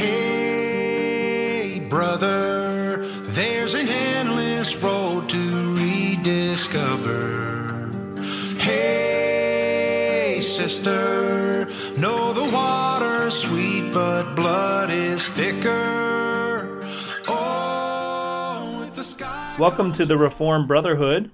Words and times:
Hey, 0.00 1.78
brother, 1.90 3.06
there's 3.06 3.74
an 3.74 3.86
endless 3.86 4.74
road 4.76 5.28
to 5.28 5.74
rediscover. 5.74 7.90
Hey, 8.58 10.38
sister, 10.40 11.66
know 11.98 12.32
the 12.32 12.50
water's 12.50 13.34
sweet, 13.34 13.92
but 13.92 14.34
blood 14.34 14.90
is 14.90 15.28
thicker. 15.28 16.80
Oh, 17.28 18.76
with 18.78 18.96
the 18.96 19.04
sky. 19.04 19.54
Welcome 19.58 19.92
to 19.92 20.06
the 20.06 20.16
Reformed 20.16 20.66
Brotherhood. 20.66 21.30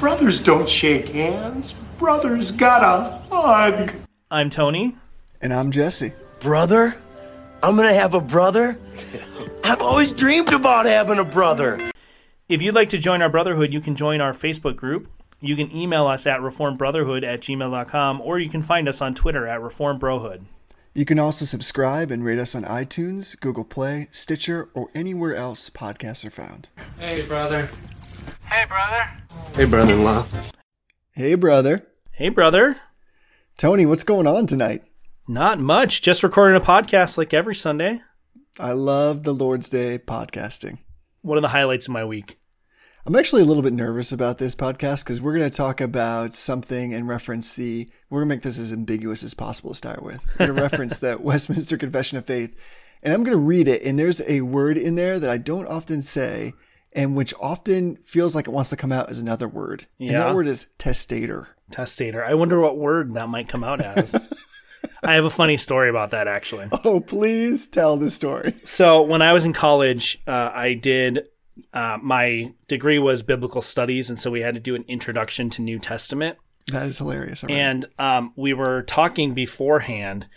Brothers 0.00 0.40
don't 0.40 0.68
shake 0.68 1.06
hands. 1.06 1.72
Brothers 2.00 2.50
gotta 2.50 3.22
hug. 3.30 3.92
I'm 4.28 4.50
Tony. 4.50 4.96
And 5.40 5.54
I'm 5.54 5.70
Jesse. 5.70 6.14
brother? 6.40 6.96
I'm 7.62 7.76
gonna 7.76 7.94
have 7.94 8.14
a 8.14 8.20
brother? 8.20 8.78
I've 9.64 9.82
always 9.82 10.12
dreamed 10.12 10.52
about 10.52 10.86
having 10.86 11.18
a 11.18 11.24
brother. 11.24 11.90
If 12.48 12.62
you'd 12.62 12.74
like 12.74 12.88
to 12.90 12.98
join 12.98 13.20
our 13.20 13.28
Brotherhood, 13.28 13.72
you 13.72 13.80
can 13.80 13.94
join 13.94 14.20
our 14.20 14.32
Facebook 14.32 14.76
group. 14.76 15.08
You 15.40 15.54
can 15.54 15.74
email 15.74 16.06
us 16.06 16.26
at 16.26 16.40
reformbrotherhood 16.40 17.24
at 17.24 17.40
gmail.com 17.40 18.20
or 18.20 18.38
you 18.38 18.48
can 18.48 18.62
find 18.62 18.88
us 18.88 19.02
on 19.02 19.14
Twitter 19.14 19.46
at 19.46 19.60
reformbrohood. 19.60 20.42
You 20.94 21.04
can 21.04 21.18
also 21.18 21.44
subscribe 21.44 22.10
and 22.10 22.24
rate 22.24 22.38
us 22.38 22.54
on 22.54 22.64
iTunes, 22.64 23.38
Google 23.38 23.64
Play, 23.64 24.08
Stitcher, 24.10 24.68
or 24.74 24.88
anywhere 24.94 25.34
else 25.34 25.68
podcasts 25.68 26.24
are 26.24 26.30
found. 26.30 26.68
Hey, 26.98 27.24
brother. 27.26 27.68
Hey, 28.44 28.64
brother. 28.64 29.10
Hey, 29.54 29.64
brother-in-law. 29.64 30.26
Hey, 31.12 31.34
brother. 31.34 31.86
Hey, 32.12 32.30
brother. 32.30 32.76
Tony, 33.58 33.84
what's 33.84 34.04
going 34.04 34.26
on 34.26 34.46
tonight? 34.46 34.87
Not 35.30 35.58
much. 35.58 36.00
Just 36.00 36.22
recording 36.22 36.56
a 36.56 36.64
podcast 36.64 37.18
like 37.18 37.34
every 37.34 37.54
Sunday. 37.54 38.00
I 38.58 38.72
love 38.72 39.24
the 39.24 39.34
Lord's 39.34 39.68
Day 39.68 39.98
podcasting. 39.98 40.78
One 41.20 41.36
of 41.36 41.42
the 41.42 41.48
highlights 41.48 41.86
of 41.86 41.92
my 41.92 42.04
week. 42.04 42.38
I'm 43.04 43.14
actually 43.14 43.42
a 43.42 43.44
little 43.44 43.62
bit 43.62 43.74
nervous 43.74 44.10
about 44.10 44.38
this 44.38 44.54
podcast 44.54 45.04
because 45.04 45.20
we're 45.20 45.36
going 45.36 45.50
to 45.50 45.54
talk 45.56 45.80
about 45.82 46.34
something 46.34 46.94
and 46.94 47.06
reference 47.06 47.54
the. 47.56 47.90
We're 48.08 48.20
going 48.20 48.30
to 48.30 48.34
make 48.36 48.42
this 48.42 48.58
as 48.58 48.72
ambiguous 48.72 49.22
as 49.22 49.34
possible 49.34 49.70
to 49.70 49.76
start 49.76 50.02
with. 50.02 50.26
We're 50.38 50.46
going 50.46 50.56
to 50.56 50.62
reference 50.62 50.98
the 51.00 51.18
Westminster 51.20 51.76
Confession 51.76 52.16
of 52.18 52.24
Faith, 52.26 52.58
and 53.02 53.12
I'm 53.12 53.22
going 53.22 53.36
to 53.36 53.42
read 53.42 53.68
it. 53.68 53.82
And 53.82 53.98
there's 53.98 54.22
a 54.28 54.40
word 54.42 54.78
in 54.78 54.94
there 54.94 55.18
that 55.18 55.30
I 55.30 55.36
don't 55.38 55.66
often 55.68 56.00
say, 56.02 56.52
and 56.94 57.16
which 57.16 57.34
often 57.40 57.96
feels 57.96 58.34
like 58.34 58.48
it 58.48 58.52
wants 58.52 58.70
to 58.70 58.76
come 58.76 58.92
out 58.92 59.10
as 59.10 59.20
another 59.20 59.48
word. 59.48 59.86
And 59.98 60.10
Yeah. 60.10 60.24
that 60.24 60.34
word 60.34 60.46
is 60.46 60.68
testator. 60.78 61.48
Testator. 61.70 62.24
I 62.24 62.32
wonder 62.34 62.60
what 62.60 62.78
word 62.78 63.12
that 63.14 63.28
might 63.28 63.48
come 63.48 63.62
out 63.64 63.80
as. 63.80 64.14
I 65.02 65.14
have 65.14 65.24
a 65.24 65.30
funny 65.30 65.56
story 65.56 65.90
about 65.90 66.10
that 66.10 66.28
actually. 66.28 66.68
Oh, 66.84 67.00
please 67.00 67.68
tell 67.68 67.96
the 67.96 68.10
story. 68.10 68.54
So 68.64 69.02
when 69.02 69.22
I 69.22 69.32
was 69.32 69.44
in 69.44 69.52
college, 69.52 70.18
uh, 70.26 70.50
I 70.54 70.74
did 70.74 71.26
uh, 71.72 71.98
my 72.00 72.52
degree 72.68 72.98
was 72.98 73.22
biblical 73.22 73.62
studies, 73.62 74.08
and 74.10 74.18
so 74.18 74.30
we 74.30 74.42
had 74.42 74.54
to 74.54 74.60
do 74.60 74.74
an 74.74 74.84
introduction 74.88 75.50
to 75.50 75.62
New 75.62 75.78
Testament. 75.78 76.38
That 76.68 76.86
is 76.86 76.98
hilarious. 76.98 77.42
Right. 77.42 77.52
And 77.52 77.86
um, 77.98 78.32
we 78.36 78.52
were 78.52 78.82
talking 78.82 79.34
beforehand, 79.34 80.28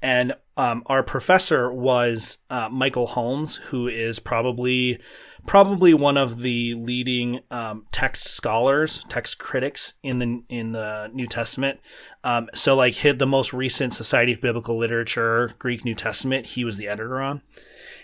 and 0.00 0.34
um, 0.56 0.82
our 0.86 1.02
professor 1.02 1.72
was 1.72 2.38
uh, 2.48 2.68
Michael 2.70 3.08
Holmes, 3.08 3.56
who 3.56 3.88
is 3.88 4.18
probably 4.18 4.98
probably 5.46 5.94
one 5.94 6.16
of 6.16 6.40
the 6.40 6.74
leading 6.74 7.40
um, 7.50 7.86
text 7.92 8.28
scholars, 8.28 9.04
text 9.08 9.38
critics 9.38 9.94
in 10.02 10.18
the 10.18 10.42
in 10.48 10.72
the 10.72 11.10
New 11.12 11.26
Testament. 11.26 11.80
Um, 12.24 12.48
so, 12.54 12.74
like, 12.74 12.94
hit 12.94 13.18
the 13.18 13.26
most 13.26 13.52
recent 13.52 13.94
Society 13.94 14.32
of 14.32 14.40
Biblical 14.40 14.76
Literature 14.76 15.52
Greek 15.58 15.84
New 15.84 15.94
Testament, 15.94 16.48
he 16.48 16.64
was 16.64 16.76
the 16.76 16.88
editor 16.88 17.20
on. 17.20 17.42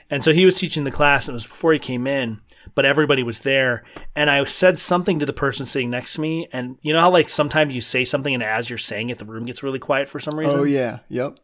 And 0.09 0.23
so 0.23 0.33
he 0.33 0.45
was 0.45 0.59
teaching 0.59 0.85
the 0.85 0.91
class. 0.91 1.29
It 1.29 1.33
was 1.33 1.47
before 1.47 1.73
he 1.73 1.79
came 1.81 2.07
in, 2.07 2.41
but 2.75 2.85
everybody 2.85 3.23
was 3.23 3.41
there. 3.41 3.85
And 4.15 4.31
I 4.31 4.45
said 4.45 4.79
something 4.79 5.19
to 5.19 5.27
the 5.27 5.33
person 5.33 5.67
sitting 5.67 5.91
next 5.91 6.15
to 6.15 6.21
me. 6.21 6.49
And 6.53 6.79
you 6.81 6.93
know 6.93 7.01
how, 7.01 7.11
like, 7.11 7.29
sometimes 7.29 7.75
you 7.75 7.81
say 7.81 8.05
something, 8.05 8.33
and 8.33 8.43
as 8.43 8.71
you're 8.71 8.79
saying 8.79 9.11
it, 9.11 9.19
the 9.19 9.25
room 9.25 9.47
gets 9.47 9.63
really 9.63 9.81
quiet 9.81 10.09
for 10.09 10.21
some 10.21 10.39
reason? 10.39 10.59
oh, 10.59 10.65
yeah. 10.65 11.01
Yep. 11.09 11.41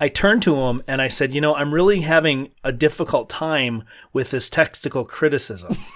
I 0.00 0.08
turned 0.08 0.42
to 0.44 0.56
him 0.56 0.82
and 0.86 1.02
I 1.02 1.08
said, 1.08 1.34
You 1.34 1.40
know, 1.40 1.54
I'm 1.54 1.74
really 1.74 2.00
having 2.00 2.50
a 2.62 2.72
difficult 2.72 3.28
time 3.28 3.84
with 4.12 4.30
this 4.30 4.48
textical 4.48 5.04
criticism. 5.04 5.74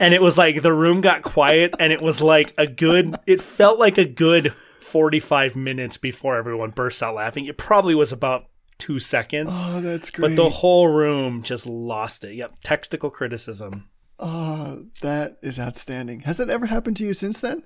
and 0.00 0.14
it 0.14 0.22
was 0.22 0.38
like 0.38 0.62
the 0.62 0.72
room 0.72 1.00
got 1.00 1.22
quiet, 1.22 1.74
and 1.78 1.92
it 1.92 2.00
was 2.00 2.20
like 2.20 2.54
a 2.56 2.66
good, 2.66 3.16
it 3.26 3.40
felt 3.40 3.78
like 3.78 3.98
a 3.98 4.04
good 4.04 4.54
45 4.80 5.56
minutes 5.56 5.98
before 5.98 6.36
everyone 6.36 6.70
burst 6.70 7.02
out 7.02 7.14
laughing. 7.14 7.46
It 7.46 7.58
probably 7.58 7.94
was 7.94 8.12
about 8.12 8.46
two 8.78 8.98
seconds. 8.98 9.60
Oh, 9.62 9.80
that's 9.80 10.10
great. 10.10 10.30
But 10.30 10.36
the 10.36 10.48
whole 10.48 10.88
room 10.88 11.42
just 11.42 11.66
lost 11.66 12.24
it. 12.24 12.34
Yep, 12.34 12.58
textical 12.62 13.10
criticism. 13.10 13.88
oh, 14.18 14.86
that 15.02 15.38
is 15.42 15.58
outstanding. 15.58 16.20
Has 16.20 16.38
that 16.38 16.48
ever 16.48 16.66
happened 16.66 16.96
to 16.98 17.04
you 17.04 17.12
since 17.12 17.40
then? 17.40 17.64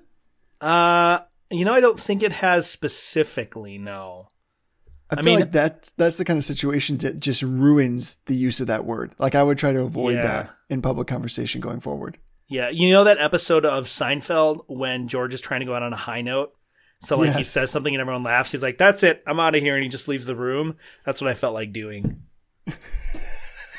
Uh, 0.59 1.19
you 1.53 1.65
know, 1.65 1.73
I 1.73 1.79
don't 1.81 1.99
think 1.99 2.23
it 2.23 2.31
has 2.33 2.69
specifically. 2.69 3.77
No. 3.77 4.27
I 5.09 5.15
I 5.15 5.15
feel 5.17 5.25
mean- 5.25 5.39
like 5.41 5.51
that 5.53 5.91
that's 5.97 6.17
the 6.17 6.25
kind 6.25 6.37
of 6.37 6.43
situation 6.43 6.97
that 6.97 7.19
just 7.19 7.43
ruins 7.43 8.17
the 8.25 8.35
use 8.35 8.59
of 8.61 8.67
that 8.67 8.85
word. 8.85 9.13
Like 9.19 9.35
I 9.35 9.43
would 9.43 9.57
try 9.57 9.71
to 9.73 9.81
avoid 9.81 10.15
Yeah. 10.15 10.21
that 10.23 10.55
in 10.69 10.81
public 10.81 11.07
conversation 11.07 11.61
going 11.61 11.79
forward. 11.79 12.17
Yeah, 12.49 12.69
you 12.69 12.89
know 12.91 13.03
that 13.05 13.17
episode 13.19 13.65
of 13.65 13.85
Seinfeld 13.87 14.65
when 14.67 15.07
George 15.07 15.33
is 15.33 15.41
trying 15.41 15.61
to 15.61 15.65
go 15.65 15.75
out 15.75 15.83
on 15.83 15.93
a 15.93 15.97
high 15.97 16.21
note. 16.21 16.53
So 17.01 17.17
like 17.17 17.35
he 17.35 17.43
says 17.43 17.69
something 17.71 17.93
and 17.93 17.99
everyone 18.01 18.23
laughs. 18.23 18.51
He's 18.53 18.63
like, 18.63 18.77
"That's 18.77 19.03
it, 19.03 19.23
I'm 19.27 19.39
out 19.39 19.55
of 19.55 19.61
here," 19.61 19.75
and 19.75 19.83
he 19.83 19.89
just 19.89 20.07
leaves 20.07 20.25
the 20.25 20.35
room. 20.35 20.75
That's 21.05 21.19
what 21.21 21.29
I 21.29 21.33
felt 21.33 21.53
like 21.53 21.73
doing. 21.73 22.21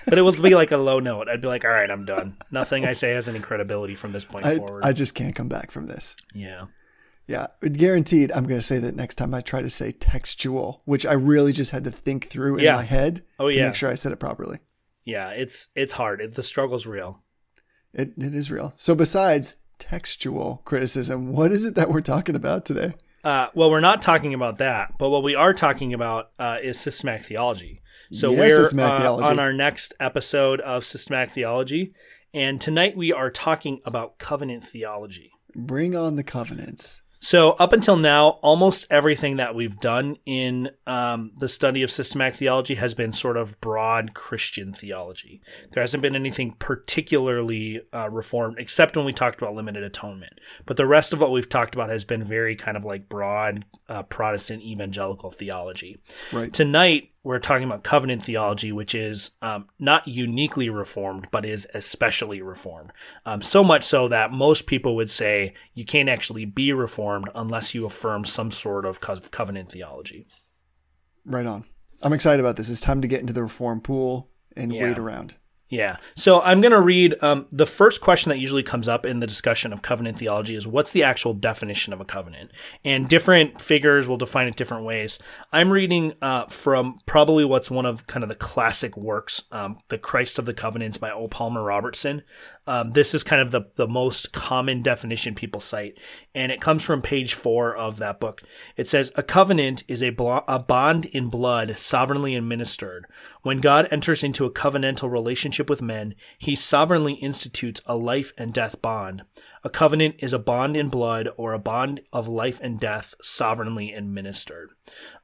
but 0.06 0.18
it 0.18 0.22
would 0.22 0.42
be 0.42 0.54
like 0.54 0.72
a 0.72 0.76
low 0.76 1.00
note. 1.00 1.28
I'd 1.28 1.40
be 1.40 1.48
like, 1.48 1.64
"All 1.64 1.70
right, 1.70 1.90
I'm 1.90 2.04
done. 2.04 2.36
Nothing 2.50 2.84
I 2.84 2.92
say 2.92 3.12
has 3.12 3.26
any 3.28 3.38
credibility 3.40 3.94
from 3.94 4.12
this 4.12 4.24
point 4.24 4.44
I 4.44 4.56
forward." 4.56 4.84
I 4.84 4.92
just 4.92 5.14
can't 5.14 5.34
come 5.34 5.48
back 5.48 5.70
from 5.70 5.86
this. 5.86 6.16
yeah. 6.34 6.66
Yeah, 7.26 7.46
guaranteed. 7.62 8.30
I'm 8.32 8.44
going 8.44 8.60
to 8.60 8.66
say 8.66 8.78
that 8.78 8.94
next 8.94 9.14
time 9.14 9.32
I 9.34 9.40
try 9.40 9.62
to 9.62 9.70
say 9.70 9.92
textual, 9.92 10.82
which 10.84 11.06
I 11.06 11.14
really 11.14 11.52
just 11.52 11.70
had 11.70 11.84
to 11.84 11.90
think 11.90 12.26
through 12.26 12.58
in 12.58 12.64
Yeah. 12.64 12.76
my 12.76 12.82
head 12.82 13.22
Oh, 13.38 13.50
to 13.50 13.56
yeah. 13.56 13.66
make 13.66 13.74
sure 13.74 13.90
I 13.90 13.94
said 13.94 14.12
it 14.12 14.20
properly. 14.20 14.58
Yeah, 15.04 15.30
it's 15.30 15.68
it's 15.74 15.94
hard. 15.94 16.20
It, 16.20 16.34
the 16.34 16.42
struggle's 16.42 16.86
real. 16.86 17.22
It 17.92 18.12
it 18.18 18.34
is 18.34 18.50
real. 18.50 18.72
So 18.76 18.94
besides 18.94 19.56
textual 19.78 20.62
criticism, 20.64 21.32
what 21.32 21.50
is 21.52 21.64
it 21.66 21.74
that 21.76 21.90
we're 21.90 22.00
talking 22.00 22.34
about 22.36 22.64
today? 22.64 22.94
Uh, 23.22 23.48
well, 23.54 23.70
we're 23.70 23.80
not 23.80 24.02
talking 24.02 24.34
about 24.34 24.58
that, 24.58 24.92
but 24.98 25.08
what 25.08 25.22
we 25.22 25.34
are 25.34 25.54
talking 25.54 25.94
about 25.94 26.30
uh, 26.38 26.58
is 26.62 26.78
systematic 26.78 27.22
theology. 27.26 27.80
So 28.12 28.32
Yes, 28.32 28.74
we're 28.74 28.82
uh, 28.84 29.12
on 29.14 29.38
our 29.38 29.52
next 29.54 29.94
episode 29.98 30.60
of 30.60 30.84
systematic 30.84 31.32
theology, 31.34 31.94
and 32.34 32.60
tonight 32.60 32.96
we 32.98 33.12
are 33.14 33.30
talking 33.30 33.80
about 33.86 34.18
covenant 34.18 34.64
theology. 34.64 35.32
Bring 35.56 35.96
on 35.96 36.16
the 36.16 36.24
covenants. 36.24 37.02
So 37.24 37.52
up 37.52 37.72
until 37.72 37.96
now, 37.96 38.38
almost 38.42 38.86
everything 38.90 39.38
that 39.38 39.54
we've 39.54 39.80
done 39.80 40.18
in 40.26 40.70
um, 40.86 41.32
the 41.38 41.48
study 41.48 41.82
of 41.82 41.90
systematic 41.90 42.34
theology 42.34 42.74
has 42.74 42.92
been 42.92 43.14
sort 43.14 43.38
of 43.38 43.58
broad 43.62 44.12
Christian 44.12 44.74
theology. 44.74 45.40
There 45.72 45.82
hasn't 45.82 46.02
been 46.02 46.14
anything 46.14 46.54
particularly 46.58 47.80
uh, 47.94 48.10
reformed, 48.10 48.58
except 48.58 48.94
when 48.94 49.06
we 49.06 49.14
talked 49.14 49.40
about 49.40 49.54
limited 49.54 49.82
atonement. 49.82 50.38
But 50.66 50.76
the 50.76 50.86
rest 50.86 51.14
of 51.14 51.20
what 51.22 51.32
we've 51.32 51.48
talked 51.48 51.74
about 51.74 51.88
has 51.88 52.04
been 52.04 52.24
very 52.24 52.56
kind 52.56 52.76
of 52.76 52.84
like 52.84 53.08
broad 53.08 53.64
uh, 53.88 54.02
Protestant 54.02 54.62
evangelical 54.62 55.30
theology. 55.30 55.96
Right. 56.30 56.52
Tonight, 56.52 57.13
we're 57.24 57.38
talking 57.38 57.64
about 57.66 57.82
covenant 57.82 58.22
theology, 58.22 58.70
which 58.70 58.94
is 58.94 59.32
um, 59.42 59.66
not 59.78 60.06
uniquely 60.06 60.68
reformed, 60.68 61.26
but 61.32 61.44
is 61.46 61.66
especially 61.74 62.42
reformed. 62.42 62.92
Um, 63.24 63.40
so 63.42 63.64
much 63.64 63.82
so 63.82 64.06
that 64.08 64.30
most 64.30 64.66
people 64.66 64.94
would 64.96 65.10
say 65.10 65.54
you 65.72 65.84
can't 65.86 66.10
actually 66.10 66.44
be 66.44 66.72
reformed 66.72 67.30
unless 67.34 67.74
you 67.74 67.86
affirm 67.86 68.24
some 68.26 68.50
sort 68.50 68.84
of 68.84 69.00
co- 69.00 69.20
covenant 69.30 69.70
theology. 69.70 70.26
Right 71.24 71.46
on. 71.46 71.64
I'm 72.02 72.12
excited 72.12 72.40
about 72.40 72.56
this. 72.56 72.68
It's 72.68 72.82
time 72.82 73.00
to 73.00 73.08
get 73.08 73.20
into 73.20 73.32
the 73.32 73.42
reform 73.42 73.80
pool 73.80 74.30
and 74.54 74.70
Yeah. 74.72 74.82
wait 74.82 74.98
around. 74.98 75.36
Yeah. 75.70 75.96
So 76.14 76.40
I'm 76.42 76.60
going 76.60 76.72
to 76.72 76.80
read 76.80 77.16
um, 77.22 77.46
the 77.50 77.66
first 77.66 78.00
question 78.00 78.30
that 78.30 78.38
usually 78.38 78.62
comes 78.62 78.86
up 78.86 79.06
in 79.06 79.20
the 79.20 79.26
discussion 79.26 79.72
of 79.72 79.82
covenant 79.82 80.18
theology 80.18 80.54
is 80.54 80.66
what's 80.66 80.92
the 80.92 81.02
actual 81.02 81.32
definition 81.32 81.92
of 81.92 82.00
a 82.00 82.04
covenant? 82.04 82.52
And 82.84 83.08
different 83.08 83.60
figures 83.60 84.08
will 84.08 84.18
define 84.18 84.46
it 84.46 84.56
different 84.56 84.84
ways. 84.84 85.18
I'm 85.52 85.70
reading 85.70 86.12
uh, 86.20 86.46
from 86.46 86.98
probably 87.06 87.44
what's 87.44 87.70
one 87.70 87.86
of 87.86 88.06
kind 88.06 88.22
of 88.22 88.28
the 88.28 88.34
classic 88.34 88.96
works, 88.96 89.44
um, 89.50 89.78
The 89.88 89.98
Christ 89.98 90.38
of 90.38 90.44
the 90.44 90.54
Covenants 90.54 90.98
by 90.98 91.10
O. 91.10 91.28
Palmer 91.28 91.62
Robertson. 91.62 92.22
Um, 92.66 92.92
this 92.92 93.14
is 93.14 93.22
kind 93.22 93.42
of 93.42 93.50
the, 93.50 93.62
the 93.74 93.86
most 93.86 94.32
common 94.32 94.80
definition 94.80 95.34
people 95.34 95.60
cite, 95.60 95.98
and 96.34 96.50
it 96.50 96.62
comes 96.62 96.82
from 96.82 97.02
page 97.02 97.34
four 97.34 97.76
of 97.76 97.98
that 97.98 98.20
book. 98.20 98.42
It 98.76 98.88
says, 98.88 99.12
A 99.16 99.22
covenant 99.22 99.84
is 99.86 100.02
a, 100.02 100.14
a 100.48 100.58
bond 100.58 101.06
in 101.06 101.28
blood 101.28 101.78
sovereignly 101.78 102.34
administered. 102.34 103.06
When 103.42 103.60
God 103.60 103.86
enters 103.90 104.22
into 104.24 104.46
a 104.46 104.50
covenantal 104.50 105.10
relationship 105.10 105.68
with 105.68 105.82
men, 105.82 106.14
he 106.38 106.56
sovereignly 106.56 107.14
institutes 107.14 107.82
a 107.84 107.96
life 107.96 108.32
and 108.38 108.54
death 108.54 108.80
bond. 108.80 109.24
A 109.66 109.70
covenant 109.70 110.16
is 110.18 110.34
a 110.34 110.38
bond 110.38 110.76
in 110.76 110.90
blood 110.90 111.30
or 111.38 111.54
a 111.54 111.58
bond 111.58 112.02
of 112.12 112.28
life 112.28 112.60
and 112.62 112.78
death 112.78 113.14
sovereignly 113.22 113.94
administered, 113.94 114.72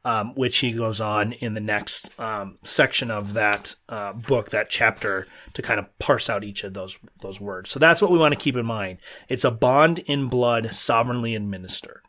um, 0.03 0.35
which 0.35 0.59
he 0.59 0.73
goes 0.73 0.99
on 0.99 1.35
in 1.35 1.53
the 1.53 1.61
next 1.61 2.19
um, 2.19 2.59
section 2.63 3.11
of 3.11 3.35
that 3.35 3.77
uh, 3.91 4.15
book, 4.15 4.49
that 4.49 4.71
chapter, 4.71 5.27
to 5.53 5.61
kind 5.61 5.79
of 5.79 5.99
parse 5.99 6.31
out 6.31 6.43
each 6.43 6.65
of 6.65 6.73
those 6.73 6.97
those 7.21 7.39
words. 7.39 7.69
So 7.69 7.79
that's 7.79 8.01
what 8.01 8.11
we 8.11 8.19
want 8.19 8.33
to 8.33 8.41
keep 8.41 8.57
in 8.57 8.65
mind. 8.65 8.99
It's 9.29 9.45
a 9.45 9.51
bond 9.51 9.99
in 10.01 10.29
blood 10.29 10.75
sovereignly 10.75 11.35
administered. 11.35 12.01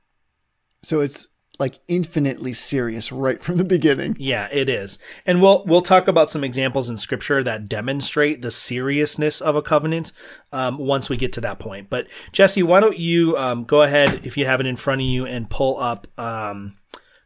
So 0.83 1.01
it's 1.01 1.35
like 1.61 1.79
infinitely 1.87 2.51
serious 2.51 3.11
right 3.11 3.41
from 3.41 3.55
the 3.55 3.63
beginning. 3.63 4.17
Yeah, 4.19 4.49
it 4.51 4.67
is. 4.67 4.99
And 5.25 5.41
we'll 5.41 5.63
we'll 5.65 5.81
talk 5.81 6.09
about 6.09 6.29
some 6.29 6.43
examples 6.43 6.89
in 6.89 6.97
scripture 6.97 7.41
that 7.43 7.69
demonstrate 7.69 8.41
the 8.41 8.51
seriousness 8.51 9.39
of 9.39 9.55
a 9.55 9.61
covenant 9.61 10.11
um, 10.51 10.77
once 10.77 11.09
we 11.09 11.15
get 11.15 11.31
to 11.33 11.41
that 11.41 11.59
point. 11.59 11.89
But 11.89 12.07
Jesse, 12.33 12.63
why 12.63 12.81
don't 12.81 12.97
you 12.97 13.37
um, 13.37 13.63
go 13.63 13.83
ahead 13.83 14.25
if 14.25 14.35
you 14.35 14.45
have 14.45 14.59
it 14.59 14.65
in 14.65 14.75
front 14.75 15.01
of 15.01 15.07
you 15.07 15.25
and 15.25 15.49
pull 15.49 15.79
up 15.79 16.07
um, 16.19 16.77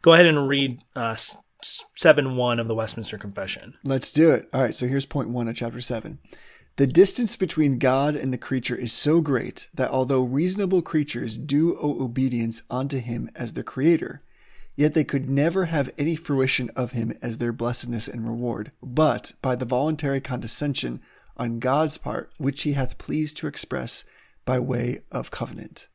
go 0.03 0.13
ahead 0.13 0.27
and 0.27 0.47
read 0.47 0.83
uh, 0.95 1.15
seven 1.95 2.35
one 2.35 2.59
of 2.59 2.67
the 2.67 2.75
Westminster 2.75 3.17
Confession. 3.17 3.73
Let's 3.83 4.11
do 4.11 4.31
it. 4.31 4.49
All 4.53 4.61
right, 4.61 4.75
so 4.75 4.85
here's 4.85 5.05
point 5.05 5.29
one 5.29 5.47
of 5.47 5.55
chapter 5.55 5.81
seven. 5.81 6.19
The 6.77 6.87
distance 6.87 7.37
between 7.37 7.79
God 7.79 8.17
and 8.17 8.33
the 8.33 8.37
creature 8.37 8.75
is 8.75 8.91
so 8.91 9.21
great 9.21 9.69
that 9.75 9.89
although 9.89 10.23
reasonable 10.23 10.81
creatures 10.81 11.37
do 11.37 11.77
owe 11.81 12.03
obedience 12.03 12.63
unto 12.69 12.99
him 12.99 13.29
as 13.33 13.53
the 13.53 13.63
creator, 13.63 14.21
yet 14.75 14.93
they 14.93 15.03
could 15.03 15.29
never 15.29 15.65
have 15.65 15.91
any 15.97 16.15
fruition 16.15 16.69
of 16.75 16.91
him 16.91 17.17
as 17.21 17.37
their 17.37 17.53
blessedness 17.53 18.07
and 18.07 18.27
reward, 18.27 18.71
but 18.81 19.33
by 19.41 19.55
the 19.55 19.65
voluntary 19.65 20.21
condescension 20.21 21.01
on 21.37 21.59
God's 21.59 21.97
part, 21.97 22.31
which 22.37 22.63
he 22.63 22.73
hath 22.73 22.97
pleased 22.97 23.37
to 23.37 23.47
express 23.47 24.05
by 24.45 24.59
way 24.59 24.99
of 25.11 25.31
covenant. 25.31 25.89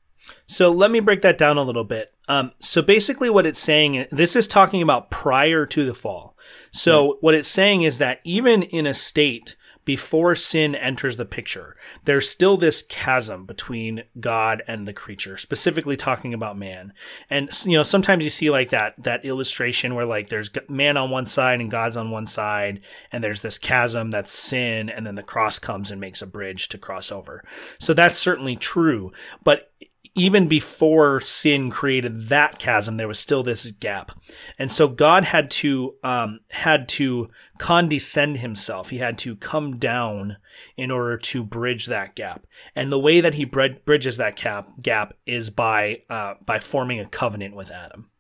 So 0.47 0.71
let 0.71 0.91
me 0.91 1.01
break 1.01 1.23
that 1.23 1.39
down 1.39 1.57
a 1.57 1.63
little 1.63 1.85
bit. 1.85 2.13
Um, 2.29 2.53
so 2.61 2.83
basically, 2.83 3.31
what 3.31 3.47
it's 3.47 3.59
saying, 3.59 4.07
this 4.13 4.37
is 4.37 4.47
talking 4.47 4.83
about 4.83 5.11
prior 5.11 5.67
to 5.67 5.85
the 5.85 5.95
fall. 5.95 6.37
So 6.73 7.19
what 7.21 7.35
it's 7.35 7.49
saying 7.49 7.83
is 7.83 7.99
that 7.99 8.21
even 8.23 8.63
in 8.63 8.87
a 8.87 8.95
state 8.95 9.57
before 9.85 10.35
sin 10.35 10.75
enters 10.75 11.17
the 11.17 11.25
picture, 11.25 11.77
there's 12.05 12.29
still 12.29 12.57
this 12.57 12.83
chasm 12.83 13.47
between 13.47 14.05
God 14.19 14.63
and 14.67 14.87
the 14.87 14.93
creature, 14.93 15.37
specifically 15.37 15.97
talking 15.97 16.35
about 16.35 16.59
man. 16.59 16.93
And 17.29 17.49
you 17.65 17.77
know, 17.77 17.83
sometimes 17.83 18.25
you 18.25 18.31
see 18.31 18.51
like 18.51 18.71
that 18.71 19.03
that 19.03 19.25
illustration 19.25 19.95
where 19.95 20.05
like 20.05 20.29
there's 20.29 20.51
man 20.69 20.97
on 20.97 21.11
one 21.11 21.27
side 21.27 21.61
and 21.61 21.71
God's 21.71 21.97
on 21.97 22.11
one 22.11 22.27
side, 22.27 22.81
and 23.11 23.25
there's 23.25 23.43
this 23.43 23.59
chasm 23.59 24.11
that's 24.11 24.33
sin, 24.33 24.91
and 24.91 25.07
then 25.07 25.15
the 25.15 25.23
cross 25.23 25.59
comes 25.59 25.91
and 25.91 26.01
makes 26.01 26.23
a 26.23 26.27
bridge 26.27 26.69
to 26.69 26.79
cross 26.79 27.11
over. 27.11 27.43
So 27.79 27.95
that's 27.95 28.19
certainly 28.19 28.57
true, 28.57 29.13
but 29.43 29.73
even 30.15 30.49
before 30.49 31.21
sin 31.21 31.71
created 31.71 32.29
that 32.29 32.59
chasm, 32.59 32.97
there 32.97 33.09
was 33.09 33.21
still 33.21 33.43
this 33.43 33.71
gap, 33.71 34.13
and 34.59 34.71
so 34.71 34.89
God 34.89 35.25
had 35.25 35.51
to 35.53 35.95
um, 36.03 36.41
had 36.51 36.89
to 36.91 37.31
condescend 37.61 38.39
Himself. 38.39 38.89
He 38.89 38.99
had 38.99 39.19
to 39.19 39.37
come 39.37 39.77
down 39.77 40.39
in 40.79 40.91
order 40.91 41.19
to 41.19 41.45
bridge 41.45 41.87
that 41.87 42.17
gap. 42.17 42.47
And 42.75 42.91
the 42.91 42.99
way 42.99 43.21
that 43.21 43.35
He 43.35 43.45
bridges 43.45 44.17
that 44.17 44.37
gap 44.37 44.81
gap 44.81 45.13
is 45.27 45.51
by 45.51 46.03
uh, 46.09 46.35
by 46.45 46.59
forming 46.59 47.01
a 47.01 47.07
covenant 47.07 47.55
with 47.55 47.71
Adam. 47.71 48.11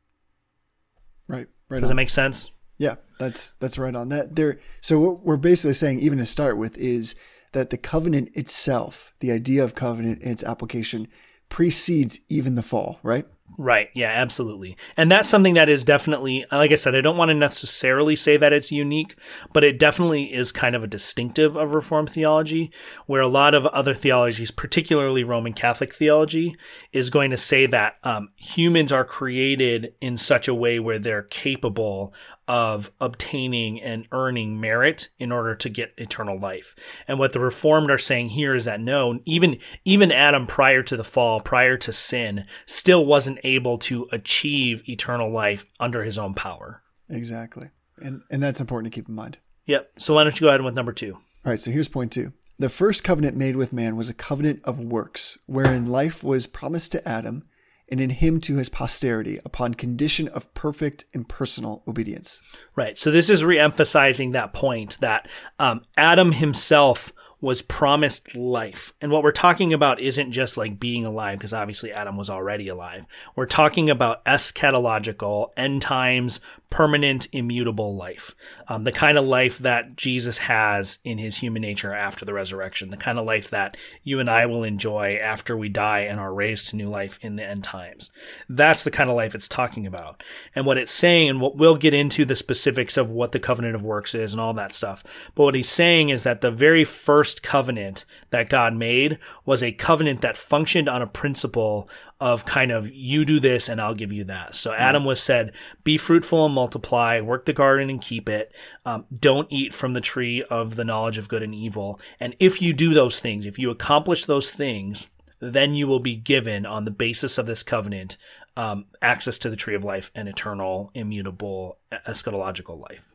Right. 1.27 1.49
Right. 1.71 1.81
Does 1.81 1.85
on. 1.85 1.97
that 1.97 2.03
make 2.03 2.11
sense? 2.11 2.53
Yeah, 2.77 2.97
that's 3.19 3.55
that's 3.55 3.79
right 3.79 3.97
on 3.97 4.11
that. 4.11 4.37
There. 4.37 4.59
So 4.83 5.01
what 5.01 5.25
we're 5.25 5.39
basically 5.39 5.73
saying, 5.73 6.01
even 6.01 6.19
to 6.19 6.27
start 6.27 6.59
with, 6.59 6.77
is 6.77 7.15
that 7.53 7.71
the 7.71 7.79
covenant 7.79 8.37
itself, 8.37 9.15
the 9.21 9.33
idea 9.33 9.65
of 9.65 9.75
covenant 9.75 10.21
and 10.21 10.33
its 10.33 10.45
application, 10.45 11.09
precedes 11.49 12.21
even 12.29 12.57
the 12.57 12.63
fall, 12.63 13.01
right? 13.03 13.27
Right. 13.59 13.89
Yeah, 13.95 14.11
absolutely. 14.15 14.77
And 14.97 15.11
that's 15.11 15.29
something 15.29 15.55
that 15.55 15.69
is 15.69 15.85
definitely, 15.85 16.47
like 16.51 16.71
I 16.71 16.77
said, 16.77 16.95
I 16.95 17.01
don't 17.01 17.17
want 17.17 17.31
to 17.31 17.35
necessarily 17.35 18.17
say 18.17 18.37
that 18.37 18.53
it's 18.53 18.73
unique, 18.73 19.17
but 19.53 19.65
it 19.65 19.79
definitely 19.79 20.33
is 20.33 20.53
kind 20.53 20.75
of 20.75 20.83
a 20.83 20.87
distinctive 20.87 21.57
of 21.57 21.75
Reformed 21.75 22.11
theology, 22.11 22.73
where 23.07 23.21
a 23.21 23.29
lot 23.29 23.55
of 23.55 23.67
other 23.67 23.93
theologies, 23.93 24.51
particularly 24.51 25.25
Roman 25.25 25.53
Catholic 25.53 25.95
theology, 25.95 26.57
is 26.93 27.11
going 27.11 27.31
to 27.31 27.37
say 27.37 27.67
that 27.67 27.97
um, 28.03 28.31
humans 28.37 28.93
are 28.93 29.05
created 29.05 29.95
in 30.01 30.17
such 30.17 30.49
a 30.49 30.55
way 30.55 30.79
where 30.79 30.99
they're 30.99 31.23
capable 31.23 32.15
of 32.51 32.91
obtaining 33.01 33.81
and 33.81 34.09
earning 34.11 34.61
merit 34.61 35.09
in 35.21 35.31
order 35.31 35.55
to 35.55 35.69
get 35.69 35.95
eternal 35.97 36.37
life. 36.37 36.75
And 37.07 37.17
what 37.17 37.33
the 37.33 37.39
reformed 37.39 37.93
are 37.93 37.99
saying 37.99 38.31
here 38.31 38.57
is 38.57 38.65
that 38.65 38.81
no, 38.81 39.21
even 39.25 39.59
even 39.85 40.11
Adam 40.11 40.49
prior 40.49 40.83
to 40.83 40.97
the 40.97 41.05
fall, 41.05 41.41
prior 41.41 41.77
to 41.77 41.93
sin, 41.93 42.47
still 42.67 43.07
wasn't 43.07 43.39
able 43.45 43.79
to 43.79 44.09
achieve 44.11 44.83
eternal 44.89 45.31
life 45.31 45.65
under 45.79 46.03
his 46.03 46.19
own 46.19 46.35
power. 46.35 46.83
Exactly. 47.09 47.69
And 47.99 48.23
and 48.33 48.43
that's 48.43 48.61
important 48.61 48.93
to 48.93 49.01
keep 49.01 49.09
in 49.09 49.15
mind. 49.15 49.39
Yep. 49.67 49.93
So 50.01 50.15
why 50.15 50.25
don't 50.25 50.41
you 50.41 50.47
go 50.47 50.49
ahead 50.49 50.63
with 50.63 50.75
number 50.75 50.93
2? 50.93 51.13
All 51.13 51.21
right, 51.45 51.61
so 51.61 51.71
here's 51.71 51.89
point 51.89 52.11
2. 52.11 52.33
The 52.59 52.69
first 52.69 53.05
covenant 53.05 53.37
made 53.37 53.55
with 53.55 53.73
man 53.73 53.95
was 53.95 54.11
a 54.11 54.15
covenant 54.15 54.61
of 54.65 54.81
works, 54.81 55.39
wherein 55.47 55.87
life 55.87 56.25
was 56.25 56.49
promised 56.49 56.91
to 56.93 57.09
Adam 57.09 57.45
and 57.91 58.01
in 58.01 58.11
him 58.11 58.41
to 58.41 58.57
his 58.57 58.69
posterity 58.69 59.39
upon 59.45 59.75
condition 59.75 60.29
of 60.29 60.53
perfect 60.55 61.05
impersonal 61.13 61.83
obedience. 61.89 62.43
Right. 62.77 62.97
So 62.99 63.11
this 63.11 63.29
is 63.29 63.43
reemphasizing 63.43 64.33
that 64.33 64.53
point 64.53 64.99
that 65.01 65.29
um, 65.59 65.83
Adam 65.97 66.33
himself 66.33 67.13
was 67.41 67.63
promised 67.63 68.37
life. 68.37 68.93
And 69.01 69.11
what 69.11 69.23
we're 69.23 69.33
talking 69.33 69.73
about 69.73 70.01
isn't 70.01 70.33
just 70.33 70.57
like 70.57 70.79
being 70.79 71.05
alive, 71.05 71.39
because 71.39 71.53
obviously 71.53 71.93
Adam 71.93 72.17
was 72.17 72.29
already 72.29 72.69
alive. 72.69 73.07
We're 73.35 73.47
talking 73.47 73.89
about 73.89 74.25
eschatological, 74.25 75.51
end 75.57 75.83
times, 75.83 76.41
permanent, 76.69 77.27
immutable 77.33 77.97
life. 77.97 78.35
Um, 78.69 78.85
the 78.85 78.93
kind 78.93 79.19
of 79.19 79.25
life 79.25 79.59
that 79.59 79.97
Jesus 79.97 80.39
has 80.39 80.99
in 81.03 81.19
his 81.19 81.39
human 81.39 81.63
nature 81.63 81.93
after 81.93 82.25
the 82.25 82.35
resurrection, 82.35 82.91
the 82.91 82.97
kind 82.97 83.19
of 83.19 83.27
life 83.27 83.51
that 83.51 83.77
you 84.05 84.21
and 84.21 84.31
I 84.31 84.47
will 84.47 84.63
enjoy 84.63 85.19
after 85.21 85.57
we 85.57 85.69
die 85.69 86.01
and 86.01 86.21
are 86.21 86.33
raised 86.33 86.69
to 86.69 86.77
new 86.77 86.89
life 86.89 87.19
in 87.23 87.37
the 87.37 87.45
end 87.45 87.65
times. 87.65 88.11
That's 88.49 88.85
the 88.85 88.91
kind 88.93 89.11
of 89.11 89.17
life 89.17 89.35
it's 89.35 89.49
talking 89.49 89.87
about. 89.87 90.23
And 90.55 90.65
what 90.65 90.79
it's 90.79 90.93
saying, 90.93 91.29
and 91.29 91.41
what 91.41 91.57
we'll 91.57 91.77
get 91.77 91.95
into 91.95 92.25
the 92.25 92.37
specifics 92.37 92.97
of 92.97 93.11
what 93.11 93.33
the 93.33 93.41
covenant 93.41 93.75
of 93.75 93.83
works 93.83 94.15
is 94.15 94.33
and 94.33 94.41
all 94.41 94.55
that 94.55 94.75
stuff. 94.75 95.03
But 95.35 95.45
what 95.45 95.55
he's 95.55 95.69
saying 95.69 96.11
is 96.11 96.23
that 96.23 96.41
the 96.41 96.51
very 96.51 96.85
first 96.85 97.30
covenant 97.39 98.05
that 98.31 98.49
God 98.49 98.75
made 98.75 99.19
was 99.45 99.63
a 99.63 99.73
covenant 99.73 100.21
that 100.23 100.37
functioned 100.37 100.89
on 100.89 101.03
a 101.03 101.07
principle 101.07 101.89
of 102.21 102.45
kind 102.45 102.71
of 102.71 102.91
you 102.91 103.25
do 103.25 103.41
this 103.41 103.69
and 103.69 103.81
I'll 103.81 103.95
give 103.95 104.13
you 104.13 104.25
that. 104.25 104.55
So 104.55 104.73
Adam 104.73 105.05
was 105.05 105.23
said, 105.23 105.53
be 105.85 105.97
fruitful 105.97 106.47
and 106.47 106.55
multiply, 106.55 107.21
work 107.21 107.47
the 107.47 107.53
garden 107.53 107.89
and 107.89 108.01
keep 108.01 108.29
it. 108.29 108.55
Um, 108.85 109.07
don't 109.17 109.51
eat 109.51 109.73
from 109.73 109.93
the 109.93 110.01
tree 110.01 110.43
of 110.51 110.77
the 110.77 110.85
knowledge 110.85 111.19
of 111.19 111.29
good 111.29 111.43
and 111.43 111.55
evil. 111.55 112.01
And 112.19 112.35
if 112.39 112.61
you 112.61 112.73
do 112.73 112.93
those 112.93 113.21
things, 113.21 113.47
if 113.47 113.59
you 113.59 113.71
accomplish 113.71 114.25
those 114.25 114.51
things, 114.51 115.09
then 115.41 115.75
you 115.75 115.87
will 115.87 116.01
be 116.01 116.17
given 116.17 116.67
on 116.67 116.85
the 116.85 116.91
basis 116.91 117.39
of 117.39 117.47
this 117.47 117.63
covenant 117.63 118.19
um, 118.57 118.87
access 119.01 119.39
to 119.39 119.49
the 119.49 119.57
tree 119.57 119.75
of 119.75 119.85
life 119.85 120.11
and 120.15 120.29
eternal, 120.29 120.91
immutable, 120.95 121.79
eschatological 122.07 122.79
life. 122.79 123.10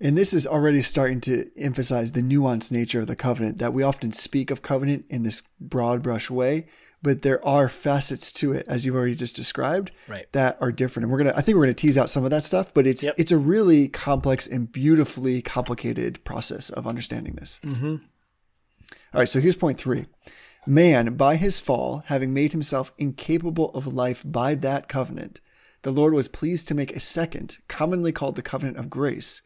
And 0.00 0.18
this 0.18 0.34
is 0.34 0.46
already 0.46 0.80
starting 0.80 1.20
to 1.22 1.50
emphasize 1.56 2.12
the 2.12 2.22
nuanced 2.22 2.72
nature 2.72 3.00
of 3.00 3.06
the 3.06 3.16
covenant 3.16 3.58
that 3.58 3.72
we 3.72 3.82
often 3.82 4.12
speak 4.12 4.50
of 4.50 4.62
covenant 4.62 5.04
in 5.08 5.22
this 5.22 5.42
broad 5.60 6.02
brush 6.02 6.30
way, 6.30 6.66
but 7.02 7.22
there 7.22 7.44
are 7.44 7.68
facets 7.68 8.30
to 8.32 8.52
it, 8.52 8.66
as 8.68 8.86
you've 8.86 8.94
already 8.94 9.14
just 9.14 9.36
described, 9.36 9.90
right. 10.08 10.26
that 10.32 10.56
are 10.60 10.72
different. 10.72 11.04
And 11.04 11.12
we're 11.12 11.18
gonna, 11.18 11.34
I 11.36 11.40
think 11.40 11.56
we're 11.56 11.64
gonna 11.64 11.74
tease 11.74 11.98
out 11.98 12.10
some 12.10 12.24
of 12.24 12.30
that 12.30 12.44
stuff, 12.44 12.72
but 12.72 12.86
it's 12.86 13.04
yep. 13.04 13.14
it's 13.18 13.32
a 13.32 13.38
really 13.38 13.88
complex 13.88 14.46
and 14.46 14.70
beautifully 14.70 15.42
complicated 15.42 16.22
process 16.24 16.70
of 16.70 16.86
understanding 16.86 17.34
this. 17.34 17.60
Mm-hmm. 17.64 17.96
All 19.14 19.18
right, 19.20 19.28
so 19.28 19.40
here's 19.40 19.56
point 19.56 19.78
three. 19.78 20.06
Man, 20.64 21.16
by 21.16 21.36
his 21.36 21.60
fall, 21.60 22.04
having 22.06 22.32
made 22.32 22.52
himself 22.52 22.92
incapable 22.96 23.70
of 23.70 23.92
life 23.92 24.22
by 24.24 24.54
that 24.54 24.88
covenant, 24.88 25.40
the 25.82 25.90
Lord 25.90 26.14
was 26.14 26.28
pleased 26.28 26.68
to 26.68 26.74
make 26.74 26.94
a 26.94 27.00
second, 27.00 27.58
commonly 27.66 28.12
called 28.12 28.36
the 28.36 28.42
covenant 28.42 28.78
of 28.78 28.88
grace, 28.88 29.42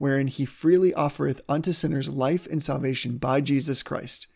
wherein 0.00 0.26
he 0.26 0.44
freely 0.44 0.92
offereth 0.94 1.40
unto 1.48 1.70
sinners 1.70 2.10
life 2.10 2.48
and 2.48 2.60
salvation 2.60 3.18
by 3.18 3.40
Jesus 3.40 3.84
Christ 3.84 4.26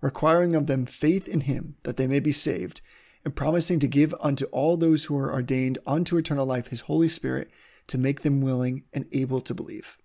requiring 0.00 0.54
of 0.54 0.66
them 0.66 0.86
faith 0.86 1.28
in 1.28 1.42
him 1.42 1.76
that 1.82 1.96
they 1.96 2.06
may 2.06 2.20
be 2.20 2.32
saved, 2.32 2.80
and 3.24 3.34
promising 3.34 3.80
to 3.80 3.88
give 3.88 4.14
unto 4.20 4.44
all 4.46 4.76
those 4.76 5.04
who 5.04 5.18
are 5.18 5.32
ordained 5.32 5.78
unto 5.86 6.16
eternal 6.16 6.46
life 6.46 6.68
his 6.68 6.82
Holy 6.82 7.08
Spirit 7.08 7.50
to 7.88 7.98
make 7.98 8.20
them 8.20 8.40
willing 8.40 8.84
and 8.92 9.06
able 9.12 9.40
to 9.40 9.54
believe. 9.54 9.98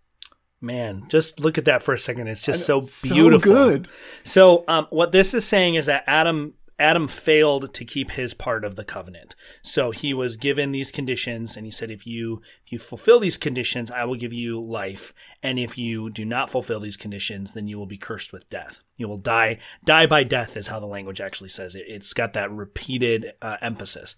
Man, 0.59 1.03
just 1.09 1.39
look 1.39 1.57
at 1.57 1.65
that 1.65 1.83
for 1.83 1.93
a 1.93 1.99
second. 1.99 2.27
It's 2.27 2.43
just 2.43 2.65
so 2.65 2.79
beautiful. 3.03 3.51
So 3.51 3.69
good. 3.69 3.89
So, 4.23 4.63
um, 4.67 4.87
what 4.89 5.11
this 5.11 5.33
is 5.33 5.45
saying 5.45 5.75
is 5.75 5.87
that 5.87 6.05
Adam 6.07 6.53
Adam 6.79 7.07
failed 7.07 7.73
to 7.73 7.85
keep 7.85 8.11
his 8.11 8.33
part 8.33 8.65
of 8.65 8.75
the 8.75 8.83
covenant. 8.83 9.35
So 9.61 9.91
he 9.91 10.13
was 10.13 10.37
given 10.37 10.71
these 10.71 10.91
conditions 10.91 11.55
and 11.55 11.65
he 11.65 11.71
said 11.71 11.91
if 11.91 12.07
you 12.07 12.41
if 12.65 12.71
you 12.71 12.79
fulfill 12.79 13.19
these 13.19 13.37
conditions, 13.37 13.91
I 13.91 14.05
will 14.05 14.15
give 14.15 14.33
you 14.33 14.59
life, 14.59 15.13
and 15.41 15.59
if 15.59 15.77
you 15.77 16.09
do 16.09 16.25
not 16.25 16.49
fulfill 16.49 16.79
these 16.79 16.97
conditions, 16.97 17.53
then 17.53 17.67
you 17.67 17.77
will 17.77 17.85
be 17.85 17.97
cursed 17.97 18.33
with 18.33 18.49
death. 18.49 18.79
You 18.97 19.07
will 19.07 19.17
die 19.17 19.59
die 19.83 20.07
by 20.07 20.23
death 20.23 20.57
is 20.57 20.67
how 20.67 20.79
the 20.79 20.85
language 20.85 21.21
actually 21.21 21.49
says 21.49 21.75
it. 21.75 21.85
It's 21.87 22.13
got 22.13 22.33
that 22.33 22.51
repeated 22.51 23.33
uh, 23.41 23.57
emphasis. 23.61 24.15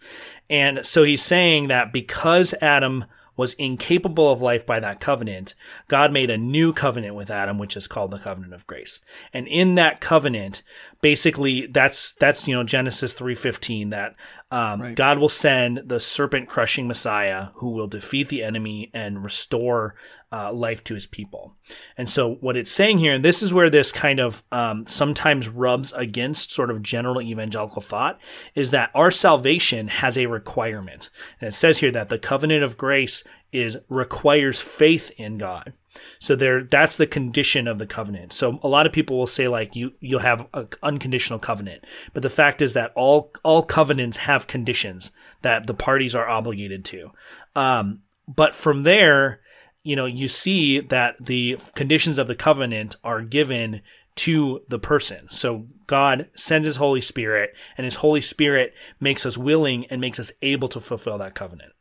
And 0.49 0.85
so 0.85 1.03
he's 1.03 1.23
saying 1.23 1.67
that 1.67 1.91
because 1.91 2.53
Adam 2.61 3.05
was 3.37 3.53
incapable 3.55 4.31
of 4.31 4.41
life 4.41 4.65
by 4.65 4.79
that 4.79 4.99
covenant, 4.99 5.55
God 5.87 6.11
made 6.11 6.29
a 6.29 6.37
new 6.37 6.73
covenant 6.73 7.15
with 7.15 7.29
Adam, 7.29 7.57
which 7.57 7.75
is 7.75 7.87
called 7.87 8.11
the 8.11 8.19
covenant 8.19 8.53
of 8.53 8.67
grace. 8.67 9.01
And 9.33 9.47
in 9.47 9.75
that 9.75 9.99
covenant, 10.01 10.63
basically 11.01 11.67
that's 11.67 12.13
that's 12.13 12.47
you 12.47 12.55
know 12.55 12.63
Genesis 12.63 13.13
3:15 13.13 13.91
that 13.91 14.15
um, 14.51 14.81
Right. 14.81 14.95
God 14.95 15.17
will 15.17 15.29
send 15.29 15.83
the 15.85 15.99
serpent 15.99 16.47
crushing 16.47 16.87
Messiah 16.87 17.47
who 17.55 17.71
will 17.71 17.87
defeat 17.87 18.29
the 18.29 18.43
enemy 18.43 18.89
and 18.93 19.23
restore 19.23 19.95
uh, 20.35 20.51
life 20.51 20.83
to 20.83 20.93
his 20.93 21.07
people. 21.07 21.55
And 21.97 22.09
so, 22.09 22.35
what 22.35 22.57
it's 22.57 22.71
saying 22.71 22.97
here, 22.97 23.13
and 23.13 23.23
this 23.23 23.41
is 23.41 23.53
where 23.53 23.69
this 23.69 23.93
kind 23.93 24.19
of 24.19 24.43
um, 24.51 24.85
sometimes 24.85 25.47
rubs 25.47 25.93
against 25.93 26.51
sort 26.51 26.69
of 26.69 26.83
general 26.83 27.21
evangelical 27.21 27.81
thought, 27.81 28.19
is 28.53 28.71
that 28.71 28.91
our 28.93 29.11
salvation 29.11 29.87
has 29.87 30.17
a 30.17 30.25
requirement. 30.25 31.09
And 31.39 31.47
it 31.47 31.53
says 31.53 31.77
here 31.77 31.91
that 31.91 32.09
the 32.09 32.19
covenant 32.19 32.65
of 32.65 32.77
grace 32.77 33.23
is 33.53 33.77
requires 33.87 34.59
faith 34.59 35.09
in 35.15 35.37
God. 35.37 35.71
So 36.19 36.35
there, 36.35 36.63
that's 36.63 36.97
the 36.97 37.07
condition 37.07 37.65
of 37.65 37.79
the 37.79 37.87
covenant. 37.87 38.33
So 38.33 38.59
a 38.61 38.67
lot 38.67 38.85
of 38.85 38.91
people 38.91 39.17
will 39.17 39.27
say 39.27 39.47
like 39.47 39.73
you 39.73 39.93
you'll 40.01 40.19
have 40.19 40.47
an 40.53 40.67
unconditional 40.83 41.39
covenant, 41.39 41.85
but 42.13 42.23
the 42.23 42.29
fact 42.29 42.61
is 42.61 42.73
that 42.73 42.91
all 42.95 43.31
all 43.45 43.63
covenants 43.63 44.17
have 44.17 44.47
conditions 44.47 45.13
that 45.43 45.65
the 45.65 45.73
parties 45.73 46.13
are 46.13 46.27
obligated 46.27 46.83
to. 46.85 47.11
Um, 47.55 48.01
but 48.27 48.53
from 48.53 48.83
there, 48.83 49.39
you 49.85 49.95
know, 49.95 50.07
you 50.07 50.27
see 50.27 50.79
that 50.79 51.15
the 51.23 51.59
conditions 51.75 52.17
of 52.17 52.25
the 52.25 52.35
covenant 52.35 52.95
are 53.03 53.21
given 53.21 53.81
to 54.15 54.61
the 54.67 54.79
person. 54.79 55.27
So 55.29 55.67
God 55.85 56.27
sends 56.35 56.65
His 56.65 56.77
Holy 56.77 57.01
Spirit, 57.01 57.53
and 57.77 57.85
His 57.85 57.97
Holy 57.97 58.21
Spirit 58.21 58.73
makes 58.99 59.27
us 59.27 59.37
willing 59.37 59.85
and 59.85 60.01
makes 60.01 60.19
us 60.19 60.31
able 60.41 60.67
to 60.69 60.79
fulfill 60.79 61.19
that 61.19 61.35
covenant. 61.35 61.73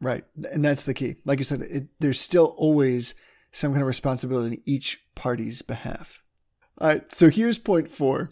Right. 0.00 0.24
And 0.52 0.64
that's 0.64 0.86
the 0.86 0.94
key. 0.94 1.16
Like 1.26 1.38
you 1.38 1.44
said, 1.44 1.60
it, 1.60 1.88
there's 2.00 2.18
still 2.18 2.54
always 2.56 3.14
some 3.52 3.72
kind 3.72 3.82
of 3.82 3.88
responsibility 3.88 4.56
in 4.56 4.62
each 4.64 5.04
party's 5.14 5.60
behalf. 5.60 6.22
All 6.78 6.88
right. 6.88 7.12
So 7.12 7.28
here's 7.28 7.58
point 7.58 7.90
four. 7.90 8.30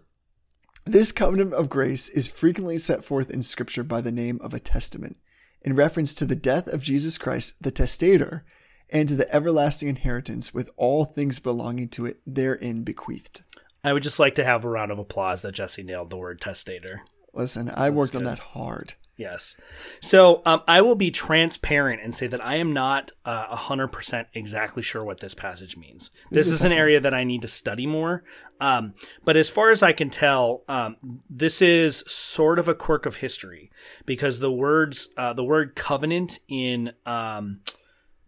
This 0.86 1.12
covenant 1.12 1.52
of 1.52 1.68
grace 1.68 2.08
is 2.08 2.28
frequently 2.28 2.78
set 2.78 3.04
forth 3.04 3.30
in 3.30 3.42
scripture 3.42 3.84
by 3.84 4.00
the 4.00 4.10
name 4.10 4.40
of 4.42 4.54
a 4.54 4.58
testament 4.58 5.18
in 5.60 5.76
reference 5.76 6.14
to 6.14 6.24
the 6.24 6.34
death 6.34 6.66
of 6.66 6.82
Jesus 6.82 7.18
Christ, 7.18 7.54
the 7.60 7.70
testator, 7.70 8.44
and 8.92 9.08
to 9.08 9.16
the 9.16 9.34
everlasting 9.34 9.88
inheritance 9.88 10.54
with 10.54 10.70
all 10.76 11.04
things 11.04 11.40
belonging 11.40 11.88
to 11.88 12.06
it 12.06 12.20
therein 12.26 12.84
bequeathed. 12.84 13.42
I 13.82 13.92
would 13.92 14.02
just 14.02 14.20
like 14.20 14.36
to 14.36 14.44
have 14.44 14.64
a 14.64 14.68
round 14.68 14.92
of 14.92 14.98
applause 14.98 15.42
that 15.42 15.52
Jesse 15.52 15.82
nailed 15.82 16.10
the 16.10 16.16
word 16.16 16.40
testator. 16.40 17.02
Listen, 17.32 17.72
I 17.74 17.90
worked 17.90 18.14
on 18.14 18.24
that 18.24 18.38
hard. 18.38 18.94
Yes. 19.16 19.56
So 20.00 20.42
um, 20.44 20.62
I 20.66 20.80
will 20.80 20.94
be 20.94 21.10
transparent 21.10 22.02
and 22.02 22.14
say 22.14 22.26
that 22.26 22.44
I 22.44 22.56
am 22.56 22.72
not 22.72 23.12
uh, 23.24 23.46
a 23.50 23.56
100% 23.56 24.26
exactly 24.34 24.82
sure 24.82 25.04
what 25.04 25.20
this 25.20 25.34
passage 25.34 25.76
means. 25.76 26.10
This, 26.30 26.46
is 26.46 26.54
is 26.54 26.64
an 26.64 26.72
area 26.72 26.98
that 26.98 27.14
I 27.14 27.22
need 27.24 27.42
to 27.42 27.48
study 27.48 27.86
more. 27.86 28.24
Um, 28.60 28.94
but 29.24 29.36
as 29.36 29.50
far 29.50 29.70
as 29.70 29.82
I 29.82 29.92
can 29.92 30.08
tell, 30.08 30.62
um, 30.68 30.96
this 31.28 31.60
is 31.60 32.04
sort 32.06 32.58
of 32.58 32.68
a 32.68 32.74
quirk 32.74 33.06
of 33.06 33.16
history 33.16 33.70
because 34.06 34.40
the 34.40 34.52
words, 34.52 35.08
uh, 35.16 35.32
the 35.32 35.44
word 35.44 35.74
covenant 35.74 36.40
in 36.48 36.92
um, 37.04 37.60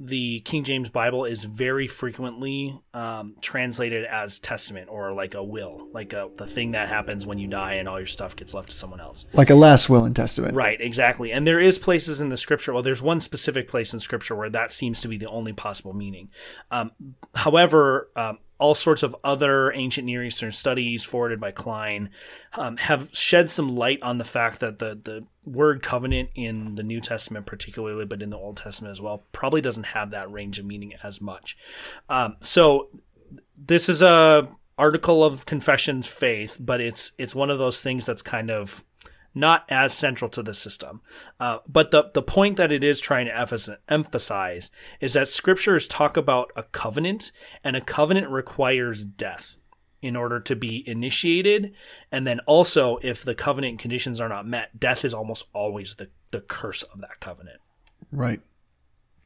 the 0.01 0.41
King 0.41 0.65
James 0.65 0.89
Bible 0.89 1.25
is 1.25 1.45
very 1.45 1.87
frequently 1.87 2.81
um, 2.93 3.37
translated 3.41 4.05
as 4.05 4.41
testament 4.41 4.89
or 4.91 5.13
like 5.13 5.35
a 5.35 5.43
will, 5.43 5.89
like 5.93 6.13
a, 6.13 6.31
the 6.35 6.47
thing 6.47 6.73
that 6.73 6.89
happens 6.89 7.25
when 7.25 7.39
you 7.39 7.47
die 7.47 7.75
and 7.75 7.89
all 7.89 7.99
your 7.99 8.07
stuff 8.07 8.35
gets 8.35 8.55
left 8.55 8.71
to 8.71 8.75
someone 8.75 9.01
else. 9.01 9.27
Like 9.33 9.51
a 9.51 9.55
last 9.55 9.89
will 9.89 10.05
and 10.05 10.15
testament. 10.15 10.55
Right, 10.55 10.81
exactly. 10.81 11.31
And 11.31 11.47
there 11.47 11.61
is 11.61 11.79
places 11.79 12.21
in 12.21 12.29
the 12.29 12.37
scripture. 12.37 12.73
Well, 12.73 12.83
there's 12.83 13.03
one 13.03 13.21
specific 13.21 13.69
place 13.69 13.93
in 13.93 14.01
scripture 14.01 14.35
where 14.35 14.51
that 14.51 14.73
seems 14.73 15.01
to 15.03 15.09
be 15.09 15.17
the 15.17 15.29
only 15.29 15.53
possible 15.53 15.93
meaning. 15.93 16.31
Um, 16.73 16.91
however, 17.35 18.11
um, 18.17 18.39
all 18.65 18.75
sorts 18.75 19.03
of 19.03 19.15
other 19.23 19.71
ancient 19.73 20.07
Near 20.07 20.25
Eastern 20.25 20.51
studies 20.51 21.05
forwarded 21.05 21.39
by 21.39 21.51
Kline 21.51 22.09
um, 22.55 22.79
have 22.79 23.11
shed 23.13 23.51
some 23.51 23.77
light 23.77 23.99
on 24.01 24.17
the 24.17 24.25
fact 24.25 24.61
that 24.61 24.79
the 24.79 24.99
the 25.05 25.27
word 25.45 25.83
covenant 25.83 26.31
in 26.35 26.77
the 26.77 26.83
New 26.83 27.03
Testament, 27.03 27.45
particularly, 27.45 28.07
but 28.07 28.23
in 28.23 28.31
the 28.31 28.39
Old 28.39 28.57
Testament 28.57 28.93
as 28.93 29.03
well, 29.03 29.27
probably 29.33 29.61
doesn't 29.61 29.89
have 29.89 30.13
that 30.13 30.33
range 30.33 30.59
of 30.59 30.65
meaning 30.65 30.95
as 31.03 31.21
much. 31.21 31.59
Um, 32.09 32.37
so 32.41 32.89
this 33.55 33.91
is 33.91 34.01
a 34.01 34.49
article 34.79 35.23
of 35.23 35.45
confessions 35.45 36.07
faith, 36.07 36.57
but 36.59 36.81
it's 36.81 37.13
it's 37.19 37.35
one 37.35 37.51
of 37.51 37.59
those 37.59 37.83
things 37.83 38.07
that's 38.07 38.23
kind 38.23 38.51
of 38.51 38.83
not 39.35 39.65
as 39.69 39.93
central 39.93 40.31
to 40.31 40.43
the 40.43 40.55
system. 40.55 41.01
Uh, 41.41 41.59
but 41.69 41.91
the, 41.91 42.11
the 42.15 42.23
point 42.23 42.57
that 42.57 42.73
it 42.73 42.85
is 42.85 43.01
trying 43.01 43.27
to 43.27 43.79
emphasize 43.89 44.71
is 45.01 45.13
that 45.15 45.29
scriptures 45.29 45.89
talk 45.89 46.17
about 46.17 46.53
a 46.57 46.63
covenant, 46.65 47.33
and 47.63 47.77
a 47.77 47.81
covenant 47.81 48.29
requires 48.31 49.05
death 49.05 49.59
in 50.01 50.17
order 50.17 50.39
to 50.39 50.55
be 50.55 50.87
initiated. 50.89 51.73
And 52.13 52.27
then 52.27 52.41
also, 52.41 52.99
if 53.03 53.25
the 53.25 53.35
covenant 53.35 53.79
conditions 53.79 54.21
are 54.21 54.29
not 54.29 54.47
met, 54.47 54.79
death 54.79 55.05
is 55.05 55.15
almost 55.15 55.47
always 55.53 55.95
the, 55.95 56.11
the 56.31 56.43
curse 56.43 56.83
of 56.83 57.01
that 57.01 57.21
covenant. 57.21 57.61
Right. 58.13 58.41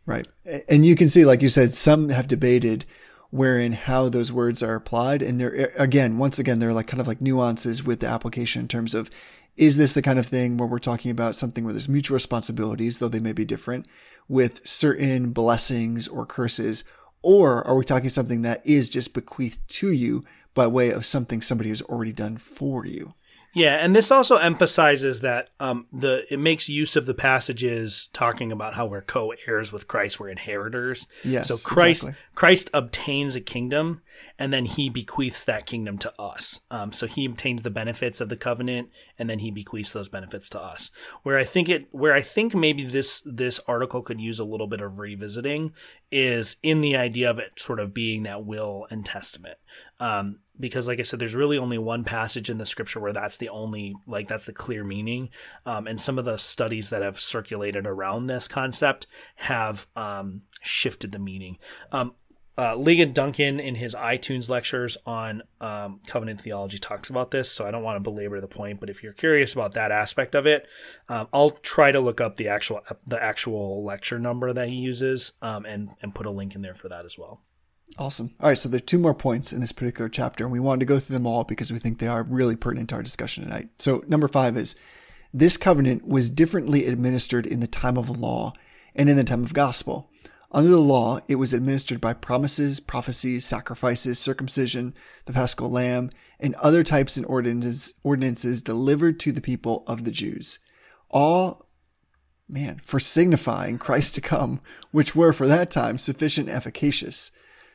Right. 0.06 0.26
And 0.68 0.86
you 0.86 0.96
can 0.96 1.08
see, 1.08 1.26
like 1.26 1.42
you 1.42 1.50
said, 1.50 1.74
some 1.74 2.08
have 2.08 2.28
debated 2.28 2.86
wherein 3.30 3.72
how 3.72 4.08
those 4.08 4.32
words 4.32 4.62
are 4.62 4.74
applied. 4.74 5.20
And 5.20 5.38
there, 5.38 5.70
again, 5.76 6.16
once 6.16 6.38
again, 6.38 6.60
there 6.60 6.70
are 6.70 6.72
like 6.72 6.86
kind 6.86 7.00
of 7.00 7.06
like 7.06 7.20
nuances 7.20 7.84
with 7.84 8.00
the 8.00 8.06
application 8.06 8.62
in 8.62 8.68
terms 8.68 8.94
of 8.94 9.10
is 9.58 9.76
this 9.76 9.94
the 9.94 10.02
kind 10.02 10.18
of 10.18 10.26
thing 10.26 10.56
where 10.56 10.68
we're 10.68 10.78
talking 10.78 11.10
about 11.10 11.34
something 11.34 11.64
where 11.64 11.72
there's 11.72 11.88
mutual 11.88 12.14
responsibilities, 12.14 12.98
though 12.98 13.08
they 13.08 13.20
may 13.20 13.32
be 13.32 13.44
different, 13.44 13.86
with 14.28 14.66
certain 14.66 15.32
blessings 15.32 16.06
or 16.06 16.24
curses? 16.24 16.84
Or 17.22 17.66
are 17.66 17.76
we 17.76 17.84
talking 17.84 18.08
something 18.08 18.42
that 18.42 18.64
is 18.64 18.88
just 18.88 19.12
bequeathed 19.12 19.58
to 19.68 19.90
you 19.90 20.24
by 20.54 20.68
way 20.68 20.90
of 20.90 21.04
something 21.04 21.42
somebody 21.42 21.70
has 21.70 21.82
already 21.82 22.12
done 22.12 22.36
for 22.36 22.86
you? 22.86 23.14
Yeah, 23.54 23.76
and 23.76 23.96
this 23.96 24.10
also 24.10 24.36
emphasizes 24.36 25.20
that 25.20 25.50
um, 25.58 25.86
the 25.92 26.32
it 26.32 26.38
makes 26.38 26.68
use 26.68 26.96
of 26.96 27.06
the 27.06 27.14
passages 27.14 28.08
talking 28.12 28.52
about 28.52 28.74
how 28.74 28.86
we're 28.86 29.02
co-heirs 29.02 29.72
with 29.72 29.88
Christ, 29.88 30.20
we're 30.20 30.28
inheritors. 30.28 31.06
Yes, 31.24 31.48
So 31.48 31.56
Christ 31.68 32.02
exactly. 32.02 32.24
Christ 32.34 32.70
obtains 32.74 33.34
a 33.34 33.40
kingdom, 33.40 34.02
and 34.38 34.52
then 34.52 34.66
he 34.66 34.90
bequeaths 34.90 35.44
that 35.44 35.66
kingdom 35.66 35.98
to 35.98 36.12
us. 36.20 36.60
Um, 36.70 36.92
so 36.92 37.06
he 37.06 37.24
obtains 37.24 37.62
the 37.62 37.70
benefits 37.70 38.20
of 38.20 38.28
the 38.28 38.36
covenant, 38.36 38.90
and 39.18 39.30
then 39.30 39.38
he 39.38 39.50
bequeaths 39.50 39.92
those 39.92 40.08
benefits 40.08 40.48
to 40.50 40.60
us. 40.60 40.90
Where 41.22 41.38
I 41.38 41.44
think 41.44 41.68
it, 41.68 41.88
where 41.90 42.12
I 42.12 42.20
think 42.20 42.54
maybe 42.54 42.84
this 42.84 43.22
this 43.24 43.60
article 43.66 44.02
could 44.02 44.20
use 44.20 44.38
a 44.38 44.44
little 44.44 44.66
bit 44.66 44.82
of 44.82 44.98
revisiting 44.98 45.72
is 46.12 46.56
in 46.62 46.80
the 46.80 46.96
idea 46.96 47.30
of 47.30 47.38
it 47.38 47.52
sort 47.58 47.80
of 47.80 47.94
being 47.94 48.24
that 48.24 48.44
will 48.44 48.86
and 48.90 49.04
testament. 49.04 49.58
Um, 50.00 50.40
because 50.60 50.88
like 50.88 50.98
I 50.98 51.02
said, 51.02 51.18
there's 51.18 51.34
really 51.34 51.58
only 51.58 51.78
one 51.78 52.04
passage 52.04 52.50
in 52.50 52.58
the 52.58 52.66
scripture 52.66 53.00
where 53.00 53.12
that's 53.12 53.36
the 53.36 53.48
only 53.48 53.96
like 54.06 54.28
that's 54.28 54.46
the 54.46 54.52
clear 54.52 54.84
meaning. 54.84 55.30
Um, 55.66 55.86
and 55.86 56.00
some 56.00 56.18
of 56.18 56.24
the 56.24 56.36
studies 56.36 56.90
that 56.90 57.02
have 57.02 57.20
circulated 57.20 57.86
around 57.86 58.26
this 58.26 58.48
concept 58.48 59.06
have 59.36 59.86
um, 59.96 60.42
shifted 60.62 61.12
the 61.12 61.18
meaning. 61.18 61.58
Um, 61.92 62.14
uh, 62.58 62.74
Ligon 62.74 63.14
Duncan 63.14 63.60
in 63.60 63.76
his 63.76 63.94
iTunes 63.94 64.48
lectures 64.48 64.96
on 65.06 65.44
um, 65.60 66.00
covenant 66.08 66.40
theology 66.40 66.76
talks 66.76 67.08
about 67.08 67.30
this, 67.30 67.48
so 67.48 67.64
I 67.64 67.70
don't 67.70 67.84
want 67.84 67.96
to 67.96 68.10
belabor 68.10 68.40
the 68.40 68.48
point. 68.48 68.80
But 68.80 68.90
if 68.90 69.00
you're 69.00 69.12
curious 69.12 69.52
about 69.52 69.74
that 69.74 69.92
aspect 69.92 70.34
of 70.34 70.44
it, 70.44 70.66
um, 71.08 71.28
I'll 71.32 71.50
try 71.50 71.92
to 71.92 72.00
look 72.00 72.20
up 72.20 72.34
the 72.34 72.48
actual 72.48 72.80
the 73.06 73.22
actual 73.22 73.84
lecture 73.84 74.18
number 74.18 74.52
that 74.52 74.68
he 74.68 74.74
uses 74.74 75.34
um, 75.40 75.64
and 75.66 75.90
and 76.02 76.12
put 76.12 76.26
a 76.26 76.32
link 76.32 76.56
in 76.56 76.62
there 76.62 76.74
for 76.74 76.88
that 76.88 77.04
as 77.04 77.16
well. 77.16 77.40
Awesome. 77.96 78.30
All 78.40 78.48
right, 78.48 78.58
so 78.58 78.68
there 78.68 78.78
are 78.78 78.80
two 78.80 78.98
more 78.98 79.14
points 79.14 79.52
in 79.52 79.60
this 79.60 79.72
particular 79.72 80.08
chapter, 80.08 80.44
and 80.44 80.52
we 80.52 80.60
wanted 80.60 80.80
to 80.80 80.86
go 80.86 80.98
through 80.98 81.14
them 81.14 81.26
all 81.26 81.44
because 81.44 81.72
we 81.72 81.78
think 81.78 81.98
they 81.98 82.06
are 82.06 82.22
really 82.22 82.54
pertinent 82.54 82.90
to 82.90 82.96
our 82.96 83.02
discussion 83.02 83.44
tonight. 83.44 83.70
So, 83.78 84.04
number 84.06 84.28
five 84.28 84.56
is 84.56 84.76
this 85.32 85.56
covenant 85.56 86.06
was 86.06 86.30
differently 86.30 86.86
administered 86.86 87.46
in 87.46 87.60
the 87.60 87.66
time 87.66 87.96
of 87.96 88.10
law 88.10 88.52
and 88.94 89.08
in 89.08 89.16
the 89.16 89.24
time 89.24 89.42
of 89.42 89.54
gospel. 89.54 90.10
Under 90.50 90.70
the 90.70 90.78
law, 90.78 91.18
it 91.28 91.34
was 91.34 91.52
administered 91.52 92.00
by 92.00 92.14
promises, 92.14 92.80
prophecies, 92.80 93.44
sacrifices, 93.44 94.18
circumcision, 94.18 94.94
the 95.26 95.32
paschal 95.32 95.70
lamb, 95.70 96.10
and 96.40 96.54
other 96.54 96.82
types 96.82 97.18
and 97.18 97.26
ordinances, 97.26 97.94
ordinances 98.02 98.62
delivered 98.62 99.20
to 99.20 99.32
the 99.32 99.42
people 99.42 99.84
of 99.86 100.04
the 100.04 100.10
Jews. 100.10 100.60
All 101.10 101.68
man, 102.48 102.80
for 102.82 102.98
signifying 102.98 103.76
Christ 103.78 104.14
to 104.14 104.20
come, 104.22 104.60
which 104.90 105.14
were 105.14 105.34
for 105.34 105.46
that 105.46 105.70
time 105.70 105.98
sufficient 105.98 106.48
efficacious, 106.48 107.30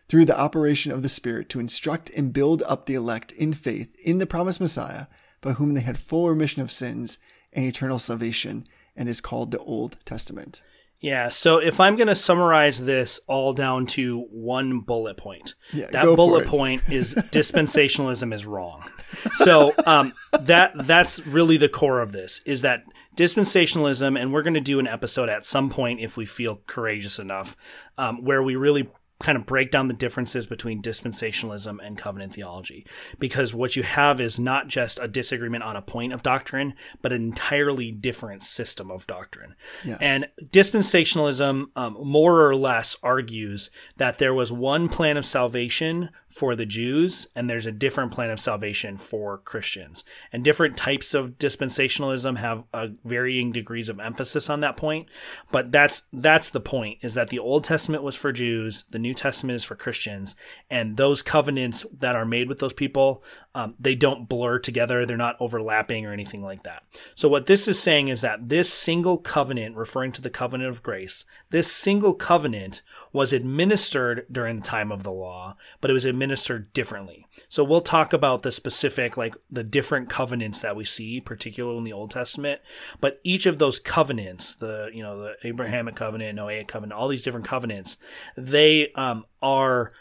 through 0.07 0.25
the 0.25 0.39
operation 0.39 0.91
of 0.91 1.01
the 1.01 1.09
Spirit 1.09 1.49
to 1.49 1.59
instruct 1.59 2.09
and 2.11 2.33
build 2.33 2.61
up 2.63 2.85
the 2.85 2.93
elect 2.93 3.31
in 3.31 3.53
faith 3.53 3.95
in 4.03 4.17
the 4.17 4.27
promised 4.27 4.61
Messiah 4.61 5.07
by 5.41 5.53
whom 5.53 5.73
they 5.73 5.81
had 5.81 5.97
full 5.97 6.29
remission 6.29 6.61
of 6.61 6.71
sins 6.71 7.19
and 7.51 7.65
eternal 7.65 7.99
salvation, 7.99 8.67
and 8.95 9.07
is 9.07 9.21
called 9.21 9.51
the 9.51 9.59
Old 9.59 9.97
Testament. 10.05 10.63
Yeah, 10.99 11.27
so 11.27 11.57
if 11.57 11.81
I'm 11.81 11.97
going 11.97 12.07
to 12.07 12.15
summarize 12.15 12.85
this 12.85 13.19
all 13.27 13.51
down 13.51 13.87
to 13.87 14.21
one 14.31 14.79
bullet 14.79 15.17
point, 15.17 15.53
Yeah, 15.73 15.87
that 15.91 16.05
bullet 16.05 16.47
point 16.47 16.89
is 16.89 17.13
dispensationalism 17.15 18.33
is 18.33 18.45
wrong. 18.45 18.89
So 19.33 19.73
um, 19.85 20.13
that 20.39 20.71
that's 20.75 21.27
really 21.27 21.57
the 21.57 21.67
core 21.67 21.99
of 21.99 22.13
this 22.13 22.41
is 22.45 22.61
that 22.61 22.83
dispensationalism, 23.17 24.17
and 24.17 24.31
we're 24.31 24.43
going 24.43 24.53
to 24.53 24.61
do 24.61 24.79
an 24.79 24.87
episode 24.87 25.27
at 25.27 25.45
some 25.45 25.69
point 25.69 25.99
if 25.99 26.15
we 26.15 26.25
feel 26.25 26.61
courageous 26.67 27.19
enough, 27.19 27.57
um, 27.97 28.23
where 28.23 28.41
we 28.41 28.55
really 28.55 28.89
kind 29.23 29.37
of 29.37 29.45
break 29.45 29.71
down 29.71 29.87
the 29.87 29.93
differences 29.95 30.45
between 30.45 30.81
dispensationalism 30.81 31.77
and 31.81 31.97
covenant 31.97 32.33
theology 32.33 32.85
because 33.17 33.53
what 33.53 33.75
you 33.75 33.81
have 33.81 34.21
is 34.21 34.37
not 34.37 34.67
just 34.67 34.99
a 35.01 35.07
disagreement 35.07 35.63
on 35.63 35.75
a 35.75 35.81
point 35.81 36.13
of 36.13 36.21
doctrine 36.21 36.73
but 37.01 37.11
an 37.11 37.23
entirely 37.23 37.89
different 37.91 38.43
system 38.43 38.91
of 38.91 39.07
doctrine 39.07 39.55
Yes. 39.83 39.97
and 40.01 40.29
dispensationalism 40.41 41.67
um, 41.75 41.97
more 42.03 42.45
or 42.47 42.55
less 42.55 42.95
argues 43.01 43.71
that 43.97 44.17
there 44.17 44.33
was 44.33 44.51
one 44.51 44.89
plan 44.89 45.17
of 45.17 45.25
salvation 45.25 46.09
for 46.33 46.55
the 46.55 46.65
Jews 46.65 47.27
and 47.35 47.47
there's 47.47 47.67
a 47.67 47.71
different 47.71 48.11
plan 48.11 48.31
of 48.31 48.39
salvation 48.39 48.97
for 48.97 49.37
Christians. 49.39 50.03
And 50.31 50.43
different 50.43 50.75
types 50.75 51.13
of 51.13 51.37
dispensationalism 51.37 52.37
have 52.37 52.63
varying 53.03 53.51
degrees 53.51 53.87
of 53.87 53.99
emphasis 53.99 54.49
on 54.49 54.61
that 54.61 54.75
point, 54.75 55.07
but 55.51 55.71
that's 55.71 56.03
that's 56.11 56.49
the 56.49 56.59
point 56.59 56.97
is 57.01 57.13
that 57.13 57.29
the 57.29 57.37
Old 57.37 57.63
Testament 57.63 58.01
was 58.01 58.15
for 58.15 58.31
Jews, 58.31 58.85
the 58.89 58.97
New 58.97 59.13
Testament 59.13 59.57
is 59.57 59.63
for 59.63 59.75
Christians, 59.75 60.35
and 60.71 60.97
those 60.97 61.21
covenants 61.21 61.85
that 61.95 62.15
are 62.15 62.25
made 62.25 62.49
with 62.49 62.57
those 62.57 62.73
people, 62.73 63.23
um, 63.53 63.75
they 63.79 63.93
don't 63.93 64.27
blur 64.27 64.57
together, 64.57 65.05
they're 65.05 65.15
not 65.15 65.37
overlapping 65.39 66.03
or 66.03 66.13
anything 66.13 66.41
like 66.41 66.63
that. 66.63 66.83
So 67.13 67.29
what 67.29 67.45
this 67.45 67.67
is 67.67 67.79
saying 67.79 68.07
is 68.07 68.21
that 68.21 68.49
this 68.49 68.73
single 68.73 69.19
covenant 69.19 69.75
referring 69.75 70.13
to 70.13 70.21
the 70.21 70.31
covenant 70.31 70.71
of 70.71 70.81
grace, 70.81 71.25
this 71.51 71.71
single 71.71 72.15
covenant 72.15 72.81
was 73.13 73.31
administered 73.31 74.25
during 74.29 74.57
the 74.57 74.63
time 74.63 74.91
of 74.91 75.03
the 75.03 75.11
law, 75.11 75.55
but 75.79 75.91
it 75.91 75.93
was 75.93 76.03
administered 76.03 76.73
differently. 76.73 77.27
So 77.47 77.63
we'll 77.63 77.81
talk 77.81 78.11
about 78.11 78.41
the 78.41 78.51
specific, 78.51 79.15
like 79.15 79.35
the 79.51 79.63
different 79.63 80.09
covenants 80.09 80.59
that 80.61 80.75
we 80.75 80.83
see, 80.83 81.21
particularly 81.21 81.77
in 81.77 81.83
the 81.83 81.93
Old 81.93 82.09
Testament. 82.09 82.59
But 82.99 83.21
each 83.23 83.45
of 83.45 83.59
those 83.59 83.77
covenants, 83.77 84.55
the 84.55 84.89
you 84.91 85.03
know 85.03 85.21
the 85.21 85.35
Abrahamic 85.43 85.95
covenant, 85.95 86.37
Noahic 86.37 86.67
covenant, 86.67 86.99
all 86.99 87.07
these 87.07 87.23
different 87.23 87.45
covenants, 87.45 87.97
they 88.35 88.91
um, 88.95 89.25
are 89.41 89.93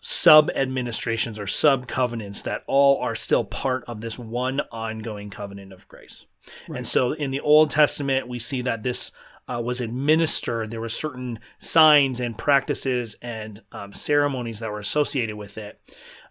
sub 0.00 0.50
administrations 0.54 1.38
or 1.38 1.46
sub 1.46 1.88
covenants 1.88 2.42
that 2.42 2.62
all 2.66 2.98
are 2.98 3.14
still 3.14 3.44
part 3.44 3.82
of 3.88 4.00
this 4.00 4.18
one 4.18 4.60
ongoing 4.70 5.30
covenant 5.30 5.72
of 5.72 5.88
grace. 5.88 6.26
And 6.72 6.86
so 6.86 7.12
in 7.12 7.30
the 7.30 7.40
Old 7.40 7.70
Testament, 7.70 8.28
we 8.28 8.38
see 8.38 8.62
that 8.62 8.82
this 8.82 9.10
uh, 9.48 9.60
was 9.64 9.80
administered. 9.80 10.70
There 10.70 10.80
were 10.80 10.88
certain 10.88 11.38
signs 11.58 12.20
and 12.20 12.36
practices 12.36 13.16
and 13.22 13.62
um, 13.72 13.92
ceremonies 13.92 14.60
that 14.60 14.70
were 14.70 14.78
associated 14.78 15.36
with 15.36 15.56
it. 15.56 15.80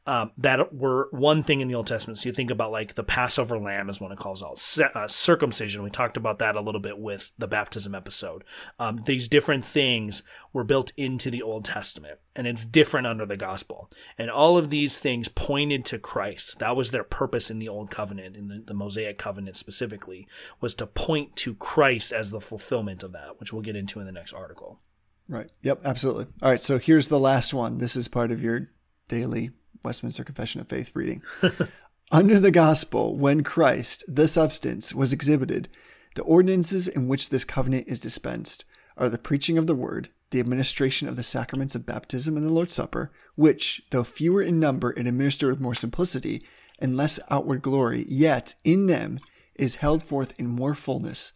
Um, 0.07 0.31
that 0.37 0.73
were 0.73 1.09
one 1.11 1.43
thing 1.43 1.59
in 1.59 1.67
the 1.67 1.75
Old 1.75 1.87
Testament. 1.87 2.17
So 2.17 2.29
you 2.29 2.33
think 2.33 2.49
about 2.49 2.71
like 2.71 2.95
the 2.95 3.03
Passover 3.03 3.59
lamb 3.59 3.89
is 3.89 3.99
what 3.99 4.13
it 4.13 4.17
calls 4.17 4.41
out. 4.41 4.57
Uh, 4.95 5.07
circumcision. 5.09 5.83
We 5.83 5.89
talked 5.89 6.15
about 6.15 6.39
that 6.39 6.55
a 6.55 6.61
little 6.61 6.79
bit 6.79 6.97
with 6.97 7.33
the 7.37 7.47
baptism 7.47 7.93
episode. 7.93 8.45
Um, 8.79 9.03
these 9.05 9.27
different 9.27 9.65
things 9.65 10.23
were 10.53 10.63
built 10.63 10.93
into 10.95 11.29
the 11.29 11.41
Old 11.41 11.65
Testament, 11.65 12.19
and 12.37 12.47
it's 12.47 12.63
different 12.63 13.05
under 13.05 13.25
the 13.25 13.35
gospel. 13.35 13.89
And 14.17 14.31
all 14.31 14.57
of 14.57 14.69
these 14.69 14.97
things 14.97 15.27
pointed 15.27 15.83
to 15.85 15.99
Christ. 15.99 16.59
That 16.59 16.77
was 16.77 16.91
their 16.91 17.03
purpose 17.03 17.51
in 17.51 17.59
the 17.59 17.67
Old 17.67 17.91
Covenant, 17.91 18.37
in 18.37 18.47
the, 18.47 18.63
the 18.65 18.73
Mosaic 18.73 19.17
Covenant 19.17 19.57
specifically, 19.57 20.25
was 20.61 20.73
to 20.75 20.87
point 20.87 21.35
to 21.35 21.53
Christ 21.53 22.13
as 22.13 22.31
the 22.31 22.39
fulfillment 22.39 23.03
of 23.03 23.11
that, 23.11 23.41
which 23.41 23.51
we'll 23.51 23.61
get 23.61 23.75
into 23.75 23.99
in 23.99 24.05
the 24.05 24.13
next 24.13 24.31
article. 24.31 24.79
Right. 25.27 25.51
Yep, 25.63 25.81
absolutely. 25.83 26.27
All 26.41 26.49
right, 26.49 26.61
so 26.61 26.79
here's 26.79 27.09
the 27.09 27.19
last 27.19 27.53
one. 27.53 27.79
This 27.79 27.97
is 27.97 28.07
part 28.07 28.31
of 28.31 28.41
your 28.41 28.69
daily 29.09 29.51
Westminster 29.87 30.25
Confession 30.25 30.59
of 30.59 30.67
Faith 30.67 30.93
reading. 30.97 31.23
Under 32.11 32.39
the 32.39 32.51
gospel, 32.51 33.15
when 33.15 33.41
Christ, 33.41 34.03
the 34.13 34.27
substance, 34.27 34.93
was 34.93 35.13
exhibited, 35.13 35.69
the 36.15 36.23
ordinances 36.23 36.89
in 36.89 37.07
which 37.07 37.29
this 37.29 37.45
covenant 37.45 37.87
is 37.87 38.01
dispensed 38.01 38.65
are 38.97 39.07
the 39.07 39.17
preaching 39.17 39.57
of 39.57 39.65
the 39.65 39.75
word, 39.75 40.09
the 40.31 40.41
administration 40.41 41.07
of 41.07 41.15
the 41.15 41.23
sacraments 41.23 41.73
of 41.73 41.85
baptism 41.85 42.35
and 42.35 42.45
the 42.45 42.51
Lord's 42.51 42.73
Supper, 42.73 43.13
which, 43.35 43.81
though 43.91 44.03
fewer 44.03 44.41
in 44.41 44.59
number 44.59 44.89
and 44.89 45.07
administered 45.07 45.51
with 45.51 45.61
more 45.61 45.73
simplicity 45.73 46.43
and 46.79 46.97
less 46.97 47.17
outward 47.29 47.61
glory, 47.61 48.05
yet 48.09 48.55
in 48.65 48.87
them 48.87 49.21
is 49.55 49.77
held 49.77 50.03
forth 50.03 50.37
in 50.37 50.47
more 50.47 50.75
fullness, 50.75 51.31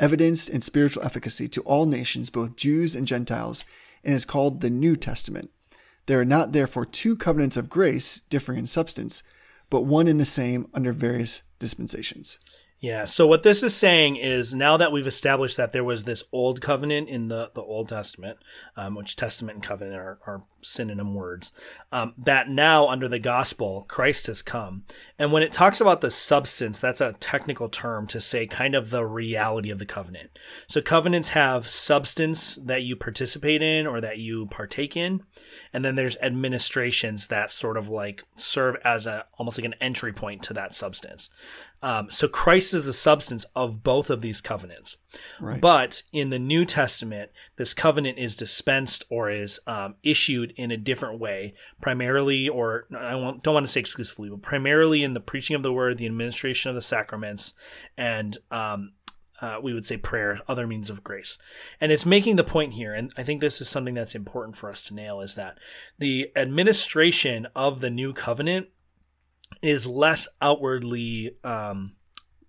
evidenced 0.00 0.48
in 0.48 0.60
spiritual 0.60 1.04
efficacy 1.04 1.46
to 1.46 1.60
all 1.60 1.86
nations, 1.86 2.30
both 2.30 2.56
Jews 2.56 2.96
and 2.96 3.06
Gentiles, 3.06 3.64
and 4.02 4.12
is 4.12 4.24
called 4.24 4.60
the 4.60 4.70
New 4.70 4.96
Testament. 4.96 5.50
There 6.06 6.20
are 6.20 6.24
not 6.24 6.52
therefore 6.52 6.84
two 6.84 7.16
covenants 7.16 7.56
of 7.56 7.70
grace, 7.70 8.20
differing 8.20 8.58
in 8.58 8.66
substance, 8.66 9.22
but 9.70 9.82
one 9.82 10.08
and 10.08 10.20
the 10.20 10.24
same 10.24 10.68
under 10.74 10.92
various 10.92 11.42
dispensations. 11.58 12.38
Yeah. 12.82 13.04
So 13.04 13.28
what 13.28 13.44
this 13.44 13.62
is 13.62 13.76
saying 13.76 14.16
is 14.16 14.52
now 14.52 14.76
that 14.76 14.90
we've 14.90 15.06
established 15.06 15.56
that 15.56 15.72
there 15.72 15.84
was 15.84 16.02
this 16.02 16.24
old 16.32 16.60
covenant 16.60 17.08
in 17.08 17.28
the, 17.28 17.52
the 17.54 17.62
Old 17.62 17.88
Testament, 17.88 18.38
um, 18.76 18.96
which 18.96 19.14
testament 19.14 19.56
and 19.56 19.64
covenant 19.64 19.96
are, 19.96 20.18
are 20.26 20.42
synonym 20.62 21.14
words, 21.14 21.52
um, 21.90 22.14
that 22.16 22.48
now 22.48 22.88
under 22.88 23.08
the 23.08 23.18
gospel, 23.18 23.84
Christ 23.88 24.26
has 24.26 24.42
come. 24.42 24.84
And 25.18 25.32
when 25.32 25.42
it 25.42 25.52
talks 25.52 25.80
about 25.80 26.00
the 26.00 26.10
substance, 26.10 26.78
that's 26.78 27.00
a 27.00 27.14
technical 27.14 27.68
term 27.68 28.06
to 28.08 28.20
say 28.20 28.46
kind 28.46 28.74
of 28.74 28.90
the 28.90 29.04
reality 29.04 29.70
of 29.70 29.78
the 29.78 29.86
covenant. 29.86 30.38
So 30.66 30.80
covenants 30.80 31.30
have 31.30 31.68
substance 31.68 32.56
that 32.56 32.82
you 32.82 32.96
participate 32.96 33.62
in 33.62 33.86
or 33.86 34.00
that 34.00 34.18
you 34.18 34.46
partake 34.46 34.96
in. 34.96 35.22
And 35.72 35.84
then 35.84 35.94
there's 35.94 36.16
administrations 36.18 37.28
that 37.28 37.50
sort 37.50 37.76
of 37.76 37.88
like 37.88 38.24
serve 38.36 38.76
as 38.84 39.06
a 39.06 39.26
almost 39.38 39.58
like 39.58 39.64
an 39.64 39.74
entry 39.80 40.12
point 40.12 40.42
to 40.44 40.54
that 40.54 40.74
substance. 40.74 41.28
Um, 41.82 42.10
so 42.10 42.28
Christ 42.28 42.74
is 42.74 42.84
the 42.84 42.92
substance 42.92 43.44
of 43.56 43.82
both 43.82 44.08
of 44.08 44.20
these 44.20 44.40
covenants. 44.40 44.96
Right. 45.40 45.60
But 45.60 46.04
in 46.12 46.30
the 46.30 46.38
New 46.38 46.64
Testament, 46.64 47.32
this 47.56 47.74
covenant 47.74 48.18
is 48.18 48.36
dispensed 48.36 49.04
or 49.10 49.28
is 49.28 49.58
um, 49.66 49.96
issued 50.02 50.51
in 50.56 50.70
a 50.70 50.76
different 50.76 51.18
way, 51.18 51.54
primarily, 51.80 52.48
or 52.48 52.86
I 52.96 53.14
won't, 53.14 53.42
don't 53.42 53.54
want 53.54 53.66
to 53.66 53.72
say 53.72 53.80
exclusively, 53.80 54.30
but 54.30 54.42
primarily 54.42 55.02
in 55.02 55.14
the 55.14 55.20
preaching 55.20 55.56
of 55.56 55.62
the 55.62 55.72
word, 55.72 55.98
the 55.98 56.06
administration 56.06 56.68
of 56.68 56.74
the 56.74 56.82
sacraments, 56.82 57.54
and 57.96 58.38
um, 58.50 58.92
uh, 59.40 59.58
we 59.60 59.74
would 59.74 59.84
say 59.84 59.96
prayer, 59.96 60.40
other 60.46 60.66
means 60.66 60.88
of 60.88 61.02
grace. 61.02 61.36
And 61.80 61.90
it's 61.90 62.06
making 62.06 62.36
the 62.36 62.44
point 62.44 62.74
here, 62.74 62.94
and 62.94 63.12
I 63.16 63.24
think 63.24 63.40
this 63.40 63.60
is 63.60 63.68
something 63.68 63.94
that's 63.94 64.14
important 64.14 64.56
for 64.56 64.70
us 64.70 64.84
to 64.84 64.94
nail, 64.94 65.20
is 65.20 65.34
that 65.34 65.58
the 65.98 66.30
administration 66.36 67.48
of 67.56 67.80
the 67.80 67.90
new 67.90 68.12
covenant 68.12 68.68
is 69.60 69.86
less 69.86 70.28
outwardly 70.40 71.36
um, 71.44 71.96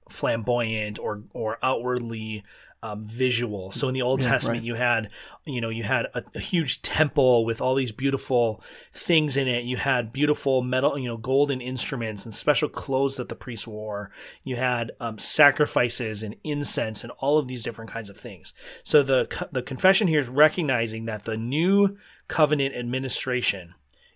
flamboyant 0.10 1.00
or 1.00 1.24
or 1.34 1.58
outwardly 1.64 2.44
um, 2.84 3.08
visual. 3.08 3.72
So 3.72 3.88
in 3.88 3.94
the 3.94 4.02
Old 4.02 4.22
Yeah, 4.22 4.32
Testament, 4.32 4.60
right. 4.60 4.66
you 4.66 4.76
had 4.76 5.10
you 5.46 5.62
know 5.62 5.70
you 5.70 5.84
had 5.84 6.08
a, 6.14 6.24
a 6.36 6.40
huge 6.40 6.82
temple 6.82 7.46
with 7.46 7.62
all 7.62 7.76
these 7.76 7.94
beautiful 7.94 8.62
things 8.92 9.38
in 9.38 9.48
it. 9.48 9.64
You 9.64 9.78
had 9.78 10.12
beautiful 10.12 10.62
metal, 10.62 10.98
you 10.98 11.08
know, 11.08 11.18
golden 11.18 11.62
instruments 11.62 12.26
and 12.26 12.36
special 12.36 12.68
clothes 12.68 13.16
that 13.16 13.30
the 13.30 13.36
priests 13.36 13.66
wore. 13.66 14.12
You 14.44 14.58
had 14.58 14.92
um, 15.00 15.18
sacrifices 15.18 16.22
and 16.24 16.36
incense 16.44 17.04
and 17.04 17.14
all 17.20 17.38
of 17.38 17.48
these 17.48 17.64
different 17.64 17.90
kinds 17.90 18.10
of 18.10 18.18
things. 18.18 18.54
So 18.84 19.02
the 19.02 19.48
the 19.52 19.64
confession 19.64 20.10
here 20.10 20.20
is 20.20 20.28
recognizing 20.28 21.06
that 21.06 21.24
the 21.24 21.38
new 21.38 21.98
covenant 22.28 22.76
administration 22.76 23.76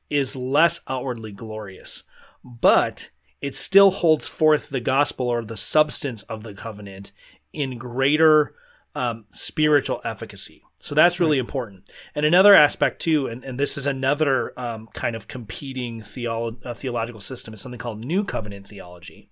is 0.10 0.36
less 0.36 0.82
outwardly 0.88 1.32
glorious, 1.32 2.04
but 2.44 3.10
it 3.42 3.56
still 3.56 3.92
holds 3.92 4.28
forth 4.28 4.70
the 4.70 4.80
gospel 4.80 5.28
or 5.30 5.44
the 5.44 5.58
substance 5.58 6.24
of 6.24 6.44
the 6.44 6.54
covenant 6.54 7.12
in 7.58 7.78
greater 7.78 8.54
um, 8.96 9.26
spiritual 9.32 10.02
efficacy. 10.04 10.64
So 10.80 10.94
that's 10.94 11.20
really 11.20 11.40
important. 11.40 11.90
And 12.14 12.26
another 12.26 12.54
aspect 12.54 13.02
too, 13.02 13.26
and, 13.28 13.44
and 13.44 13.60
this 13.60 13.78
is 13.78 13.88
another 13.88 14.54
um, 14.58 14.88
kind 14.94 15.16
of 15.16 15.28
competing 15.28 16.02
theolo- 16.02 16.64
uh, 16.64 16.76
theological 16.76 17.20
system, 17.20 17.54
is 17.54 17.62
something 17.62 17.80
called 17.80 18.06
New 18.06 18.24
Covenant 18.24 18.68
theology, 18.68 19.30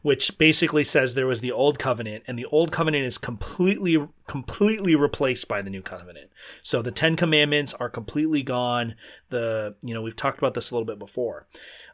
which 0.00 0.38
basically 0.38 0.84
says 0.84 1.14
there 1.14 1.26
was 1.26 1.42
the 1.42 1.52
Old 1.52 1.78
Covenant, 1.78 2.24
and 2.26 2.38
the 2.38 2.46
Old 2.46 2.72
Covenant 2.72 3.04
is 3.04 3.18
completely 3.18 4.08
completely 4.26 4.94
replaced 4.94 5.46
by 5.46 5.60
the 5.60 5.70
New 5.70 5.82
Covenant. 5.82 6.30
So 6.62 6.80
the 6.80 6.90
Ten 6.90 7.16
Commandments 7.16 7.74
are 7.74 7.90
completely 7.90 8.42
gone. 8.42 8.94
The 9.28 9.76
you 9.82 9.92
know 9.92 10.00
we've 10.00 10.16
talked 10.16 10.38
about 10.38 10.54
this 10.54 10.70
a 10.70 10.74
little 10.74 10.86
bit 10.86 10.98
before. 10.98 11.46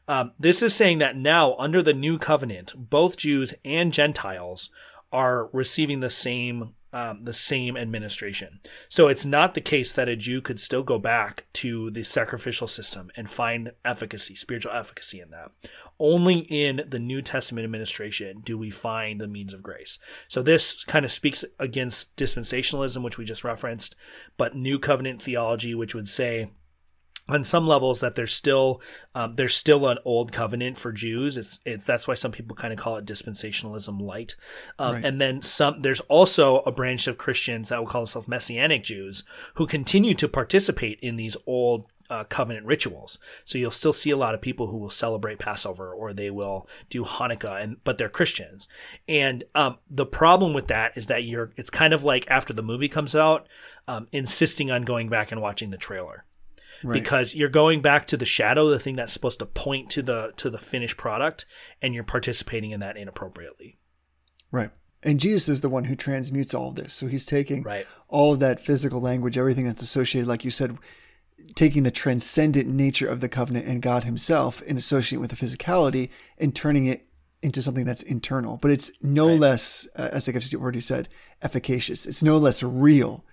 Um, 0.06 0.32
this 0.38 0.62
is 0.62 0.74
saying 0.74 0.98
that 0.98 1.16
now 1.16 1.56
under 1.58 1.82
the 1.82 1.94
New 1.94 2.18
Covenant, 2.18 2.74
both 2.76 3.16
Jews 3.16 3.54
and 3.64 3.92
Gentiles 3.92 4.70
are 5.14 5.48
receiving 5.52 6.00
the 6.00 6.10
same 6.10 6.74
um, 6.92 7.24
the 7.24 7.34
same 7.34 7.76
administration. 7.76 8.60
So 8.88 9.08
it's 9.08 9.24
not 9.24 9.54
the 9.54 9.60
case 9.60 9.92
that 9.94 10.08
a 10.08 10.14
Jew 10.14 10.40
could 10.40 10.60
still 10.60 10.84
go 10.84 11.00
back 11.00 11.46
to 11.54 11.90
the 11.90 12.04
sacrificial 12.04 12.68
system 12.68 13.10
and 13.16 13.28
find 13.28 13.72
efficacy, 13.84 14.36
spiritual 14.36 14.72
efficacy 14.72 15.18
in 15.18 15.30
that. 15.30 15.50
Only 15.98 16.46
in 16.48 16.84
the 16.88 17.00
New 17.00 17.20
Testament 17.20 17.64
administration 17.64 18.42
do 18.44 18.56
we 18.56 18.70
find 18.70 19.20
the 19.20 19.26
means 19.26 19.52
of 19.52 19.60
grace. 19.60 19.98
So 20.28 20.40
this 20.40 20.84
kind 20.84 21.04
of 21.04 21.10
speaks 21.10 21.44
against 21.58 22.14
dispensationalism, 22.14 23.02
which 23.02 23.18
we 23.18 23.24
just 23.24 23.42
referenced, 23.42 23.96
but 24.36 24.54
New 24.54 24.78
Covenant 24.78 25.20
theology, 25.20 25.74
which 25.74 25.96
would 25.96 26.08
say 26.08 26.52
on 27.28 27.42
some 27.42 27.66
levels 27.66 28.00
that 28.00 28.16
there's 28.16 28.34
still 28.34 28.82
um, 29.14 29.36
there's 29.36 29.54
still 29.54 29.88
an 29.88 29.98
old 30.04 30.32
covenant 30.32 30.78
for 30.78 30.92
Jews. 30.92 31.36
It's 31.36 31.58
it's 31.64 31.84
that's 31.84 32.06
why 32.06 32.14
some 32.14 32.32
people 32.32 32.56
kind 32.56 32.72
of 32.72 32.78
call 32.78 32.96
it 32.96 33.06
dispensationalism 33.06 34.00
light. 34.00 34.36
Um, 34.78 34.94
Right. 34.94 35.04
And 35.04 35.20
then 35.20 35.42
some 35.42 35.80
there's 35.80 36.00
also 36.00 36.58
a 36.60 36.72
branch 36.72 37.06
of 37.06 37.18
Christians 37.18 37.70
that 37.70 37.80
will 37.80 37.86
call 37.86 38.02
themselves 38.02 38.28
messianic 38.28 38.82
Jews 38.82 39.24
who 39.54 39.66
continue 39.66 40.14
to 40.14 40.28
participate 40.28 40.98
in 41.00 41.16
these 41.16 41.36
old 41.46 41.86
uh, 42.10 42.24
covenant 42.24 42.66
rituals. 42.66 43.18
So 43.46 43.56
you'll 43.56 43.70
still 43.70 43.94
see 43.94 44.10
a 44.10 44.16
lot 44.16 44.34
of 44.34 44.42
people 44.42 44.66
who 44.66 44.76
will 44.76 44.90
celebrate 44.90 45.38
Passover 45.38 45.92
or 45.92 46.12
they 46.12 46.30
will 46.30 46.68
do 46.90 47.04
Hanukkah, 47.04 47.62
and 47.62 47.82
but 47.84 47.96
they're 47.96 48.10
Christians. 48.10 48.68
And 49.08 49.44
um, 49.54 49.78
the 49.90 50.06
problem 50.06 50.52
with 50.52 50.66
that 50.68 50.96
is 50.96 51.06
that 51.06 51.24
you're 51.24 51.52
it's 51.56 51.70
kind 51.70 51.94
of 51.94 52.04
like 52.04 52.26
after 52.28 52.52
the 52.52 52.62
movie 52.62 52.88
comes 52.88 53.16
out, 53.16 53.48
um, 53.88 54.08
insisting 54.12 54.70
on 54.70 54.82
going 54.82 55.08
back 55.08 55.32
and 55.32 55.40
watching 55.40 55.70
the 55.70 55.78
trailer 55.78 56.24
Right. 56.82 57.00
because 57.02 57.34
you're 57.34 57.48
going 57.48 57.80
back 57.80 58.06
to 58.08 58.16
the 58.16 58.24
shadow, 58.24 58.68
the 58.68 58.78
thing 58.78 58.96
that's 58.96 59.12
supposed 59.12 59.38
to 59.38 59.46
point 59.46 59.90
to 59.90 60.02
the 60.02 60.32
to 60.36 60.50
the 60.50 60.58
finished 60.58 60.96
product, 60.96 61.46
and 61.80 61.94
you're 61.94 62.04
participating 62.04 62.70
in 62.70 62.80
that 62.80 62.96
inappropriately. 62.96 63.78
Right. 64.50 64.70
And 65.02 65.20
Jesus 65.20 65.48
is 65.48 65.60
the 65.60 65.68
one 65.68 65.84
who 65.84 65.94
transmutes 65.94 66.54
all 66.54 66.70
of 66.70 66.76
this. 66.76 66.94
So 66.94 67.06
he's 67.06 67.26
taking 67.26 67.62
Right. 67.62 67.86
all 68.08 68.32
of 68.32 68.40
that 68.40 68.58
physical 68.60 69.00
language, 69.00 69.36
everything 69.36 69.66
that's 69.66 69.82
associated, 69.82 70.26
like 70.26 70.44
you 70.44 70.50
said, 70.50 70.78
taking 71.54 71.82
the 71.82 71.90
transcendent 71.90 72.68
nature 72.68 73.06
of 73.06 73.20
the 73.20 73.28
covenant 73.28 73.66
and 73.66 73.82
God 73.82 74.04
himself 74.04 74.62
and 74.66 74.78
associating 74.78 75.18
it 75.18 75.20
with 75.20 75.38
the 75.38 75.46
physicality 75.46 76.10
and 76.38 76.54
turning 76.54 76.86
it 76.86 77.06
into 77.42 77.60
something 77.60 77.84
that's 77.84 78.02
internal. 78.02 78.56
But 78.56 78.70
it's 78.70 78.90
no 79.02 79.26
less, 79.26 79.86
uh, 79.96 80.08
as 80.12 80.28
I've 80.28 80.54
already 80.54 80.80
said, 80.80 81.10
efficacious. 81.42 82.06
It's 82.06 82.22
no 82.22 82.38
less 82.38 82.62
real. 82.62 83.24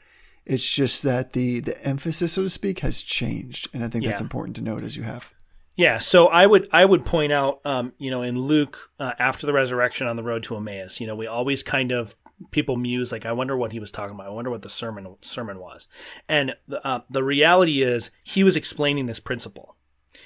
It's 0.51 0.69
just 0.69 1.03
that 1.03 1.31
the 1.31 1.61
the 1.61 1.81
emphasis, 1.81 2.33
so 2.33 2.43
to 2.43 2.49
speak, 2.49 2.79
has 2.79 3.01
changed. 3.01 3.69
And 3.73 3.85
I 3.85 3.87
think 3.87 4.03
that's 4.03 4.19
important 4.19 4.57
to 4.57 4.61
note 4.61 4.83
as 4.83 4.97
you 4.97 5.03
have. 5.03 5.31
Yeah, 5.77 5.99
so 5.99 6.27
I 6.27 6.45
would 6.45 6.67
I 6.73 6.83
would 6.83 7.05
point 7.05 7.31
out, 7.31 7.61
um, 7.63 7.93
you 7.97 8.11
know, 8.11 8.21
in 8.21 8.37
Luke 8.37 8.91
uh, 8.99 9.13
after 9.17 9.47
the 9.47 9.53
resurrection 9.53 10.07
on 10.07 10.17
the 10.17 10.23
road 10.23 10.43
to 10.43 10.57
Emmaus, 10.57 10.99
you 10.99 11.07
know, 11.07 11.15
we 11.15 11.25
always 11.25 11.63
kind 11.63 11.93
of 11.93 12.15
people 12.51 12.75
muse 12.75 13.13
like, 13.13 13.25
I 13.25 13.31
wonder 13.31 13.55
what 13.55 13.71
he 13.71 13.79
was 13.79 13.91
talking 13.91 14.13
about. 14.13 14.27
I 14.27 14.31
wonder 14.31 14.51
what 14.51 14.61
the 14.61 14.69
sermon 14.69 15.15
sermon 15.21 15.59
was, 15.59 15.87
and 16.27 16.55
the, 16.67 16.85
uh, 16.85 16.99
the 17.09 17.23
reality 17.23 17.81
is 17.81 18.11
he 18.21 18.43
was 18.43 18.57
explaining 18.57 19.05
this 19.05 19.21
principle. 19.21 19.77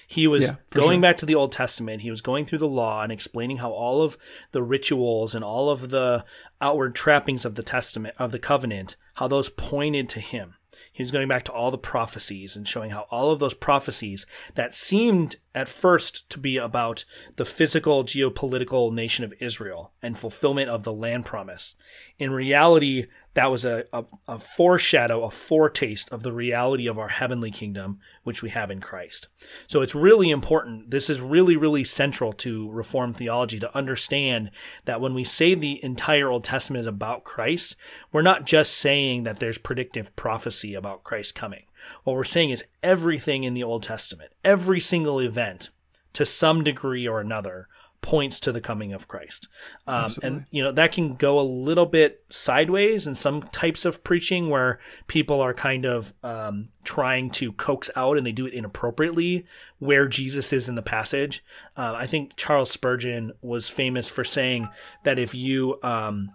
He 0.08 0.28
was 0.28 0.46
Yeah, 0.46 0.56
going 0.72 0.98
sure. 0.98 1.02
back 1.02 1.18
to 1.18 1.26
the 1.28 1.36
Old 1.36 1.52
Testament. 1.52 2.02
He 2.02 2.10
was 2.10 2.22
going 2.22 2.46
through 2.46 2.60
the 2.60 2.68
law 2.68 3.04
and 3.04 3.12
explaining 3.12 3.58
how 3.58 3.70
all 3.70 4.02
of 4.02 4.18
the 4.52 4.64
rituals 4.64 5.36
and 5.36 5.44
all 5.44 5.70
of 5.70 5.90
the 5.90 6.26
outward 6.60 6.96
trappings 6.96 7.46
of 7.46 7.54
the 7.54 7.64
Testament 7.64 8.16
of 8.18 8.32
the 8.32 8.40
covenant, 8.40 8.96
how 9.16 9.28
those 9.28 9.50
pointed 9.50 10.08
to 10.10 10.20
him. 10.20 10.56
He 10.92 11.04
was 11.04 11.12
going 11.12 11.28
back 11.28 11.44
to 11.46 11.52
all 11.52 11.72
the 11.72 11.78
prophecies 11.78 12.56
and 12.56 12.66
showing 12.66 12.92
how 12.92 13.06
all 13.12 13.32
of 13.32 13.40
those 13.40 13.54
prophecies 13.54 14.26
that 14.56 14.74
seemed 14.74 15.36
at 15.54 15.68
first 15.68 16.30
to 16.30 16.40
be 16.40 16.56
about 16.58 17.04
the 17.36 17.44
physical 17.44 18.06
geopolitical 18.06 18.94
nation 18.94 19.26
of 19.26 19.34
Israel 19.42 19.92
and 20.02 20.18
fulfillment 20.18 20.70
of 20.70 20.84
the 20.84 20.94
land 20.94 21.26
promise. 21.26 21.76
In 22.18 22.32
reality, 22.32 23.08
that 23.36 23.52
was 23.52 23.66
a, 23.66 23.86
a, 23.92 24.06
a 24.28 24.40
foreshadow, 24.40 25.24
a 25.24 25.30
foretaste 25.30 26.10
of 26.12 26.24
the 26.24 26.32
reality 26.32 26.88
of 26.88 26.98
our 26.98 27.10
heavenly 27.10 27.52
kingdom, 27.52 28.00
which 28.24 28.42
we 28.42 28.50
have 28.50 28.72
in 28.72 28.80
Christ. 28.80 29.28
So 29.68 29.82
it's 29.82 29.94
really 29.94 30.30
important. 30.30 30.90
This 30.90 31.10
is 31.10 31.20
really, 31.20 31.58
really 31.58 31.84
central 31.84 32.32
to 32.34 32.72
Reformed 32.72 33.18
theology 33.18 33.60
to 33.60 33.76
understand 33.78 34.52
that 34.86 35.02
when 35.02 35.14
we 35.14 35.26
say 35.26 35.54
the 35.54 35.84
entire 35.84 36.30
Old 36.30 36.46
Testament 36.46 36.82
is 36.82 36.88
about 36.88 37.26
Christ, 37.26 37.76
we're 38.12 38.22
not 38.22 38.46
just 38.46 38.78
saying 38.78 39.24
that 39.24 39.38
there's 39.38 39.58
predictive 39.58 40.16
prophecy 40.16 40.74
about 40.74 41.04
Christ 41.04 41.36
coming. 41.36 41.66
What 42.06 42.16
we're 42.16 42.24
saying 42.24 42.52
is 42.52 42.64
everything 42.82 43.44
in 43.44 43.54
the 43.54 43.64
Old 43.64 43.84
Testament, 43.84 44.32
every 44.46 44.80
single 44.80 45.20
event, 45.20 45.72
to 46.14 46.26
some 46.26 46.64
degree 46.64 47.06
or 47.06 47.20
another, 47.20 47.68
points 48.06 48.40
to 48.40 48.52
the 48.52 48.62
coming 48.62 48.94
of 48.94 49.08
Christ. 49.08 49.48
Um, 49.88 50.12
and, 50.22 50.46
you 50.52 50.64
know, 50.64 50.72
that 50.72 50.92
can 50.92 51.16
go 51.16 51.40
a 51.40 51.42
little 51.42 51.88
bit 51.88 52.24
sideways 52.30 53.08
in 53.08 53.16
some 53.16 53.42
types 53.42 53.84
of 53.84 54.04
preaching 54.04 54.52
where 54.52 54.80
people 55.08 55.42
are 55.42 55.56
kind 55.56 55.86
of 55.88 56.14
um, 56.22 56.70
trying 56.84 57.32
to 57.32 57.52
coax 57.52 57.90
out 57.96 58.16
and 58.16 58.26
they 58.26 58.32
do 58.32 58.46
it 58.46 58.54
inappropriately 58.54 59.48
where 59.80 60.08
Jesus 60.08 60.54
is 60.54 60.70
in 60.70 60.76
the 60.76 60.84
passage. 60.84 61.44
Uh, 61.76 61.96
I 61.98 62.06
think 62.06 62.36
Charles 62.36 62.70
Spurgeon 62.70 63.32
was 63.42 63.70
famous 63.70 64.08
for 64.08 64.24
saying 64.24 64.70
that 65.04 65.18
if 65.18 65.34
you. 65.34 65.80
Um, 65.82 66.30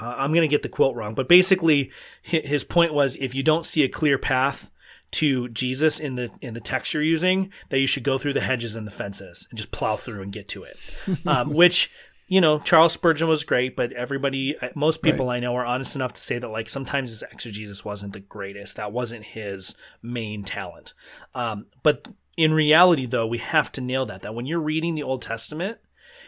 uh, 0.00 0.16
I'm 0.18 0.32
going 0.32 0.42
to 0.42 0.48
get 0.48 0.62
the 0.62 0.68
quote 0.68 0.96
wrong, 0.96 1.14
but 1.14 1.28
basically 1.28 1.92
his 2.20 2.64
point 2.64 2.92
was 2.92 3.14
if 3.14 3.32
you 3.32 3.44
don't 3.44 3.64
see 3.64 3.84
a 3.84 3.88
clear 3.88 4.18
path 4.18 4.72
to 5.14 5.48
Jesus 5.48 6.00
in 6.00 6.16
the 6.16 6.30
in 6.40 6.54
the 6.54 6.60
text 6.60 6.94
you're 6.94 7.02
using, 7.02 7.50
that 7.70 7.80
you 7.80 7.86
should 7.86 8.04
go 8.04 8.18
through 8.18 8.32
the 8.34 8.40
hedges 8.40 8.74
and 8.74 8.86
the 8.86 8.90
fences 8.90 9.46
and 9.50 9.56
just 9.56 9.70
plow 9.70 9.96
through 9.96 10.22
and 10.22 10.32
get 10.32 10.48
to 10.48 10.64
it. 10.64 10.76
um, 11.26 11.50
which 11.50 11.90
you 12.26 12.40
know, 12.40 12.58
Charles 12.58 12.94
Spurgeon 12.94 13.28
was 13.28 13.44
great, 13.44 13.76
but 13.76 13.92
everybody, 13.92 14.56
uh, 14.58 14.70
most 14.74 15.02
people 15.02 15.28
I 15.28 15.40
know 15.40 15.54
are 15.56 15.66
honest 15.66 15.94
enough 15.94 16.14
to 16.14 16.20
say 16.20 16.38
that 16.38 16.48
like 16.48 16.70
sometimes 16.70 17.10
his 17.10 17.22
exegesis 17.22 17.84
wasn't 17.84 18.14
the 18.14 18.20
greatest. 18.20 18.76
That 18.76 18.92
wasn't 18.92 19.24
his 19.24 19.74
main 20.02 20.42
talent. 20.42 20.94
Um, 21.34 21.66
but 21.82 22.08
in 22.36 22.54
reality, 22.54 23.06
though, 23.06 23.26
we 23.26 23.38
have 23.38 23.70
to 23.72 23.80
nail 23.80 24.06
that. 24.06 24.22
That 24.22 24.34
when 24.34 24.46
you're 24.46 24.60
reading 24.60 24.94
the 24.94 25.02
Old 25.02 25.22
Testament, 25.22 25.78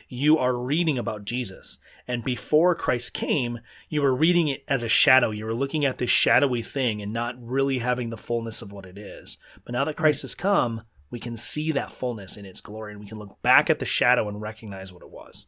you 0.09 0.39
are 0.39 0.57
reading 0.57 0.99
about 0.99 1.25
Jesus. 1.25 1.79
And 2.09 2.23
before 2.23 2.75
Christ 2.75 3.15
came, 3.15 3.59
you 3.89 4.01
were 4.03 4.15
reading 4.15 4.47
it 4.49 4.65
as 4.69 4.83
a 4.83 4.89
shadow. 4.89 5.31
You 5.31 5.45
were 5.45 5.55
looking 5.55 5.85
at 5.85 5.99
this 5.99 6.11
shadowy 6.11 6.63
thing 6.63 7.03
and 7.03 7.13
not 7.13 7.35
really 7.41 7.79
having 7.79 8.11
the 8.11 8.17
fullness 8.17 8.63
of 8.63 8.71
what 8.73 8.87
it 8.87 8.97
is. 8.97 9.39
But 9.65 9.73
now 9.73 9.85
that 9.85 9.97
Christ 9.97 10.23
has 10.23 10.35
come, 10.35 10.83
we 11.11 11.19
can 11.19 11.37
see 11.37 11.73
that 11.73 11.93
fullness 11.93 12.37
in 12.37 12.47
its 12.47 12.61
glory 12.61 12.93
and 12.93 13.01
we 13.01 13.07
can 13.09 13.19
look 13.19 13.41
back 13.43 13.69
at 13.71 13.81
the 13.81 13.85
shadow 13.85 14.29
and 14.29 14.41
recognize 14.41 14.93
what 14.93 15.03
it 15.03 15.11
was. 15.11 15.47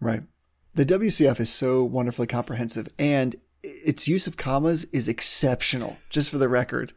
Right. 0.00 0.22
The 0.74 0.84
WCF 0.86 1.38
is 1.38 1.50
so 1.50 1.84
wonderfully 1.84 2.26
comprehensive, 2.26 2.88
and 2.98 3.36
its 3.62 4.08
use 4.08 4.26
of 4.26 4.36
commas 4.36 4.84
is 4.86 5.06
exceptional. 5.08 5.98
Just 6.10 6.30
for 6.30 6.38
the 6.38 6.48
record, 6.48 6.92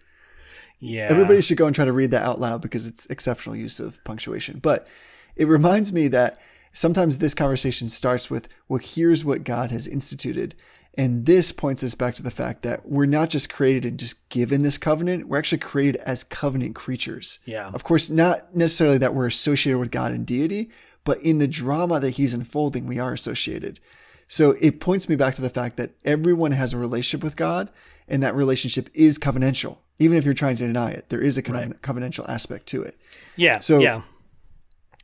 Yeah. 0.79 1.07
everybody 1.09 1.41
should 1.41 1.57
go 1.57 1.65
and 1.67 1.75
try 1.75 1.85
to 1.85 1.91
read 1.93 2.11
that 2.11 2.23
out 2.23 2.39
loud 2.39 2.61
because 2.61 2.87
it's 2.87 3.05
exceptional 3.07 3.55
use 3.55 3.79
of 3.79 4.03
punctuation. 4.03 4.59
But 4.59 4.87
it 5.35 5.47
reminds 5.47 5.91
me 5.93 6.07
that 6.07 6.39
sometimes 6.75 7.17
this 7.17 7.33
conversation 7.33 7.89
starts 7.89 8.29
with, 8.29 8.47
"Well, 8.67 8.79
here's 8.83 9.25
what 9.25 9.43
God 9.43 9.71
has 9.71 9.87
instituted," 9.87 10.53
and 10.97 11.25
this 11.25 11.51
points 11.51 11.83
us 11.83 11.95
back 11.95 12.13
to 12.15 12.23
the 12.23 12.29
fact 12.29 12.61
that 12.61 12.87
we're 12.87 13.05
not 13.07 13.29
just 13.31 13.51
created 13.51 13.85
and 13.85 13.97
just 13.97 14.29
given 14.29 14.61
this 14.61 14.77
covenant; 14.77 15.27
we're 15.27 15.37
actually 15.39 15.57
created 15.59 15.95
as 16.05 16.23
covenant 16.23 16.75
creatures. 16.75 17.39
Yeah. 17.45 17.71
Of 17.73 17.83
course, 17.83 18.09
not 18.09 18.55
necessarily 18.55 18.99
that 18.99 19.15
we're 19.15 19.25
associated 19.27 19.79
with 19.79 19.89
God 19.91 20.11
and 20.11 20.25
deity, 20.25 20.69
but 21.03 21.17
in 21.21 21.39
the 21.39 21.47
drama 21.47 21.99
that 21.99 22.11
He's 22.11 22.33
unfolding, 22.33 22.85
we 22.85 22.99
are 22.99 23.13
associated. 23.13 23.79
So 24.27 24.55
it 24.59 24.79
points 24.79 25.07
me 25.07 25.15
back 25.15 25.35
to 25.35 25.41
the 25.41 25.49
fact 25.51 25.77
that 25.77 25.91
everyone 26.03 26.51
has 26.51 26.73
a 26.73 26.77
relationship 26.79 27.23
with 27.23 27.35
God, 27.35 27.71
and 28.07 28.21
that 28.23 28.35
relationship 28.35 28.89
is 28.93 29.17
covenantal. 29.19 29.77
Even 29.99 30.17
if 30.17 30.25
you're 30.25 30.33
trying 30.33 30.57
to 30.57 30.65
deny 30.67 30.91
it, 30.91 31.09
there 31.09 31.21
is 31.21 31.37
a 31.37 31.41
covenant, 31.41 31.81
covenantal 31.81 32.27
aspect 32.27 32.65
to 32.67 32.81
it. 32.83 32.97
Yeah. 33.37 33.59
So- 33.59 33.79
yeah. 33.79 34.01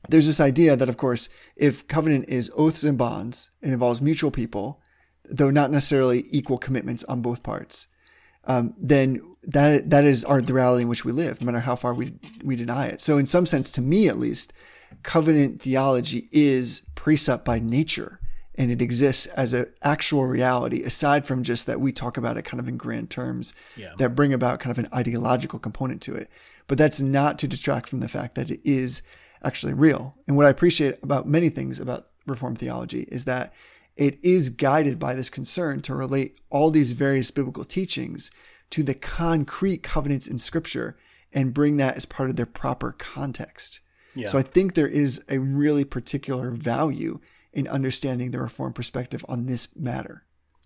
There's 0.09 0.27
this 0.27 0.39
idea 0.39 0.75
that, 0.75 0.89
of 0.89 0.97
course, 0.97 1.29
if 1.55 1.87
covenant 1.87 2.25
is 2.27 2.51
oaths 2.55 2.83
and 2.83 2.97
bonds, 2.97 3.51
it 3.61 3.69
involves 3.71 4.01
mutual 4.01 4.31
people, 4.31 4.81
though 5.29 5.51
not 5.51 5.71
necessarily 5.71 6.25
equal 6.31 6.57
commitments 6.57 7.03
on 7.05 7.21
both 7.21 7.43
parts, 7.43 7.87
um, 8.45 8.73
then 8.77 9.21
that 9.43 9.89
that 9.89 10.03
is 10.03 10.25
our 10.25 10.41
the 10.41 10.53
reality 10.53 10.83
in 10.83 10.89
which 10.89 11.05
we 11.05 11.11
live, 11.11 11.39
no 11.41 11.45
matter 11.45 11.59
how 11.59 11.75
far 11.75 11.93
we 11.93 12.13
we 12.43 12.55
deny 12.55 12.87
it. 12.87 12.99
So, 13.01 13.17
in 13.17 13.25
some 13.25 13.45
sense, 13.45 13.71
to 13.71 13.81
me 13.81 14.07
at 14.07 14.17
least, 14.17 14.53
covenant 15.03 15.61
theology 15.61 16.27
is 16.31 16.81
precept 16.95 17.45
by 17.45 17.59
nature, 17.59 18.19
and 18.55 18.71
it 18.71 18.81
exists 18.81 19.27
as 19.27 19.53
an 19.53 19.67
actual 19.83 20.25
reality, 20.25 20.81
aside 20.83 21.25
from 21.25 21.43
just 21.43 21.67
that 21.67 21.79
we 21.79 21.91
talk 21.91 22.17
about 22.17 22.37
it 22.37 22.43
kind 22.43 22.59
of 22.59 22.67
in 22.67 22.77
grand 22.77 23.09
terms 23.11 23.53
Yeah. 23.77 23.93
that 23.97 24.15
bring 24.15 24.33
about 24.33 24.59
kind 24.59 24.71
of 24.77 24.83
an 24.83 24.89
ideological 24.93 25.59
component 25.59 26.01
to 26.03 26.15
it. 26.15 26.29
But 26.67 26.77
that's 26.77 27.01
not 27.01 27.37
to 27.39 27.47
detract 27.47 27.87
from 27.87 27.99
the 27.99 28.07
fact 28.07 28.35
that 28.35 28.49
it 28.51 28.61
is 28.63 29.01
actually 29.43 29.73
real. 29.73 30.15
And 30.27 30.37
what 30.37 30.45
I 30.45 30.49
appreciate 30.49 31.03
about 31.03 31.27
many 31.27 31.49
things 31.49 31.79
about 31.79 32.07
Reformed 32.27 32.59
theology 32.59 33.07
is 33.09 33.25
that 33.25 33.53
it 33.95 34.19
is 34.23 34.49
guided 34.49 34.99
by 34.99 35.15
this 35.15 35.29
concern 35.29 35.81
to 35.81 35.95
relate 35.95 36.39
all 36.49 36.69
these 36.69 36.93
various 36.93 37.31
biblical 37.31 37.63
teachings 37.63 38.31
to 38.69 38.83
the 38.83 38.93
concrete 38.93 39.83
covenants 39.83 40.27
in 40.27 40.37
Scripture 40.37 40.97
and 41.33 41.53
bring 41.53 41.77
that 41.77 41.97
as 41.97 42.05
part 42.05 42.29
of 42.29 42.35
their 42.35 42.45
proper 42.45 42.91
context. 42.91 43.81
Yeah. 44.15 44.27
So 44.27 44.37
I 44.37 44.41
think 44.41 44.73
there 44.73 44.87
is 44.87 45.23
a 45.29 45.39
really 45.39 45.85
particular 45.85 46.51
value 46.51 47.19
in 47.53 47.67
understanding 47.67 48.31
the 48.31 48.41
Reformed 48.41 48.75
perspective 48.75 49.25
on 49.27 49.45
this 49.45 49.75
matter. 49.75 50.23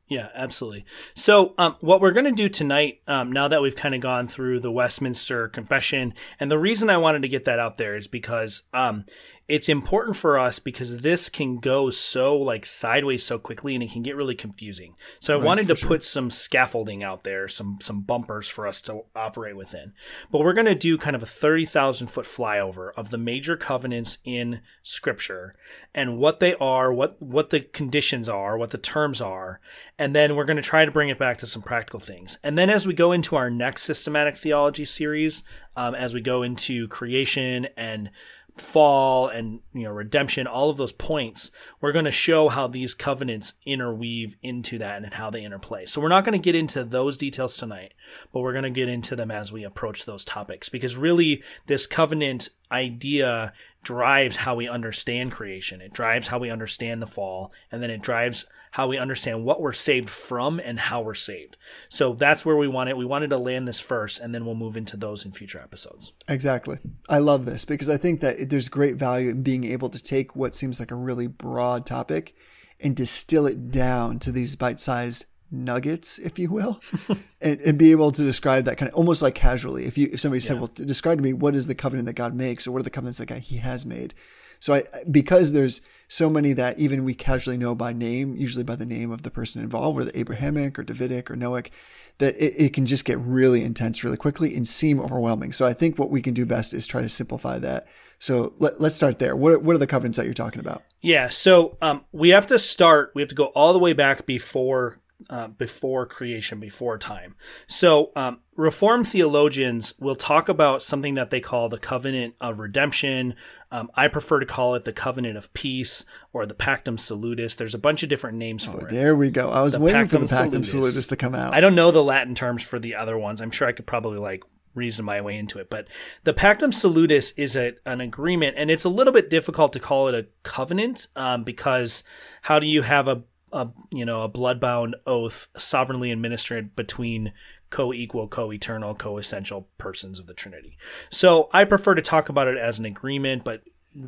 Yeah, 0.08 0.30
absolutely. 0.36 0.86
So, 1.16 1.56
um, 1.58 1.78
what 1.80 2.00
we're 2.00 2.12
going 2.12 2.26
to 2.26 2.32
do 2.32 2.48
tonight, 2.48 3.02
um, 3.08 3.32
now 3.32 3.48
that 3.48 3.64
we've 3.64 3.76
kind 3.76 3.96
of 3.96 4.02
gone 4.02 4.28
through 4.28 4.60
the 4.60 4.72
Westminster 4.72 5.48
Confession, 5.48 6.14
and 6.40 6.52
the 6.52 6.60
reason 6.60 6.92
I 6.92 6.98
wanted 6.98 7.24
to 7.24 7.28
get 7.28 7.46
that 7.46 7.58
out 7.58 7.78
there 7.78 7.96
is 7.96 8.08
because 8.08 8.64
um, 8.72 9.06
it's 9.48 9.70
important 9.70 10.18
for 10.18 10.40
us 10.40 10.58
because 10.58 11.02
this 11.02 11.30
can 11.30 11.58
go 11.58 11.92
so 11.92 12.36
like 12.36 12.66
sideways 12.66 13.24
so 13.24 13.38
quickly 13.38 13.76
and 13.76 13.84
it 13.84 13.92
can 13.92 14.02
get 14.02 14.16
really 14.16 14.34
confusing. 14.34 14.96
So 15.20 15.40
I 15.40 15.44
wanted 15.44 15.68
to 15.68 15.76
put 15.76 16.04
some 16.04 16.32
scaffolding 16.32 17.04
out 17.04 17.24
there, 17.24 17.48
some 17.48 17.78
some 17.80 18.02
bumpers 18.02 18.50
for 18.50 18.66
us 18.66 18.82
to 18.84 19.04
operate 19.16 19.56
within. 19.56 19.94
But 20.32 20.42
we're 20.42 20.54
going 20.54 20.66
to 20.66 20.74
do 20.74 20.98
kind 20.98 21.16
of 21.16 21.22
a 21.22 21.28
30,000 21.28 22.08
foot 22.08 22.26
flyover 22.26 22.92
of 22.98 23.12
the 23.12 23.20
major 23.20 23.56
covenants 23.56 24.18
in 24.24 24.62
scripture 24.82 25.56
and 25.94 26.18
what 26.18 26.40
they 26.40 26.56
are, 26.56 26.92
what 26.92 27.22
what 27.22 27.52
the 27.52 27.60
conditions 27.60 28.28
are, 28.28 28.58
what 28.58 28.72
the 28.72 28.80
terms 28.80 29.22
are, 29.22 29.60
and 30.00 30.16
then 30.16 30.36
we're 30.36 30.46
going 30.46 30.58
to 30.58 30.64
try 30.64 30.86
to 30.86 30.92
bring 30.92 31.10
it 31.10 31.20
back 31.20 31.38
to 31.38 31.46
some 31.46 31.62
practical 31.62 32.00
things. 32.00 32.40
And 32.44 32.58
then 32.58 32.72
as 32.72 32.88
we 32.88 32.96
go 32.96 33.12
into 33.12 33.36
our 33.36 33.52
next 33.52 33.84
systematic 33.84 34.38
theology 34.38 34.86
series, 34.86 35.44
um, 35.76 35.94
as 35.94 36.16
we 36.16 36.22
go 36.22 36.42
into 36.42 36.88
creation 36.88 37.68
and 37.78 38.10
fall 38.58 39.28
and 39.28 39.60
you 39.74 39.84
know 39.84 39.92
redemption 39.92 40.48
all 40.48 40.70
of 40.70 40.78
those 40.78 40.94
points 40.94 41.52
we're 41.82 41.92
going 41.92 42.06
to 42.06 42.12
show 42.12 42.48
how 42.48 42.68
these 42.68 42.94
covenants 42.94 43.54
interweave 43.66 44.38
into 44.42 44.78
that 44.78 45.04
and 45.04 45.14
how 45.14 45.30
they 45.30 45.44
interplay. 45.44 45.86
So 45.86 46.00
we're 46.00 46.08
not 46.08 46.24
going 46.24 46.40
to 46.40 46.44
get 46.44 46.56
into 46.56 46.86
those 46.86 47.18
details 47.18 47.58
tonight 47.58 47.94
but 48.32 48.40
we're 48.40 48.54
going 48.54 48.64
to 48.64 48.70
get 48.70 48.88
into 48.88 49.16
them 49.16 49.30
as 49.30 49.52
we 49.52 49.64
approach 49.64 50.06
those 50.06 50.24
topics 50.24 50.70
because 50.70 50.96
really 50.96 51.44
this 51.66 51.86
covenant 51.86 52.50
idea 52.72 53.52
drives 53.86 54.36
how 54.36 54.56
we 54.56 54.68
understand 54.68 55.32
creation. 55.32 55.80
It 55.80 55.94
drives 55.94 56.28
how 56.28 56.40
we 56.40 56.50
understand 56.50 57.02
the 57.02 57.08
fall 57.08 57.54
and 57.72 57.82
then 57.82 57.92
it 57.92 58.02
drives 58.02 58.46
how 58.72 58.90
we 58.90 58.98
understand 58.98 59.46
what 59.46 59.62
we're 59.62 59.72
saved 59.72 60.10
from 60.10 60.60
and 60.60 60.78
how 60.78 61.02
we're 61.02 61.14
saved. 61.14 61.56
So 61.88 62.12
that's 62.12 62.44
where 62.44 62.58
we 62.58 62.68
want 62.68 62.90
it 62.90 62.98
we 62.98 63.06
wanted 63.06 63.30
to 63.30 63.38
land 63.38 63.68
this 63.68 63.80
first 63.80 64.20
and 64.20 64.36
then 64.36 64.46
we'll 64.46 64.56
move 64.56 64.76
into 64.76 64.98
those 64.98 65.24
in 65.24 65.32
future 65.32 65.62
episodes. 65.62 66.12
Exactly. 66.28 66.80
I 67.08 67.20
love 67.20 67.46
this 67.46 67.64
because 67.64 67.90
I 67.90 67.96
think 67.96 68.20
that 68.20 68.50
there's 68.50 68.68
great 68.68 68.96
value 68.96 69.30
in 69.30 69.44
being 69.44 69.64
able 69.64 69.90
to 69.92 70.04
take 70.04 70.36
what 70.36 70.56
seems 70.56 70.80
like 70.80 70.92
a 70.92 70.96
really 70.96 71.28
broad 71.28 71.86
topic 71.86 72.36
and 72.82 72.96
distill 72.96 73.46
it 73.46 73.72
down 73.72 74.20
to 74.20 74.32
these 74.32 74.58
bite 74.58 74.82
sized 74.82 75.26
nuggets, 75.64 76.20
if 76.20 76.38
you 76.38 76.50
will, 76.52 76.82
and, 77.42 77.60
and 77.62 77.78
be 77.78 77.92
able 77.92 78.12
to 78.12 78.24
describe 78.24 78.66
that 78.66 78.78
kind 78.78 78.90
of 78.90 78.96
almost 78.96 79.22
like 79.22 79.36
casually. 79.36 79.86
If 79.86 79.98
you 79.98 80.10
if 80.12 80.20
somebody 80.20 80.40
said, 80.40 80.60
"Well, 80.60 80.70
describe 80.74 81.18
to 81.18 81.24
me 81.24 81.34
what 81.34 81.56
is 81.56 81.68
the 81.68 81.76
covenant 81.76 82.08
that 82.08 82.16
God 82.16 82.36
makes, 82.36 82.68
or 82.68 82.72
what 82.72 82.80
are 82.80 82.84
the 82.84 82.90
covenants 82.90 83.20
that 83.20 83.28
God, 83.28 83.40
He 83.40 83.58
has 83.58 83.86
made," 83.86 84.14
so 84.60 84.74
I 84.74 84.84
because 85.10 85.54
there's 85.54 85.82
so 86.08 86.30
many 86.30 86.54
that 86.54 86.80
even 86.80 87.04
we 87.04 87.14
casually 87.14 87.58
know 87.58 87.76
by 87.76 87.94
name, 87.94 88.36
usually 88.36 88.64
by 88.64 88.76
the 88.76 88.86
name 88.86 89.12
of 89.12 89.24
the 89.24 89.32
person 89.32 89.62
involved, 89.62 89.98
whether 89.98 90.12
Abrahamic 90.14 90.78
or 90.78 90.84
Davidic 90.84 91.30
or 91.30 91.36
Noahic, 91.36 91.72
that 92.20 92.36
it, 92.36 92.54
it 92.58 92.74
can 92.74 92.86
just 92.86 93.06
get 93.06 93.18
really 93.20 93.64
intense 93.64 94.04
really 94.04 94.18
quickly 94.18 94.56
and 94.56 94.68
seem 94.68 95.00
overwhelming. 95.00 95.52
So 95.52 95.66
I 95.66 95.74
think 95.74 95.98
what 95.98 96.10
we 96.10 96.22
can 96.22 96.34
do 96.34 96.46
best 96.46 96.74
is 96.74 96.88
try 96.88 97.02
to 97.02 97.10
simplify 97.10 97.60
that. 97.60 97.88
So 98.20 98.54
let, 98.60 98.80
let's 98.80 98.96
start 98.96 99.20
there. 99.20 99.36
What, 99.36 99.64
what 99.64 99.76
are 99.76 99.80
the 99.80 99.88
covenants 99.88 100.18
that 100.18 100.26
you're 100.26 100.34
talking 100.34 100.60
about? 100.60 100.84
Yeah, 101.02 101.30
so 101.30 101.78
um, 101.82 102.06
we 102.12 102.30
have 102.30 102.48
to 102.48 102.60
start. 102.60 103.12
We 103.14 103.22
have 103.22 103.30
to 103.30 103.36
go 103.36 103.46
all 103.48 103.74
the 103.74 103.80
way 103.80 103.94
back 103.94 104.26
before 104.26 105.00
uh, 105.30 105.48
before 105.48 106.06
creation, 106.06 106.60
before 106.60 106.98
time. 106.98 107.36
So 107.68 108.12
um, 108.16 108.40
Reformed 108.56 109.08
theologians 109.08 109.94
will 110.00 110.16
talk 110.16 110.48
about 110.50 110.82
something 110.82 111.16
that 111.16 111.30
they 111.30 111.40
call 111.40 111.70
the 111.70 111.78
covenant 111.78 112.36
of 112.40 112.60
redemption. 112.60 113.36
Um, 113.72 113.92
I 113.96 114.08
prefer 114.08 114.40
to 114.40 114.46
call 114.46 114.76
it 114.76 114.86
the 114.86 114.94
covenant 114.94 115.38
of 115.38 115.54
peace 115.54 116.06
or 116.32 116.46
the 116.46 116.54
pactum 116.54 117.00
salutis. 117.00 117.56
There's 117.56 117.74
a 117.74 117.80
bunch 117.80 118.04
of 118.04 118.10
different 118.10 118.38
names 118.38 118.64
for 118.64 118.88
it. 118.88 118.90
There 118.90 119.16
we 119.16 119.30
go. 119.30 119.50
I 119.52 119.62
was 119.62 119.78
waiting 119.78 120.08
for 120.08 120.20
the 120.20 120.26
Pactum 120.26 120.52
Pactum 120.52 120.66
Salutis. 120.66 120.72
Salutis 120.72 121.08
to 121.08 121.16
come 121.16 121.36
out. 121.36 121.54
I 121.54 121.60
don't 121.60 121.76
know 121.76 121.92
the 121.92 122.04
Latin 122.04 122.36
terms 122.36 122.64
for 122.64 122.80
the 122.80 122.96
other 122.96 123.18
ones. 123.18 123.42
I'm 123.42 123.52
sure 123.52 123.68
I 123.68 123.74
could 123.74 123.88
probably 123.88 124.20
like 124.20 124.44
reason 124.76 125.06
my 125.06 125.22
way 125.22 125.38
into 125.38 125.58
it. 125.60 125.70
But 125.70 125.88
the 126.24 126.34
Pactum 126.34 126.74
Salutis 126.74 127.34
is 127.38 127.56
a, 127.56 127.74
an 127.86 128.02
agreement, 128.02 128.56
and 128.58 128.70
it's 128.70 128.84
a 128.84 128.90
little 128.90 129.14
bit 129.14 129.30
difficult 129.30 129.74
to 129.74 129.80
call 129.80 130.08
it 130.08 130.16
a 130.16 130.28
covenant 130.44 131.08
um, 131.16 131.44
because 131.44 132.04
how 132.44 132.60
do 132.60 132.68
you 132.68 132.84
have 132.84 133.08
a, 133.08 133.24
a 133.56 133.72
you 133.92 134.06
know 134.06 134.22
a 134.22 134.30
bloodbound 134.30 134.94
oath 135.08 135.48
sovereignly 135.58 136.12
administered 136.12 136.76
between 136.76 137.34
co-equal, 137.70 138.28
co-eternal, 138.28 138.96
co-essential 138.96 139.68
persons 139.78 140.20
of 140.20 140.28
the 140.28 140.34
Trinity? 140.34 140.78
So 141.10 141.50
I 141.52 141.64
prefer 141.64 141.96
to 141.96 142.02
talk 142.02 142.30
about 142.30 142.48
it 142.48 142.58
as 142.58 142.78
an 142.78 142.86
agreement, 142.86 143.44
but 143.44 143.64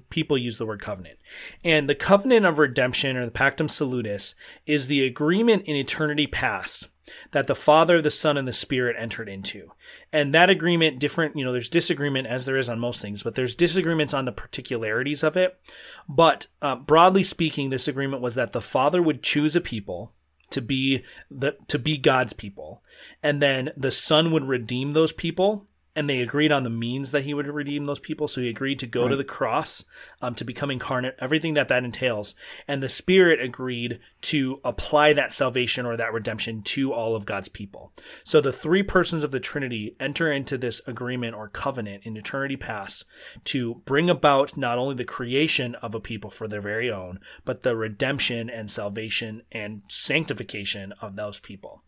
people 0.10 0.38
use 0.38 0.57
the 0.57 0.65
word 0.65 0.81
covenant. 0.81 1.17
And 1.63 1.89
the 1.89 1.95
covenant 1.95 2.45
of 2.45 2.60
redemption 2.60 3.17
or 3.17 3.25
the 3.25 3.31
Pactum 3.31 3.69
Salutis 3.69 4.36
is 4.65 4.88
the 4.88 5.05
agreement 5.05 5.63
in 5.63 5.75
eternity 5.75 6.27
past 6.27 6.89
that 7.32 7.48
the 7.48 7.56
Father, 7.56 8.02
the 8.02 8.12
Son, 8.12 8.38
and 8.38 8.48
the 8.48 8.54
Spirit 8.54 8.96
entered 9.00 9.30
into. 9.30 9.72
And 10.12 10.34
that 10.34 10.50
agreement, 10.50 11.00
different, 11.00 11.36
you 11.36 11.46
know, 11.46 11.52
there's 11.52 11.70
disagreement 11.70 12.28
as 12.28 12.46
there 12.46 12.58
is 12.58 12.70
on 12.70 12.80
most 12.80 13.02
things, 13.02 13.24
but 13.24 13.36
there's 13.36 13.56
disagreements 13.56 14.13
on 14.13 14.26
the 14.26 14.32
particularities 14.32 15.24
of 15.24 15.38
it. 15.38 15.60
But 16.08 16.48
uh, 16.62 16.76
broadly 16.76 17.24
speaking, 17.24 17.70
this 17.70 17.88
agreement 17.88 18.22
was 18.22 18.36
that 18.36 18.52
the 18.52 18.62
Father 18.62 19.02
would 19.02 19.24
choose 19.24 19.56
a 19.56 19.62
people 19.62 20.13
to 20.50 20.62
be 20.62 21.04
the 21.30 21.58
to 21.67 21.78
be 21.78 21.98
God's 21.98 22.34
people, 22.34 22.82
and 23.22 23.41
then 23.41 23.72
the 23.76 23.91
Son 23.91 24.32
would 24.32 24.46
redeem 24.46 24.93
those 24.93 25.12
people. 25.12 25.65
And 25.97 26.07
they 26.07 26.21
agreed 26.21 26.51
on 26.51 26.63
the 26.63 26.69
means 26.69 27.10
that 27.10 27.23
he 27.23 27.33
would 27.33 27.47
redeem 27.47 27.86
those 27.86 27.99
people. 27.99 28.27
So 28.27 28.39
he 28.39 28.49
agreed 28.49 28.77
to 28.79 28.86
go 28.86 29.07
to 29.07 29.15
the 29.15 29.23
cross, 29.23 29.83
um, 30.21 30.36
to 30.36 30.43
become 30.43 30.69
incarnate, 30.69 31.15
everything 31.17 31.55
that 31.55 31.69
that 31.69 31.83
entails. 31.83 32.36
And 32.67 32.83
the 32.83 32.88
Spirit 32.88 33.41
agreed 33.41 33.99
to 34.21 34.62
apply 34.63 35.13
that 35.13 35.33
salvation 35.33 35.88
or 35.88 35.97
that 35.97 36.13
redemption 36.13 36.62
to 36.62 36.93
all 36.93 37.15
of 37.15 37.25
God's 37.25 37.49
people. 37.49 37.91
So 38.23 38.39
the 38.39 38.53
three 38.53 38.83
persons 38.83 39.23
of 39.23 39.31
the 39.31 39.39
Trinity 39.39 39.95
enter 39.99 40.31
into 40.31 40.55
this 40.55 40.83
agreement 40.86 41.33
or 41.33 41.49
covenant 41.49 42.03
in 42.05 42.15
eternity 42.15 42.57
past 42.57 43.03
to 43.45 43.81
bring 43.86 44.07
about 44.07 44.55
not 44.55 44.77
only 44.77 44.93
the 44.93 45.03
creation 45.03 45.73
of 45.75 45.95
a 45.95 45.99
people 45.99 46.29
for 46.29 46.47
their 46.47 46.62
very 46.62 46.91
own, 46.91 47.19
but 47.43 47.63
the 47.63 47.75
redemption 47.75 48.51
and 48.51 48.69
salvation 48.69 49.41
and 49.51 49.81
sanctification 49.88 50.93
of 51.01 51.15
those 51.15 51.39
people. 51.39 51.81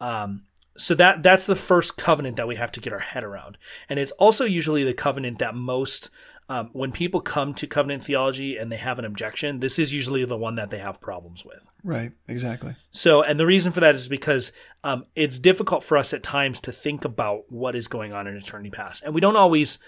Um, 0.00 0.46
so 0.82 0.96
that 0.96 1.22
that's 1.22 1.46
the 1.46 1.54
first 1.54 1.96
covenant 1.96 2.36
that 2.36 2.48
we 2.48 2.56
have 2.56 2.72
to 2.72 2.80
get 2.80 2.92
our 2.92 2.98
head 2.98 3.22
around, 3.22 3.56
and 3.88 4.00
it's 4.00 4.10
also 4.12 4.44
usually 4.44 4.82
the 4.82 4.92
covenant 4.92 5.38
that 5.38 5.54
most 5.54 6.10
um, 6.48 6.70
when 6.72 6.90
people 6.90 7.20
come 7.20 7.54
to 7.54 7.68
covenant 7.68 8.02
theology 8.02 8.56
and 8.56 8.70
they 8.70 8.76
have 8.76 8.98
an 8.98 9.04
objection, 9.04 9.60
this 9.60 9.78
is 9.78 9.94
usually 9.94 10.24
the 10.24 10.36
one 10.36 10.56
that 10.56 10.70
they 10.70 10.78
have 10.78 11.00
problems 11.00 11.44
with. 11.44 11.64
right. 11.84 12.10
Exactly. 12.26 12.74
So, 12.90 13.22
and 13.22 13.38
the 13.38 13.46
reason 13.46 13.70
for 13.70 13.78
that 13.78 13.94
is 13.94 14.08
because 14.08 14.52
um, 14.82 15.06
it's 15.14 15.38
difficult 15.38 15.84
for 15.84 15.96
us 15.96 16.12
at 16.12 16.24
times 16.24 16.60
to 16.62 16.72
think 16.72 17.04
about 17.04 17.44
what 17.48 17.76
is 17.76 17.86
going 17.86 18.12
on 18.12 18.26
in 18.26 18.36
eternity 18.36 18.70
past, 18.70 19.04
and 19.04 19.14
we 19.14 19.20
don't 19.20 19.36
always 19.36 19.78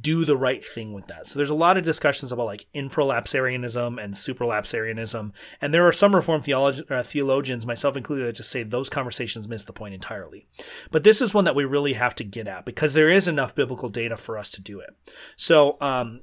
do 0.00 0.24
the 0.24 0.36
right 0.36 0.64
thing 0.64 0.92
with 0.92 1.06
that. 1.08 1.26
So, 1.26 1.38
there's 1.38 1.50
a 1.50 1.54
lot 1.54 1.76
of 1.76 1.84
discussions 1.84 2.32
about 2.32 2.46
like 2.46 2.66
infralapsarianism 2.74 4.02
and 4.02 4.14
supralapsarianism, 4.14 5.32
and 5.60 5.74
there 5.74 5.86
are 5.86 5.92
some 5.92 6.14
Reformed 6.14 6.44
theolog- 6.44 6.90
uh, 6.90 7.02
theologians, 7.02 7.66
myself 7.66 7.96
included, 7.96 8.26
that 8.26 8.36
just 8.36 8.50
say 8.50 8.62
those 8.62 8.88
conversations 8.88 9.48
miss 9.48 9.64
the 9.64 9.72
point 9.72 9.94
entirely. 9.94 10.46
But 10.90 11.04
this 11.04 11.20
is 11.20 11.34
one 11.34 11.44
that 11.44 11.54
we 11.54 11.64
really 11.64 11.94
have 11.94 12.14
to 12.16 12.24
get 12.24 12.48
at 12.48 12.64
because 12.64 12.94
there 12.94 13.10
is 13.10 13.28
enough 13.28 13.54
biblical 13.54 13.88
data 13.88 14.16
for 14.16 14.38
us 14.38 14.50
to 14.52 14.62
do 14.62 14.80
it. 14.80 14.90
So, 15.36 15.76
um, 15.80 16.22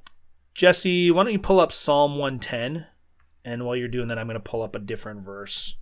Jesse, 0.54 1.12
why 1.12 1.24
don't 1.24 1.34
you 1.34 1.39
pull 1.39 1.60
up 1.60 1.71
Psalm 1.71 2.17
110? 2.17 2.88
And 3.43 3.65
while 3.65 3.76
you're 3.76 3.88
doing 3.88 4.08
that, 4.10 4.19
I'm 4.19 4.28
going 4.28 4.36
to 4.36 4.39
pull 4.39 4.62
up 4.62 4.76
a 4.76 4.80
different 4.80 5.21
verse. 5.21 5.76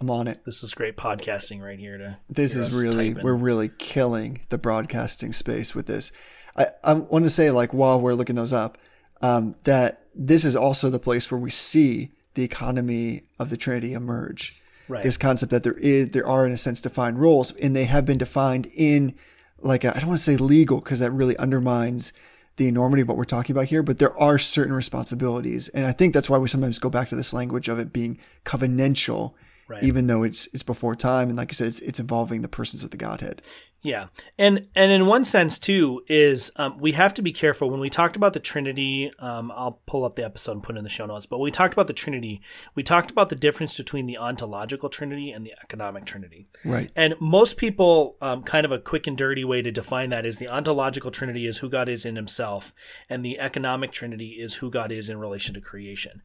I'm 0.00 0.10
on 0.10 0.28
it. 0.28 0.44
This 0.44 0.62
is 0.62 0.74
great 0.74 0.96
podcasting 0.96 1.62
right 1.62 1.78
here. 1.78 1.96
To 1.98 2.18
This 2.28 2.54
is 2.56 2.72
really 2.72 3.08
typing. 3.08 3.24
we're 3.24 3.34
really 3.34 3.70
killing 3.78 4.40
the 4.50 4.58
broadcasting 4.58 5.32
space 5.32 5.74
with 5.74 5.86
this. 5.86 6.12
I, 6.56 6.66
I 6.84 6.94
want 6.94 7.24
to 7.24 7.30
say 7.30 7.50
like 7.50 7.72
while 7.72 8.00
we're 8.00 8.14
looking 8.14 8.36
those 8.36 8.52
up, 8.52 8.78
um, 9.22 9.54
that 9.64 10.02
this 10.14 10.44
is 10.44 10.54
also 10.56 10.90
the 10.90 10.98
place 10.98 11.30
where 11.30 11.40
we 11.40 11.50
see 11.50 12.10
the 12.34 12.42
economy 12.44 13.22
of 13.38 13.50
the 13.50 13.56
Trinity 13.56 13.94
emerge. 13.94 14.60
Right. 14.88 15.02
This 15.02 15.16
concept 15.16 15.50
that 15.50 15.64
there 15.64 15.72
is 15.72 16.10
there 16.10 16.26
are 16.26 16.46
in 16.46 16.52
a 16.52 16.56
sense 16.56 16.80
defined 16.80 17.18
roles, 17.18 17.52
and 17.52 17.74
they 17.74 17.86
have 17.86 18.04
been 18.04 18.18
defined 18.18 18.66
in 18.74 19.14
like 19.60 19.84
I 19.84 19.92
don't 19.94 20.08
want 20.08 20.18
to 20.18 20.24
say 20.24 20.36
legal 20.36 20.80
because 20.80 21.00
that 21.00 21.10
really 21.10 21.36
undermines 21.38 22.12
the 22.56 22.68
enormity 22.68 23.02
of 23.02 23.08
what 23.08 23.16
we're 23.16 23.24
talking 23.24 23.54
about 23.54 23.66
here, 23.66 23.82
but 23.82 23.98
there 23.98 24.16
are 24.18 24.38
certain 24.38 24.72
responsibilities, 24.72 25.68
and 25.70 25.84
I 25.86 25.92
think 25.92 26.14
that's 26.14 26.30
why 26.30 26.38
we 26.38 26.48
sometimes 26.48 26.78
go 26.78 26.88
back 26.88 27.08
to 27.08 27.16
this 27.16 27.34
language 27.34 27.68
of 27.68 27.78
it 27.78 27.92
being 27.92 28.18
covenantal, 28.44 29.34
Right. 29.68 29.82
even 29.82 30.06
though 30.06 30.22
it's 30.22 30.46
it's 30.54 30.62
before 30.62 30.94
time, 30.94 31.28
and 31.28 31.36
like 31.36 31.50
I 31.50 31.54
said, 31.54 31.68
it's 31.68 31.80
it's 31.80 31.98
involving 32.00 32.42
the 32.42 32.48
persons 32.48 32.84
of 32.84 32.90
the 32.90 32.96
Godhead. 32.96 33.42
Yeah, 33.86 34.08
and 34.36 34.66
and 34.74 34.90
in 34.90 35.06
one 35.06 35.24
sense 35.24 35.60
too 35.60 36.02
is 36.08 36.50
um, 36.56 36.78
we 36.78 36.92
have 36.92 37.14
to 37.14 37.22
be 37.22 37.32
careful 37.32 37.70
when 37.70 37.78
we 37.78 37.88
talked 37.88 38.16
about 38.16 38.32
the 38.32 38.40
Trinity. 38.40 39.12
Um, 39.20 39.52
I'll 39.54 39.80
pull 39.86 40.04
up 40.04 40.16
the 40.16 40.24
episode 40.24 40.52
and 40.52 40.62
put 40.62 40.74
it 40.74 40.78
in 40.78 40.84
the 40.84 40.90
show 40.90 41.06
notes. 41.06 41.26
But 41.26 41.38
when 41.38 41.44
we 41.44 41.50
talked 41.52 41.72
about 41.72 41.86
the 41.86 41.92
Trinity, 41.92 42.40
we 42.74 42.82
talked 42.82 43.12
about 43.12 43.28
the 43.28 43.36
difference 43.36 43.76
between 43.76 44.06
the 44.06 44.18
ontological 44.18 44.88
Trinity 44.88 45.30
and 45.30 45.46
the 45.46 45.54
economic 45.62 46.04
Trinity. 46.04 46.48
Right. 46.64 46.90
And 46.96 47.14
most 47.20 47.58
people, 47.58 48.16
um, 48.20 48.42
kind 48.42 48.64
of 48.64 48.72
a 48.72 48.80
quick 48.80 49.06
and 49.06 49.16
dirty 49.16 49.44
way 49.44 49.62
to 49.62 49.70
define 49.70 50.10
that 50.10 50.26
is 50.26 50.38
the 50.38 50.48
ontological 50.48 51.12
Trinity 51.12 51.46
is 51.46 51.58
who 51.58 51.68
God 51.68 51.88
is 51.88 52.04
in 52.04 52.16
Himself, 52.16 52.74
and 53.08 53.24
the 53.24 53.38
economic 53.38 53.92
Trinity 53.92 54.30
is 54.30 54.54
who 54.54 54.68
God 54.68 54.90
is 54.90 55.08
in 55.08 55.18
relation 55.18 55.54
to 55.54 55.60
creation. 55.60 56.22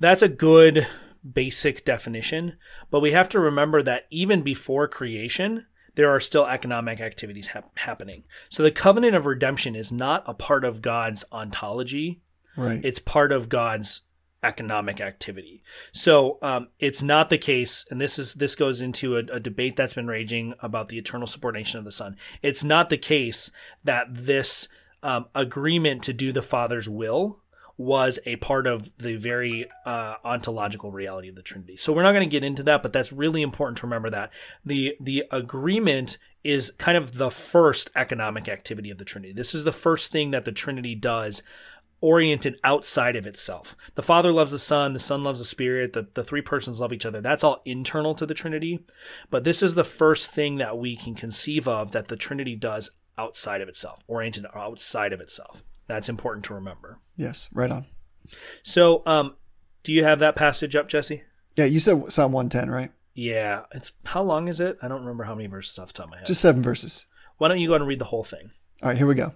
That's 0.00 0.22
a 0.22 0.28
good 0.28 0.86
basic 1.32 1.84
definition, 1.84 2.56
but 2.90 3.00
we 3.00 3.12
have 3.12 3.28
to 3.30 3.40
remember 3.40 3.82
that 3.82 4.06
even 4.10 4.42
before 4.42 4.86
creation, 4.88 5.66
there 5.94 6.10
are 6.10 6.20
still 6.20 6.46
economic 6.46 7.00
activities 7.00 7.48
hap- 7.48 7.78
happening. 7.78 8.24
So 8.48 8.62
the 8.62 8.70
covenant 8.70 9.14
of 9.14 9.26
redemption 9.26 9.74
is 9.76 9.92
not 9.92 10.24
a 10.26 10.34
part 10.34 10.64
of 10.64 10.82
God's 10.82 11.24
ontology. 11.32 12.20
Right. 12.56 12.80
It's 12.84 12.98
part 12.98 13.32
of 13.32 13.48
God's 13.48 14.02
economic 14.42 15.00
activity. 15.00 15.62
So 15.92 16.38
um, 16.42 16.68
it's 16.78 17.02
not 17.02 17.30
the 17.30 17.38
case, 17.38 17.86
and 17.90 18.00
this 18.00 18.18
is 18.18 18.34
this 18.34 18.54
goes 18.54 18.80
into 18.80 19.16
a, 19.16 19.20
a 19.32 19.40
debate 19.40 19.76
that's 19.76 19.94
been 19.94 20.06
raging 20.06 20.54
about 20.60 20.88
the 20.88 20.98
eternal 20.98 21.26
subordination 21.26 21.78
of 21.78 21.84
the 21.84 21.92
Son. 21.92 22.16
It's 22.42 22.62
not 22.62 22.90
the 22.90 22.98
case 22.98 23.50
that 23.82 24.06
this 24.10 24.68
um, 25.02 25.26
agreement 25.34 26.02
to 26.04 26.12
do 26.12 26.30
the 26.30 26.42
Father's 26.42 26.88
will 26.88 27.40
was 27.76 28.18
a 28.24 28.36
part 28.36 28.66
of 28.66 28.96
the 28.98 29.16
very 29.16 29.66
uh, 29.84 30.14
ontological 30.24 30.92
reality 30.92 31.28
of 31.28 31.34
the 31.34 31.42
Trinity. 31.42 31.76
So 31.76 31.92
we're 31.92 32.02
not 32.02 32.12
going 32.12 32.28
to 32.28 32.30
get 32.30 32.44
into 32.44 32.62
that, 32.64 32.82
but 32.82 32.92
that's 32.92 33.12
really 33.12 33.42
important 33.42 33.78
to 33.78 33.86
remember 33.86 34.10
that 34.10 34.30
the 34.64 34.96
the 35.00 35.24
agreement 35.30 36.18
is 36.44 36.72
kind 36.78 36.96
of 36.96 37.16
the 37.16 37.30
first 37.30 37.90
economic 37.96 38.48
activity 38.48 38.90
of 38.90 38.98
the 38.98 39.04
Trinity. 39.04 39.32
This 39.32 39.54
is 39.54 39.64
the 39.64 39.72
first 39.72 40.12
thing 40.12 40.30
that 40.30 40.44
the 40.44 40.52
Trinity 40.52 40.94
does 40.94 41.42
oriented 42.00 42.60
outside 42.62 43.16
of 43.16 43.26
itself. 43.26 43.74
The 43.94 44.02
Father 44.02 44.30
loves 44.30 44.52
the 44.52 44.58
Son, 44.58 44.92
the 44.92 44.98
Son 44.98 45.24
loves 45.24 45.38
the 45.38 45.46
Spirit, 45.46 45.94
the, 45.94 46.06
the 46.12 46.22
three 46.22 46.42
persons 46.42 46.78
love 46.78 46.92
each 46.92 47.06
other. 47.06 47.22
That's 47.22 47.42
all 47.42 47.62
internal 47.64 48.14
to 48.16 48.26
the 48.26 48.34
Trinity. 48.34 48.84
But 49.30 49.44
this 49.44 49.62
is 49.62 49.74
the 49.74 49.84
first 49.84 50.30
thing 50.30 50.56
that 50.56 50.76
we 50.76 50.96
can 50.96 51.14
conceive 51.14 51.66
of 51.66 51.92
that 51.92 52.08
the 52.08 52.16
Trinity 52.16 52.56
does 52.56 52.90
outside 53.16 53.62
of 53.62 53.70
itself, 53.70 54.04
oriented 54.06 54.44
outside 54.54 55.14
of 55.14 55.20
itself. 55.22 55.64
That's 55.86 56.08
important 56.08 56.44
to 56.46 56.54
remember. 56.54 56.98
yes, 57.16 57.48
right 57.52 57.70
on. 57.70 57.84
So, 58.62 59.02
um, 59.06 59.36
do 59.82 59.92
you 59.92 60.02
have 60.04 60.18
that 60.20 60.34
passage 60.34 60.74
up, 60.74 60.88
Jesse? 60.88 61.22
Yeah, 61.56 61.66
you 61.66 61.78
said 61.78 62.10
Psalm 62.12 62.32
110, 62.32 62.70
right? 62.70 62.90
Yeah. 63.14 63.62
It's 63.72 63.92
how 64.06 64.22
long 64.22 64.48
is 64.48 64.60
it? 64.60 64.76
I 64.82 64.88
don't 64.88 65.00
remember 65.00 65.24
how 65.24 65.34
many 65.34 65.46
verses 65.46 65.78
off 65.78 65.88
the 65.88 65.92
top 65.94 66.06
of 66.06 66.10
my 66.12 66.18
head. 66.18 66.26
Just 66.26 66.40
seven 66.40 66.62
verses. 66.62 67.06
Why 67.38 67.48
don't 67.48 67.60
you 67.60 67.68
go 67.68 67.74
and 67.74 67.86
read 67.86 67.98
the 67.98 68.06
whole 68.06 68.24
thing? 68.24 68.50
All 68.82 68.88
right, 68.88 68.98
here 68.98 69.06
we 69.06 69.14
go. 69.14 69.32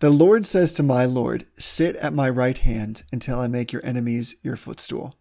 The 0.00 0.10
Lord 0.10 0.44
says 0.46 0.72
to 0.74 0.82
my 0.82 1.04
Lord, 1.04 1.44
Sit 1.56 1.94
at 1.96 2.12
my 2.12 2.28
right 2.28 2.58
hand 2.58 3.04
until 3.12 3.38
I 3.38 3.46
make 3.46 3.72
your 3.72 3.84
enemies 3.84 4.36
your 4.42 4.56
footstool. 4.56 5.16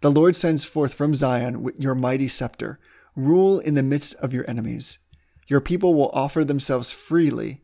The 0.00 0.10
Lord 0.10 0.36
sends 0.36 0.64
forth 0.64 0.92
from 0.92 1.14
Zion 1.14 1.70
your 1.78 1.94
mighty 1.94 2.28
scepter. 2.28 2.78
Rule 3.14 3.58
in 3.58 3.74
the 3.74 3.82
midst 3.82 4.14
of 4.16 4.34
your 4.34 4.48
enemies. 4.48 4.98
Your 5.46 5.60
people 5.60 5.94
will 5.94 6.10
offer 6.12 6.44
themselves 6.44 6.92
freely 6.92 7.62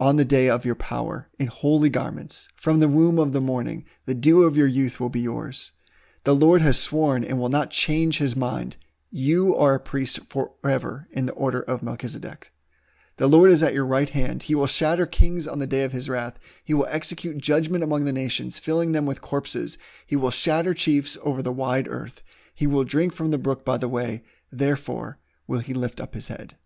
on 0.00 0.16
the 0.16 0.24
day 0.24 0.48
of 0.48 0.64
your 0.64 0.74
power 0.74 1.28
in 1.38 1.48
holy 1.48 1.90
garments. 1.90 2.48
From 2.54 2.80
the 2.80 2.88
womb 2.88 3.18
of 3.18 3.32
the 3.32 3.40
morning, 3.40 3.84
the 4.06 4.14
dew 4.14 4.42
of 4.44 4.56
your 4.56 4.66
youth 4.66 5.00
will 5.00 5.10
be 5.10 5.20
yours. 5.20 5.72
The 6.24 6.34
Lord 6.34 6.62
has 6.62 6.80
sworn 6.80 7.24
and 7.24 7.38
will 7.38 7.48
not 7.48 7.70
change 7.70 8.18
his 8.18 8.36
mind. 8.36 8.76
You 9.10 9.56
are 9.56 9.74
a 9.74 9.80
priest 9.80 10.20
forever 10.30 11.08
in 11.10 11.26
the 11.26 11.32
order 11.32 11.62
of 11.62 11.82
Melchizedek. 11.82 12.52
The 13.16 13.26
Lord 13.26 13.50
is 13.50 13.64
at 13.64 13.74
your 13.74 13.86
right 13.86 14.10
hand. 14.10 14.44
He 14.44 14.54
will 14.54 14.68
shatter 14.68 15.04
kings 15.04 15.48
on 15.48 15.58
the 15.58 15.66
day 15.66 15.82
of 15.82 15.92
his 15.92 16.08
wrath. 16.08 16.38
He 16.64 16.72
will 16.72 16.86
execute 16.88 17.38
judgment 17.38 17.82
among 17.82 18.04
the 18.04 18.12
nations, 18.12 18.60
filling 18.60 18.92
them 18.92 19.06
with 19.06 19.22
corpses. 19.22 19.76
He 20.06 20.14
will 20.14 20.30
shatter 20.30 20.72
chiefs 20.72 21.18
over 21.24 21.42
the 21.42 21.52
wide 21.52 21.88
earth. 21.88 22.22
He 22.54 22.66
will 22.66 22.84
drink 22.84 23.12
from 23.12 23.30
the 23.30 23.38
brook 23.38 23.64
by 23.64 23.76
the 23.76 23.88
way. 23.88 24.22
Therefore 24.52 25.18
will 25.48 25.58
he 25.60 25.74
lift 25.74 26.00
up 26.00 26.14
his 26.14 26.28
head. 26.28 26.56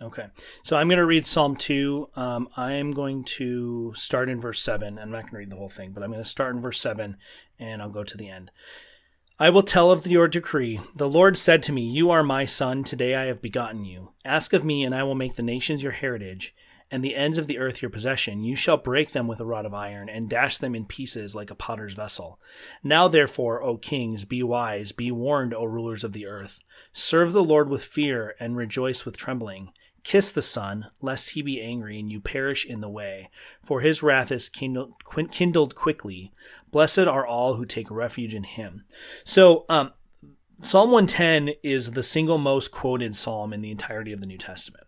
Okay. 0.00 0.26
So 0.62 0.76
I'm 0.76 0.88
going 0.88 0.98
to 0.98 1.06
read 1.06 1.24
Psalm 1.24 1.56
2. 1.56 2.10
Um, 2.16 2.48
I'm 2.56 2.90
going 2.90 3.24
to 3.24 3.94
start 3.94 4.28
in 4.28 4.40
verse 4.40 4.60
7. 4.60 4.98
I'm 4.98 5.10
not 5.10 5.22
going 5.22 5.30
to 5.30 5.38
read 5.38 5.50
the 5.50 5.56
whole 5.56 5.70
thing, 5.70 5.92
but 5.92 6.02
I'm 6.02 6.10
going 6.10 6.22
to 6.22 6.28
start 6.28 6.54
in 6.54 6.60
verse 6.60 6.80
7 6.80 7.16
and 7.58 7.82
I'll 7.82 7.88
go 7.88 8.04
to 8.04 8.16
the 8.16 8.28
end. 8.28 8.50
I 9.38 9.50
will 9.50 9.62
tell 9.62 9.90
of 9.90 10.06
your 10.06 10.28
decree. 10.28 10.80
The 10.94 11.08
Lord 11.08 11.36
said 11.36 11.62
to 11.64 11.72
me, 11.72 11.82
You 11.82 12.10
are 12.10 12.22
my 12.22 12.46
son. 12.46 12.84
Today 12.84 13.14
I 13.14 13.24
have 13.24 13.42
begotten 13.42 13.84
you. 13.84 14.12
Ask 14.24 14.54
of 14.54 14.64
me, 14.64 14.82
and 14.82 14.94
I 14.94 15.02
will 15.02 15.14
make 15.14 15.34
the 15.34 15.42
nations 15.42 15.82
your 15.82 15.92
heritage, 15.92 16.54
and 16.90 17.04
the 17.04 17.14
ends 17.14 17.36
of 17.36 17.46
the 17.46 17.58
earth 17.58 17.82
your 17.82 17.90
possession. 17.90 18.44
You 18.44 18.56
shall 18.56 18.78
break 18.78 19.12
them 19.12 19.26
with 19.26 19.38
a 19.38 19.44
rod 19.44 19.66
of 19.66 19.74
iron, 19.74 20.08
and 20.08 20.30
dash 20.30 20.56
them 20.56 20.74
in 20.74 20.86
pieces 20.86 21.34
like 21.34 21.50
a 21.50 21.54
potter's 21.54 21.92
vessel. 21.92 22.40
Now 22.82 23.08
therefore, 23.08 23.62
O 23.62 23.76
kings, 23.76 24.24
be 24.24 24.42
wise, 24.42 24.92
be 24.92 25.12
warned, 25.12 25.52
O 25.52 25.64
rulers 25.64 26.02
of 26.02 26.14
the 26.14 26.24
earth. 26.24 26.60
Serve 26.94 27.34
the 27.34 27.44
Lord 27.44 27.68
with 27.68 27.84
fear, 27.84 28.34
and 28.40 28.56
rejoice 28.56 29.04
with 29.04 29.18
trembling. 29.18 29.70
Kiss 30.06 30.30
the 30.30 30.40
Son, 30.40 30.86
lest 31.02 31.30
he 31.30 31.42
be 31.42 31.60
angry 31.60 31.98
and 31.98 32.08
you 32.08 32.20
perish 32.20 32.64
in 32.64 32.80
the 32.80 32.88
way, 32.88 33.28
for 33.64 33.80
his 33.80 34.04
wrath 34.04 34.30
is 34.30 34.48
kindled, 34.48 35.74
quickly. 35.74 36.32
Blessed 36.70 37.00
are 37.00 37.26
all 37.26 37.54
who 37.54 37.66
take 37.66 37.90
refuge 37.90 38.32
in 38.32 38.44
him. 38.44 38.84
So, 39.24 39.64
um, 39.68 39.92
Psalm 40.62 40.92
110 40.92 41.56
is 41.64 41.90
the 41.90 42.04
single 42.04 42.38
most 42.38 42.70
quoted 42.70 43.16
psalm 43.16 43.52
in 43.52 43.62
the 43.62 43.72
entirety 43.72 44.12
of 44.12 44.20
the 44.20 44.28
New 44.28 44.38
Testament. 44.38 44.85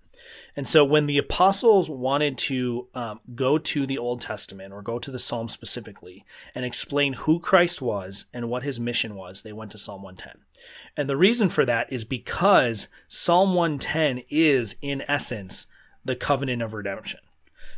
And 0.57 0.67
so 0.67 0.85
when 0.85 1.07
the 1.07 1.19
apostles 1.19 1.88
wanted 1.88 2.38
to 2.38 2.88
um, 2.95 3.21
go 3.35 3.59
to 3.59 3.87
the 3.87 3.99
Old 3.99 4.21
Testament 4.21 4.73
or 4.73 4.83
go 4.83 4.99
to 4.99 5.11
the 5.11 5.19
Psalm 5.19 5.49
specifically 5.49 6.25
and 6.55 6.64
explain 6.64 7.14
who 7.14 7.41
Christ 7.41 7.81
was 7.81 8.27
and 8.33 8.51
what 8.51 8.62
his 8.62 8.81
mission 8.81 9.14
was, 9.14 9.43
they 9.43 9.53
went 9.53 9.71
to 9.73 9.79
Psalm 9.79 10.03
110. 10.03 10.43
And 10.97 11.09
the 11.09 11.17
reason 11.17 11.49
for 11.49 11.64
that 11.64 11.93
is 11.93 12.05
because 12.05 12.88
Psalm 13.09 13.55
110 13.55 14.25
is, 14.29 14.77
in 14.83 15.03
essence, 15.09 15.67
the 16.05 16.17
covenant 16.17 16.62
of 16.62 16.75
redemption. 16.75 17.21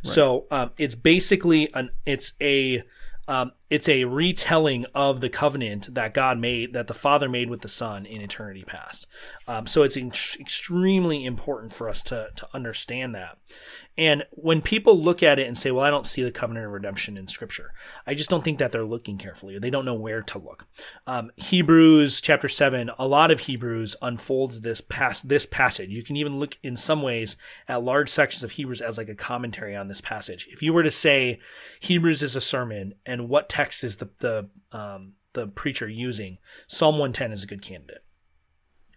So 0.03 0.47
um, 0.49 0.71
it's 0.77 0.95
basically 0.95 1.71
an 1.75 1.91
it's 2.05 2.33
a 2.41 2.83
um, 3.27 3.51
it's 3.71 3.87
a 3.87 4.03
retelling 4.03 4.85
of 4.93 5.21
the 5.21 5.29
covenant 5.29 5.95
that 5.95 6.13
God 6.13 6.37
made, 6.37 6.73
that 6.73 6.87
the 6.87 6.93
Father 6.93 7.29
made 7.29 7.49
with 7.49 7.61
the 7.61 7.69
Son 7.69 8.05
in 8.05 8.21
eternity 8.21 8.65
past. 8.65 9.07
Um, 9.47 9.65
so 9.65 9.83
it's 9.83 9.95
ex- 9.95 10.37
extremely 10.37 11.23
important 11.25 11.71
for 11.71 11.87
us 11.87 12.01
to 12.03 12.29
to 12.35 12.47
understand 12.53 13.15
that. 13.15 13.37
And 13.97 14.25
when 14.31 14.61
people 14.61 14.99
look 14.99 15.21
at 15.23 15.39
it 15.39 15.47
and 15.47 15.57
say, 15.57 15.71
"Well, 15.71 15.85
I 15.85 15.89
don't 15.89 16.07
see 16.07 16.21
the 16.21 16.31
covenant 16.31 16.65
of 16.65 16.71
redemption 16.71 17.17
in 17.17 17.27
Scripture," 17.27 17.71
I 18.05 18.13
just 18.13 18.29
don't 18.29 18.43
think 18.43 18.59
that 18.59 18.71
they're 18.71 18.83
looking 18.83 19.17
carefully. 19.17 19.57
They 19.57 19.69
don't 19.69 19.85
know 19.85 19.93
where 19.93 20.21
to 20.21 20.37
look. 20.37 20.67
Um, 21.07 21.31
Hebrews 21.37 22.19
chapter 22.19 22.49
seven, 22.49 22.91
a 22.99 23.07
lot 23.07 23.31
of 23.31 23.41
Hebrews 23.41 23.95
unfolds 24.01 24.61
this 24.61 24.81
past 24.81 25.29
this 25.29 25.45
passage. 25.45 25.89
You 25.91 26.03
can 26.03 26.17
even 26.17 26.39
look 26.39 26.57
in 26.61 26.75
some 26.75 27.01
ways 27.01 27.37
at 27.69 27.83
large 27.83 28.09
sections 28.09 28.43
of 28.43 28.51
Hebrews 28.51 28.81
as 28.81 28.97
like 28.97 29.09
a 29.09 29.15
commentary 29.15 29.77
on 29.77 29.87
this 29.87 30.01
passage. 30.01 30.47
If 30.51 30.61
you 30.61 30.73
were 30.73 30.83
to 30.83 30.91
say 30.91 31.39
Hebrews 31.79 32.21
is 32.21 32.35
a 32.35 32.41
sermon 32.41 32.95
and 33.05 33.29
what 33.29 33.47
text 33.47 33.60
is 33.83 33.97
the 33.97 34.09
the 34.19 34.49
um, 34.71 35.13
the 35.33 35.47
preacher 35.47 35.87
using, 35.87 36.37
Psalm 36.67 36.97
one 36.97 37.13
ten 37.13 37.31
is 37.31 37.43
a 37.43 37.47
good 37.47 37.61
candidate. 37.61 38.03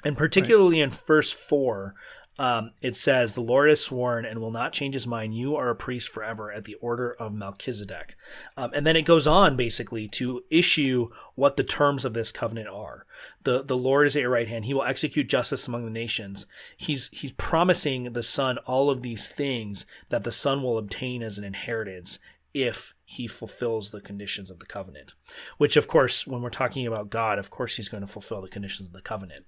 And 0.04 0.18
particularly 0.18 0.80
in 0.80 0.90
verse 0.90 1.32
4 1.32 1.94
um, 2.38 2.72
it 2.82 2.96
says 2.96 3.34
the 3.34 3.40
lord 3.40 3.68
has 3.68 3.80
sworn 3.80 4.24
and 4.24 4.40
will 4.40 4.50
not 4.50 4.72
change 4.72 4.94
his 4.94 5.06
mind. 5.06 5.34
You 5.34 5.54
are 5.54 5.70
a 5.70 5.76
priest 5.76 6.08
forever 6.08 6.50
at 6.50 6.64
the 6.64 6.74
order 6.74 7.12
of 7.12 7.32
melchizedek. 7.32 8.16
Um, 8.56 8.70
and 8.74 8.84
then 8.84 8.96
it 8.96 9.02
goes 9.02 9.26
on 9.26 9.56
basically 9.56 10.08
to 10.08 10.42
issue 10.50 11.10
what 11.36 11.56
the 11.56 11.62
terms 11.62 12.04
of 12.04 12.12
this 12.12 12.32
covenant 12.32 12.68
are. 12.68 13.06
The 13.44 13.62
the 13.62 13.76
lord 13.76 14.08
is 14.08 14.16
at 14.16 14.22
your 14.22 14.30
right 14.30 14.48
hand. 14.48 14.64
He 14.64 14.74
will 14.74 14.82
execute 14.82 15.28
justice 15.28 15.68
among 15.68 15.84
the 15.84 15.90
nations. 15.90 16.46
He's 16.76 17.08
he's 17.12 17.32
promising 17.32 18.12
the 18.12 18.22
son 18.22 18.58
all 18.58 18.90
of 18.90 19.02
these 19.02 19.28
things 19.28 19.86
that 20.10 20.24
the 20.24 20.32
son 20.32 20.62
will 20.62 20.76
obtain 20.76 21.22
as 21.22 21.38
an 21.38 21.44
inheritance 21.44 22.18
if 22.54 22.94
he 23.04 23.26
fulfills 23.26 23.90
the 23.90 24.00
conditions 24.00 24.50
of 24.50 24.60
the 24.60 24.66
covenant. 24.66 25.12
Which, 25.58 25.76
of 25.76 25.88
course, 25.88 26.26
when 26.26 26.40
we're 26.40 26.50
talking 26.50 26.86
about 26.86 27.10
God, 27.10 27.38
of 27.38 27.50
course, 27.50 27.76
he's 27.76 27.88
going 27.88 28.00
to 28.02 28.06
fulfill 28.06 28.40
the 28.40 28.48
conditions 28.48 28.88
of 28.88 28.94
the 28.94 29.02
covenant. 29.02 29.44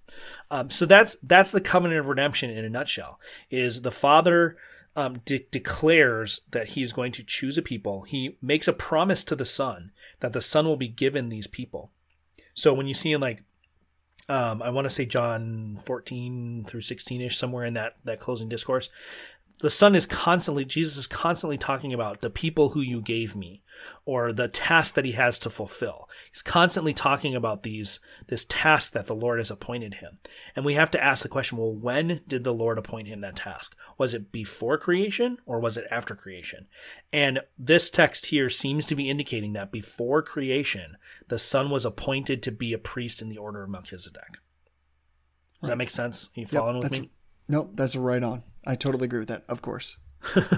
Um, 0.51 0.69
so 0.69 0.85
that's 0.85 1.16
that's 1.23 1.53
the 1.53 1.61
covenant 1.61 2.01
of 2.01 2.09
redemption 2.09 2.51
in 2.51 2.64
a 2.64 2.69
nutshell. 2.69 3.21
Is 3.49 3.83
the 3.83 3.92
Father 3.92 4.57
um, 4.97 5.21
de- 5.25 5.47
declares 5.51 6.40
that 6.51 6.71
he 6.71 6.83
is 6.83 6.92
going 6.92 7.12
to 7.12 7.23
choose 7.23 7.57
a 7.57 7.62
people. 7.62 8.03
He 8.03 8.37
makes 8.42 8.66
a 8.66 8.73
promise 8.73 9.23
to 9.25 9.37
the 9.37 9.45
Son 9.45 9.92
that 10.21 10.33
the 10.33 10.42
Son 10.42 10.66
will 10.66 10.77
be 10.77 10.88
given 10.88 11.29
these 11.29 11.47
people. 11.47 11.92
So 12.55 12.75
when 12.75 12.87
you 12.87 12.95
see 12.95 13.12
in 13.12 13.21
like 13.21 13.45
um, 14.29 14.61
I 14.61 14.71
want 14.71 14.87
to 14.87 14.90
say 14.90 15.07
John 15.07 15.79
14 15.85 16.64
through 16.66 16.81
16 16.81 17.21
ish, 17.21 17.37
somewhere 17.37 17.64
in 17.64 17.75
that, 17.75 17.97
that 18.05 18.19
closing 18.19 18.49
discourse. 18.49 18.90
The 19.61 19.71
Son 19.71 19.95
is 19.95 20.05
constantly, 20.05 20.66
Jesus 20.66 20.99
is 20.99 21.07
constantly 21.07 21.57
talking 21.57 21.95
about 21.95 22.21
the 22.21 22.29
people 22.29 22.71
who 22.71 22.81
you 22.81 23.01
gave 23.01 23.35
me 23.35 23.62
or 24.05 24.31
the 24.31 24.49
task 24.49 24.95
that 24.95 25.07
he 25.07 25.12
has 25.12 25.38
to 25.38 25.51
fulfill. 25.51 26.11
He's 26.31 26.42
constantly 26.42 26.92
talking 26.92 27.35
about 27.35 27.62
these, 27.62 27.99
this 28.27 28.45
task 28.47 28.92
that 28.92 29.07
the 29.07 29.14
Lord 29.14 29.38
has 29.38 29.51
appointed 29.51 29.95
him. 29.95 30.19
And 30.55 30.64
we 30.64 30.75
have 30.75 30.90
to 30.90 31.03
ask 31.03 31.23
the 31.23 31.31
question, 31.31 31.57
well, 31.57 31.73
when 31.73 32.21
did 32.29 32.45
the 32.45 32.53
Lord 32.53 32.77
appoint 32.77 33.09
him 33.09 33.21
that 33.21 33.37
task? 33.37 33.75
Was 33.97 34.12
it 34.12 34.31
before 34.31 34.77
creation 34.77 35.38
or 35.47 35.59
was 35.59 35.79
it 35.79 35.87
after 35.90 36.14
creation? 36.14 36.66
And 37.11 37.40
this 37.59 37.88
text 37.88 38.27
here 38.27 38.51
seems 38.51 38.87
to 38.88 38.95
be 38.95 39.09
indicating 39.09 39.55
that 39.55 39.73
before 39.73 40.21
creation, 40.23 40.98
the 41.29 41.38
Son 41.38 41.71
was 41.71 41.87
appointed 41.87 42.42
to 42.42 42.52
be 42.52 42.75
a 42.75 42.79
priest 42.79 43.23
in 43.23 43.31
the 43.31 43.38
order 43.38 43.63
of 43.63 43.71
Melchizedek. 43.71 44.38
Does 45.63 45.71
that 45.71 45.79
make 45.79 45.90
sense? 45.90 46.29
Are 46.37 46.40
you 46.40 46.46
following 46.46 46.77
with 46.77 46.90
that's, 46.90 47.00
me? 47.00 47.11
Nope, 47.49 47.73
that's 47.75 47.97
right 47.97 48.23
on. 48.23 48.42
I 48.67 48.75
totally 48.75 49.05
agree 49.05 49.21
with 49.21 49.29
that, 49.29 49.44
of 49.49 49.63
course. 49.63 49.99
since, 50.35 50.55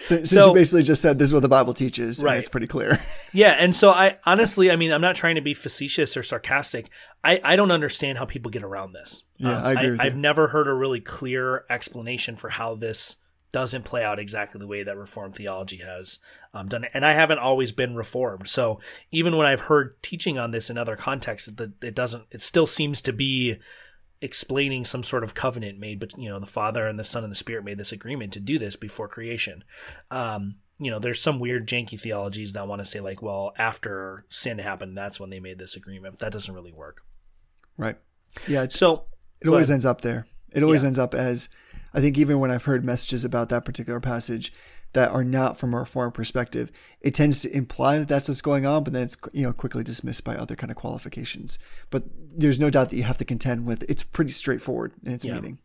since 0.00 0.30
So- 0.30 0.48
you 0.48 0.54
basically 0.54 0.82
just 0.82 1.00
said 1.02 1.18
this 1.18 1.28
is 1.28 1.34
what 1.34 1.42
the 1.42 1.48
Bible 1.48 1.74
teaches, 1.74 2.22
Right. 2.22 2.32
and 2.32 2.38
it's 2.38 2.48
pretty 2.48 2.66
clear. 2.66 3.00
Yeah, 3.34 3.52
and 3.58 3.74
so 3.74 3.88
I 3.88 4.18
honestly, 4.26 4.70
I 4.70 4.76
mean, 4.76 4.92
I'm 4.92 5.00
not 5.00 5.16
trying 5.16 5.36
to 5.36 5.40
be 5.40 5.54
facetious 5.54 6.18
or 6.18 6.22
sarcastic. 6.22 6.90
I, 7.24 7.40
I 7.42 7.56
don't 7.56 7.70
understand 7.70 8.18
how 8.18 8.26
people 8.26 8.50
get 8.50 8.62
around 8.62 8.92
this. 8.92 9.22
Um, 9.42 9.50
Yeah, 9.50 9.62
I 9.62 9.72
agree 9.72 9.90
with 9.92 10.00
you. 10.00 10.06
I've 10.06 10.16
never 10.16 10.48
heard 10.48 10.68
a 10.68 10.74
really 10.74 11.00
clear 11.00 11.64
explanation 11.70 12.36
for 12.36 12.50
how 12.50 12.74
this 12.74 13.16
doesn't 13.52 13.84
play 13.84 14.04
out 14.04 14.18
exactly 14.18 14.58
the 14.58 14.66
way 14.66 14.82
that 14.82 14.96
Reformed 14.98 15.34
theology 15.36 15.78
has 15.78 16.18
um, 16.52 16.68
done 16.68 16.84
it. 16.84 16.90
And 16.92 17.06
I 17.06 17.12
haven't 17.12 17.38
always 17.38 17.72
been 17.72 17.94
Reformed, 17.94 18.48
so 18.48 18.80
even 19.10 19.36
when 19.38 19.46
I've 19.46 19.60
heard 19.62 20.02
teaching 20.02 20.38
on 20.38 20.50
this 20.50 20.68
in 20.68 20.76
other 20.76 20.96
contexts, 20.96 21.48
it, 21.48 21.70
it 21.82 21.94
doesn't. 21.94 22.24
It 22.30 22.42
still 22.42 22.66
seems 22.66 23.00
to 23.02 23.12
be 23.14 23.58
explaining 24.22 24.84
some 24.86 25.02
sort 25.02 25.24
of 25.24 25.34
covenant 25.34 25.78
made, 25.78 26.00
but 26.00 26.16
you 26.16 26.30
know, 26.30 26.38
the 26.38 26.46
Father 26.46 26.86
and 26.86 26.98
the 26.98 27.04
Son 27.04 27.22
and 27.24 27.30
the 27.30 27.36
Spirit 27.36 27.64
made 27.64 27.76
this 27.76 27.92
agreement 27.92 28.32
to 28.32 28.40
do 28.40 28.58
this 28.58 28.76
before 28.76 29.08
creation. 29.08 29.64
Um, 30.10 30.54
you 30.78 30.90
know, 30.90 30.98
there's 30.98 31.20
some 31.20 31.38
weird 31.38 31.68
janky 31.68 32.00
theologies 32.00 32.54
that 32.54 32.66
want 32.66 32.80
to 32.80 32.86
say 32.86 33.00
like, 33.00 33.20
well, 33.20 33.52
after 33.58 34.24
sin 34.30 34.58
happened, 34.58 34.96
that's 34.96 35.20
when 35.20 35.28
they 35.30 35.40
made 35.40 35.58
this 35.58 35.76
agreement. 35.76 36.14
But 36.14 36.20
that 36.20 36.32
doesn't 36.32 36.54
really 36.54 36.72
work. 36.72 37.02
Right. 37.76 37.96
Yeah. 38.48 38.66
So 38.70 39.04
it 39.40 39.48
always 39.48 39.68
But- 39.68 39.74
ends 39.74 39.86
up 39.86 40.00
there. 40.00 40.26
It 40.52 40.62
always 40.62 40.82
Yeah. 40.82 40.88
ends 40.88 40.98
up 40.98 41.14
as 41.14 41.48
I 41.94 42.00
think 42.00 42.16
even 42.16 42.40
when 42.40 42.50
I've 42.50 42.64
heard 42.64 42.84
messages 42.84 43.24
about 43.24 43.48
that 43.50 43.64
particular 43.64 44.00
passage 44.00 44.52
that 44.92 45.10
are 45.10 45.24
not 45.24 45.56
from 45.58 45.74
a 45.74 45.78
reform 45.78 46.12
perspective, 46.12 46.70
it 47.00 47.14
tends 47.14 47.40
to 47.40 47.56
imply 47.56 47.98
that 47.98 48.08
that's 48.08 48.28
what's 48.28 48.42
going 48.42 48.66
on, 48.66 48.84
but 48.84 48.92
then 48.92 49.04
it's 49.04 49.16
you 49.32 49.42
know 49.42 49.52
quickly 49.52 49.82
dismissed 49.82 50.24
by 50.24 50.36
other 50.36 50.56
kind 50.56 50.70
of 50.70 50.76
qualifications. 50.76 51.58
But 51.90 52.04
there's 52.34 52.60
no 52.60 52.70
doubt 52.70 52.90
that 52.90 52.96
you 52.96 53.02
have 53.04 53.18
to 53.18 53.24
contend 53.24 53.66
with. 53.66 53.82
It's 53.88 54.02
pretty 54.02 54.32
straightforward 54.32 54.92
in 55.04 55.12
its 55.12 55.24
Yeah. 55.24 55.34
meaning. 55.34 55.58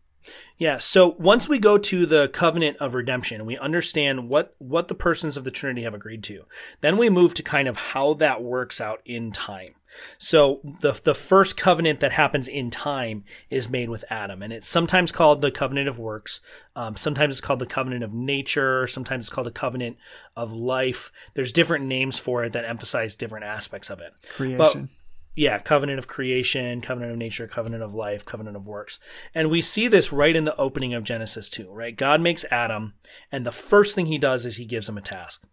Yeah, 0.57 0.80
so 0.80 1.15
once 1.19 1.47
we 1.47 1.59
go 1.59 1.78
to 1.78 2.05
the 2.05 2.30
covenant 2.30 2.78
of 2.78 2.95
redemption, 2.95 3.45
we 3.45 3.57
understand 3.57 4.30
what 4.30 4.55
what 4.57 4.88
the 4.88 4.95
persons 4.95 5.38
of 5.38 5.43
the 5.43 5.51
Trinity 5.51 5.84
have 5.84 5.93
agreed 5.93 6.23
to. 6.23 6.45
Then 6.82 6.97
we 6.97 7.09
move 7.09 7.34
to 7.36 7.43
kind 7.43 7.67
of 7.67 7.78
how 7.78 8.13
that 8.15 8.43
works 8.43 8.82
out 8.82 9.01
in 9.05 9.32
time. 9.32 9.75
So 10.17 10.61
the 10.82 10.99
the 11.03 11.15
first 11.15 11.57
covenant 11.57 11.99
that 11.99 12.11
happens 12.11 12.47
in 12.47 12.69
time 12.69 13.23
is 13.49 13.69
made 13.69 13.89
with 13.89 14.05
Adam, 14.09 14.41
and 14.41 14.51
it's 14.51 14.67
sometimes 14.67 15.11
called 15.11 15.41
the 15.41 15.51
covenant 15.51 15.88
of 15.88 15.99
works. 15.99 16.41
Um, 16.75 16.95
sometimes 16.95 17.36
it's 17.38 17.45
called 17.45 17.59
the 17.59 17.65
covenant 17.65 18.03
of 18.03 18.13
nature. 18.13 18.88
Sometimes 18.88 19.25
it's 19.25 19.34
called 19.34 19.47
the 19.47 19.51
covenant 19.51 19.97
of 20.36 20.53
life. 20.53 21.11
There's 21.34 21.51
different 21.51 21.86
names 21.86 22.17
for 22.19 22.43
it 22.43 22.53
that 22.53 22.65
emphasize 22.65 23.15
different 23.15 23.45
aspects 23.45 23.89
of 23.89 23.99
it. 23.99 24.13
Creation. 24.30 24.89
Yeah, 25.38 25.59
covenant 25.59 25.99
of 25.99 26.07
creation, 26.07 26.81
covenant 26.81 27.11
of 27.11 27.19
nature, 27.19 27.47
covenant 27.47 27.83
of 27.83 27.93
life, 27.93 28.25
covenant 28.25 28.57
of 28.57 28.65
works. 28.65 28.99
And 29.35 29.51
we 29.51 29.61
see 29.61 29.88
this 29.88 30.11
right 30.11 30.35
in 30.35 30.45
the 30.45 30.55
opening 30.57 30.95
of 30.95 31.03
Genesis 31.03 31.47
2, 31.47 31.69
right? 31.69 31.95
God 31.95 32.21
makes 32.21 32.43
Adam, 32.49 32.95
and 33.31 33.45
the 33.45 33.51
first 33.51 33.93
thing 33.93 34.07
he 34.07 34.17
does 34.17 34.47
is 34.47 34.57
he 34.57 34.65
gives 34.65 34.89
him 34.89 34.97
a 34.97 35.01
task. 35.01 35.45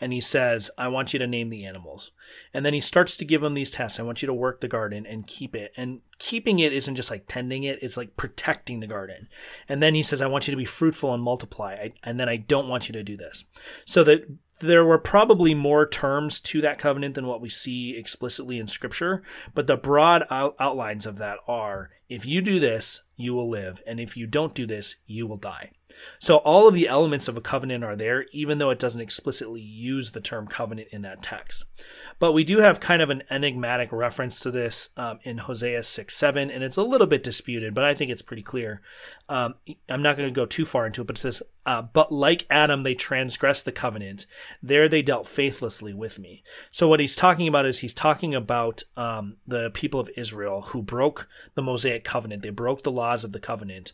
And 0.00 0.12
he 0.12 0.20
says, 0.20 0.70
I 0.78 0.86
want 0.88 1.12
you 1.12 1.18
to 1.18 1.26
name 1.26 1.48
the 1.48 1.64
animals. 1.64 2.12
And 2.54 2.64
then 2.64 2.72
he 2.72 2.80
starts 2.80 3.16
to 3.16 3.24
give 3.24 3.42
him 3.42 3.54
these 3.54 3.72
tasks. 3.72 3.98
I 3.98 4.04
want 4.04 4.22
you 4.22 4.26
to 4.26 4.34
work 4.34 4.60
the 4.60 4.68
garden 4.68 5.06
and 5.06 5.26
keep 5.26 5.56
it. 5.56 5.72
And 5.76 6.00
keeping 6.18 6.58
it 6.58 6.72
isn't 6.72 6.96
just 6.96 7.10
like 7.10 7.24
tending 7.28 7.64
it, 7.64 7.80
it's 7.82 7.96
like 7.96 8.16
protecting 8.16 8.80
the 8.80 8.88
garden. 8.88 9.28
And 9.68 9.82
then 9.82 9.94
he 9.94 10.02
says, 10.02 10.20
I 10.20 10.26
want 10.26 10.46
you 10.46 10.52
to 10.52 10.56
be 10.56 10.64
fruitful 10.64 11.14
and 11.14 11.22
multiply. 11.22 11.74
I, 11.74 11.92
and 12.02 12.18
then 12.18 12.28
I 12.28 12.36
don't 12.36 12.68
want 12.68 12.88
you 12.88 12.92
to 12.94 13.04
do 13.04 13.16
this. 13.16 13.44
So 13.86 14.02
that 14.04 14.24
there 14.62 14.84
were 14.84 14.98
probably 14.98 15.54
more 15.54 15.86
terms 15.86 16.40
to 16.40 16.60
that 16.62 16.78
covenant 16.78 17.14
than 17.14 17.26
what 17.26 17.40
we 17.40 17.48
see 17.48 17.96
explicitly 17.96 18.58
in 18.58 18.66
scripture, 18.66 19.22
but 19.54 19.66
the 19.66 19.76
broad 19.76 20.24
out- 20.30 20.56
outlines 20.58 21.04
of 21.04 21.18
that 21.18 21.38
are 21.46 21.90
if 22.12 22.26
you 22.26 22.42
do 22.42 22.60
this, 22.60 23.00
you 23.16 23.32
will 23.32 23.48
live, 23.48 23.82
and 23.86 23.98
if 23.98 24.18
you 24.18 24.26
don't 24.26 24.54
do 24.54 24.66
this, 24.66 24.96
you 25.06 25.26
will 25.26 25.38
die. 25.38 25.70
So 26.18 26.36
all 26.38 26.68
of 26.68 26.74
the 26.74 26.88
elements 26.88 27.28
of 27.28 27.36
a 27.36 27.42
covenant 27.42 27.84
are 27.84 27.96
there, 27.96 28.26
even 28.32 28.58
though 28.58 28.70
it 28.70 28.78
doesn't 28.78 29.00
explicitly 29.00 29.60
use 29.60 30.12
the 30.12 30.20
term 30.20 30.46
covenant 30.46 30.88
in 30.90 31.02
that 31.02 31.22
text. 31.22 31.64
But 32.18 32.32
we 32.32 32.44
do 32.44 32.58
have 32.58 32.80
kind 32.80 33.02
of 33.02 33.10
an 33.10 33.22
enigmatic 33.30 33.92
reference 33.92 34.40
to 34.40 34.50
this 34.50 34.90
um, 34.96 35.18
in 35.22 35.38
Hosea 35.38 35.82
6 35.82 36.14
7, 36.14 36.50
and 36.50 36.62
it's 36.62 36.76
a 36.76 36.82
little 36.82 37.06
bit 37.06 37.22
disputed, 37.22 37.74
but 37.74 37.84
I 37.84 37.94
think 37.94 38.10
it's 38.10 38.22
pretty 38.22 38.42
clear. 38.42 38.80
Um, 39.28 39.54
I'm 39.88 40.02
not 40.02 40.16
going 40.16 40.28
to 40.28 40.34
go 40.34 40.46
too 40.46 40.64
far 40.64 40.86
into 40.86 41.02
it, 41.02 41.06
but 41.06 41.16
it 41.18 41.20
says, 41.20 41.42
uh, 41.64 41.82
But 41.82 42.12
like 42.12 42.46
Adam, 42.50 42.82
they 42.82 42.94
transgressed 42.94 43.64
the 43.64 43.72
covenant. 43.72 44.26
There 44.62 44.88
they 44.88 45.02
dealt 45.02 45.26
faithlessly 45.26 45.94
with 45.94 46.18
me. 46.18 46.42
So 46.70 46.88
what 46.88 47.00
he's 47.00 47.16
talking 47.16 47.48
about 47.48 47.66
is 47.66 47.80
he's 47.80 47.94
talking 47.94 48.34
about 48.34 48.82
um, 48.96 49.36
the 49.46 49.70
people 49.70 50.00
of 50.00 50.10
Israel 50.16 50.62
who 50.62 50.82
broke 50.82 51.28
the 51.54 51.62
Mosaic 51.62 52.01
covenant. 52.04 52.42
They 52.42 52.50
broke 52.50 52.82
the 52.82 52.92
laws 52.92 53.24
of 53.24 53.32
the 53.32 53.40
covenant 53.40 53.92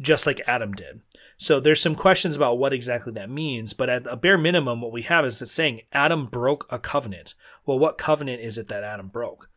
just 0.00 0.26
like 0.26 0.40
Adam 0.46 0.72
did. 0.72 1.02
So 1.36 1.60
there's 1.60 1.80
some 1.80 1.94
questions 1.94 2.36
about 2.36 2.58
what 2.58 2.72
exactly 2.72 3.12
that 3.12 3.30
means, 3.30 3.72
but 3.72 3.90
at 3.90 4.06
a 4.06 4.16
bare 4.16 4.38
minimum, 4.38 4.80
what 4.80 4.92
we 4.92 5.02
have 5.02 5.24
is 5.24 5.42
it's 5.42 5.52
saying 5.52 5.82
Adam 5.92 6.26
broke 6.26 6.66
a 6.70 6.78
covenant. 6.78 7.34
Well, 7.66 7.78
what 7.78 7.98
covenant 7.98 8.40
is 8.40 8.56
it 8.56 8.68
that 8.68 8.84
Adam 8.84 9.08
broke? 9.08 9.50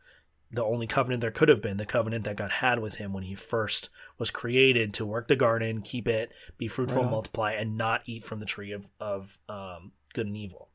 The 0.50 0.64
only 0.64 0.86
covenant 0.86 1.20
there 1.20 1.30
could 1.30 1.48
have 1.48 1.62
been 1.62 1.78
the 1.78 1.86
covenant 1.86 2.24
that 2.24 2.36
God 2.36 2.50
had 2.50 2.78
with 2.78 2.96
him 2.96 3.12
when 3.12 3.24
he 3.24 3.34
first 3.34 3.90
was 4.18 4.30
created 4.30 4.94
to 4.94 5.06
work 5.06 5.28
the 5.28 5.34
garden, 5.34 5.82
keep 5.82 6.06
it, 6.06 6.30
be 6.58 6.68
fruitful, 6.68 7.02
Right 7.02 7.10
multiply, 7.10 7.52
and 7.52 7.76
not 7.76 8.02
eat 8.06 8.24
from 8.24 8.38
the 8.38 8.46
tree 8.46 8.70
of, 8.70 8.88
of 9.00 9.38
um, 9.48 9.92
good 10.12 10.26
and 10.26 10.36
evil. 10.36 10.68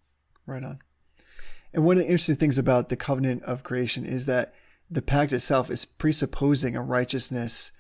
Right 0.46 0.64
on. 0.64 0.80
And 1.74 1.86
one 1.86 1.98
of 1.98 2.00
the 2.00 2.10
interesting 2.10 2.36
things 2.36 2.58
about 2.58 2.90
the 2.90 2.98
covenant 2.98 3.44
of 3.44 3.64
creation 3.64 4.04
is 4.04 4.26
that 4.26 4.54
the 4.90 5.02
pact 5.02 5.34
itself 5.34 5.70
is 5.70 5.86
presupposing 5.86 6.76
a 6.76 6.82
righteousness 6.82 7.72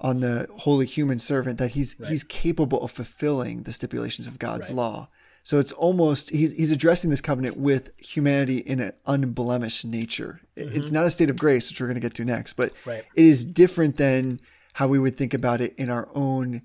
on 0.00 0.20
the 0.20 0.46
holy 0.58 0.86
human 0.86 1.18
servant 1.18 1.58
that 1.58 1.72
he's 1.72 1.94
he's 2.08 2.24
capable 2.24 2.82
of 2.82 2.90
fulfilling 2.90 3.62
the 3.62 3.72
stipulations 3.72 4.26
of 4.26 4.38
God's 4.38 4.70
Right. 4.70 4.76
law. 4.76 5.08
So 5.42 5.58
it's 5.58 5.72
almost 5.72 6.30
he's 6.30 6.52
he's 6.52 6.70
addressing 6.70 7.10
this 7.10 7.20
covenant 7.20 7.56
with 7.58 7.92
humanity 7.98 8.58
in 8.58 8.80
an 8.80 8.92
unblemished 9.06 9.84
nature. 9.84 10.40
It- 10.56 10.74
It's 10.74 10.88
mm-hmm. 10.88 10.94
not 10.94 11.06
a 11.06 11.10
state 11.10 11.30
of 11.30 11.38
grace, 11.38 11.70
which 11.70 11.80
we're 11.80 11.86
going 11.86 11.94
to 11.96 12.00
get 12.00 12.14
to 12.14 12.24
next, 12.24 12.54
but 12.54 12.72
Right. 12.86 13.04
it 13.14 13.24
is 13.24 13.44
different 13.44 13.96
than 13.98 14.40
how 14.74 14.88
we 14.88 14.98
would 14.98 15.16
think 15.16 15.34
about 15.34 15.60
it 15.60 15.74
in 15.76 15.90
our 15.90 16.08
own 16.14 16.62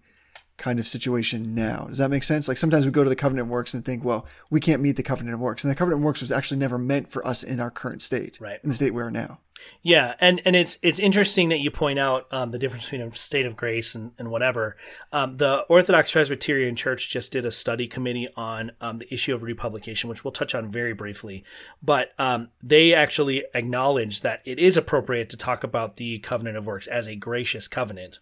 kind 0.58 0.80
of 0.80 0.88
situation 0.88 1.54
now. 1.56 1.86
Does 1.88 2.00
that 2.00 2.10
make 2.10 2.24
sense? 2.24 2.48
Like 2.48 2.58
sometimes 2.58 2.86
we 2.86 2.92
go 2.92 3.04
to 3.04 3.10
the 3.10 3.16
covenant 3.16 3.46
of 3.48 3.50
works 3.52 3.74
and 3.74 3.86
think, 3.86 4.04
well, 4.04 4.26
we 4.50 4.60
can't 4.60 4.82
meet 4.82 4.96
the 4.98 5.04
covenant 5.04 5.36
of 5.36 5.40
works. 5.40 5.64
And 5.64 5.72
the 5.72 5.76
covenant 5.76 6.02
of 6.02 6.06
works 6.06 6.20
was 6.22 6.32
actually 6.34 6.58
never 6.60 6.78
meant 6.78 7.08
for 7.08 7.26
us 7.26 7.44
in 7.44 7.60
our 7.62 7.70
current 7.72 8.02
state, 8.02 8.40
Right. 8.42 8.60
in 8.64 8.70
the 8.70 8.76
state 8.76 8.94
we 8.94 9.02
are 9.02 9.12
now. 9.12 9.40
Yeah, 9.82 10.16
and, 10.20 10.42
and 10.46 10.56
it's 10.56 10.78
it's 10.82 11.00
interesting 11.00 11.50
that 11.50 11.60
you 11.60 11.72
point 11.72 12.00
out 12.00 12.28
um, 12.32 12.52
the 12.52 12.60
difference 12.60 12.86
between 12.86 13.02
a 13.02 13.14
state 13.16 13.46
of 13.46 13.56
grace 13.56 13.96
and, 13.96 14.12
and 14.18 14.30
whatever. 14.30 14.76
Um, 15.12 15.38
the 15.38 15.66
Orthodox 15.70 16.12
Presbyterian 16.12 16.76
Church 16.76 17.10
just 17.10 17.32
did 17.32 17.46
a 17.46 17.52
study 17.52 17.88
committee 17.88 18.28
on 18.36 18.72
um, 18.82 18.98
the 19.00 19.14
issue 19.14 19.34
of 19.34 19.44
republication, 19.44 20.10
which 20.10 20.24
we'll 20.24 20.32
touch 20.32 20.54
on 20.56 20.70
very 20.70 20.94
briefly. 20.94 21.44
But 21.82 22.12
um, 22.18 22.50
they 22.62 22.94
actually 22.94 23.44
acknowledge 23.54 24.22
that 24.22 24.42
it 24.46 24.60
is 24.60 24.78
appropriate 24.78 25.30
to 25.30 25.38
talk 25.38 25.64
about 25.64 25.96
the 25.96 26.20
covenant 26.20 26.58
of 26.58 26.68
works 26.68 26.88
as 26.88 27.08
a 27.08 27.16
gracious 27.16 27.68
covenant. 27.68 28.20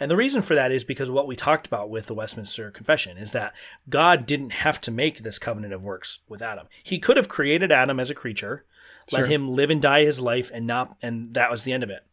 And 0.00 0.10
the 0.10 0.16
reason 0.16 0.42
for 0.42 0.54
that 0.54 0.72
is 0.72 0.84
because 0.84 1.10
what 1.10 1.26
we 1.26 1.36
talked 1.36 1.66
about 1.66 1.90
with 1.90 2.06
the 2.06 2.14
Westminster 2.14 2.70
Confession 2.70 3.18
is 3.18 3.32
that 3.32 3.52
God 3.88 4.26
didn't 4.26 4.50
have 4.50 4.80
to 4.82 4.90
make 4.90 5.18
this 5.18 5.38
covenant 5.38 5.74
of 5.74 5.82
works 5.82 6.20
with 6.28 6.42
Adam. 6.42 6.66
He 6.82 6.98
could 6.98 7.16
have 7.16 7.28
created 7.28 7.70
Adam 7.70 8.00
as 8.00 8.10
a 8.10 8.14
creature, 8.14 8.64
Sure. 9.08 9.20
let 9.20 9.30
him 9.30 9.48
live 9.48 9.70
and 9.70 9.80
die 9.80 10.04
his 10.04 10.20
life, 10.20 10.50
and 10.52 10.66
not, 10.66 10.96
and 11.02 11.34
that 11.34 11.50
was 11.50 11.62
the 11.62 11.72
end 11.72 11.82
of 11.82 11.90
it. 11.90 12.04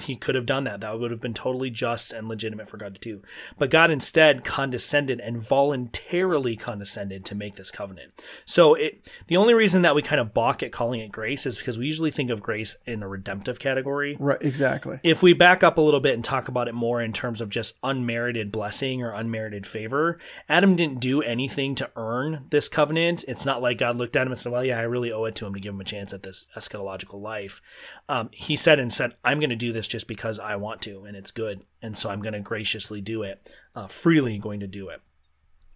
He 0.00 0.16
could 0.16 0.34
have 0.34 0.46
done 0.46 0.64
that. 0.64 0.80
That 0.80 0.98
would 0.98 1.10
have 1.10 1.20
been 1.20 1.34
totally 1.34 1.68
just 1.68 2.14
and 2.14 2.26
legitimate 2.26 2.66
for 2.66 2.78
God 2.78 2.94
to 2.94 3.00
do. 3.00 3.20
But 3.58 3.70
God 3.70 3.90
instead 3.90 4.42
condescended 4.42 5.20
and 5.20 5.36
voluntarily 5.82 6.56
condescended 6.56 7.26
to 7.26 7.34
make 7.34 7.56
this 7.56 7.70
covenant. 7.70 8.12
So 8.46 8.74
it, 8.74 9.10
the 9.26 9.36
only 9.36 9.52
reason 9.52 9.82
that 9.82 9.94
we 9.94 10.00
kind 10.00 10.18
of 10.20 10.32
balk 10.32 10.62
at 10.62 10.72
calling 10.72 11.00
it 11.00 11.12
grace 11.12 11.44
is 11.44 11.58
because 11.58 11.76
we 11.76 11.84
usually 11.86 12.10
think 12.10 12.30
of 12.30 12.42
grace 12.42 12.76
in 12.86 13.02
a 13.02 13.08
redemptive 13.08 13.58
category 13.58 14.16
Right, 14.18 14.40
exactly. 14.40 14.98
if 15.02 15.22
we 15.22 15.34
back 15.34 15.62
up 15.62 15.76
a 15.76 15.82
little 15.82 16.00
bit 16.00 16.14
and 16.14 16.24
talk 16.24 16.48
about 16.48 16.68
it 16.68 16.74
more 16.74 17.02
in 17.02 17.12
terms 17.12 17.42
of 17.42 17.50
just 17.50 17.76
unmerited 17.82 18.50
blessing 18.50 19.02
or 19.02 19.12
unmerited 19.12 19.66
favor, 19.66 20.18
Adam 20.48 20.74
didn't 20.74 21.00
do 21.00 21.20
anything 21.22 21.74
to 21.74 21.90
earn 21.96 22.46
this 22.50 22.68
covenant. 22.68 23.24
It's 23.28 23.44
not 23.44 23.60
like 23.60 23.76
God 23.78 23.96
looked 23.98 24.16
at 24.16 24.26
him 24.26 24.32
and 24.32 24.40
said, 24.40 24.52
Well, 24.52 24.64
yeah, 24.64 24.78
I 24.78 24.82
really 24.82 25.12
owe 25.12 25.24
it 25.26 25.34
to 25.36 25.46
him 25.46 25.52
to 25.54 25.60
give 25.60 25.74
him 25.74 25.80
a 25.82 25.84
chance 25.84 26.14
at 26.14 26.22
this 26.22 26.46
eschatological 26.56 27.20
life. 27.20 27.60
Um, 28.08 28.30
he 28.32 28.56
said 28.56 28.78
and 28.78 28.90
said, 28.92 29.14
I'm 29.22 29.38
going 29.38 29.50
to 29.52 29.66
do 29.66 29.72
this 29.72 29.88
just 29.88 30.06
because 30.06 30.38
I 30.38 30.56
want 30.56 30.82
to, 30.82 31.04
and 31.04 31.16
it's 31.16 31.30
good. 31.30 31.62
And 31.80 31.96
so 31.96 32.10
I'm 32.10 32.20
going 32.20 32.32
to 32.32 32.40
graciously 32.40 33.00
do 33.00 33.22
it, 33.22 33.48
uh, 33.74 33.86
freely 33.86 34.38
going 34.38 34.60
to 34.60 34.66
do 34.66 34.88
it. 34.88 35.00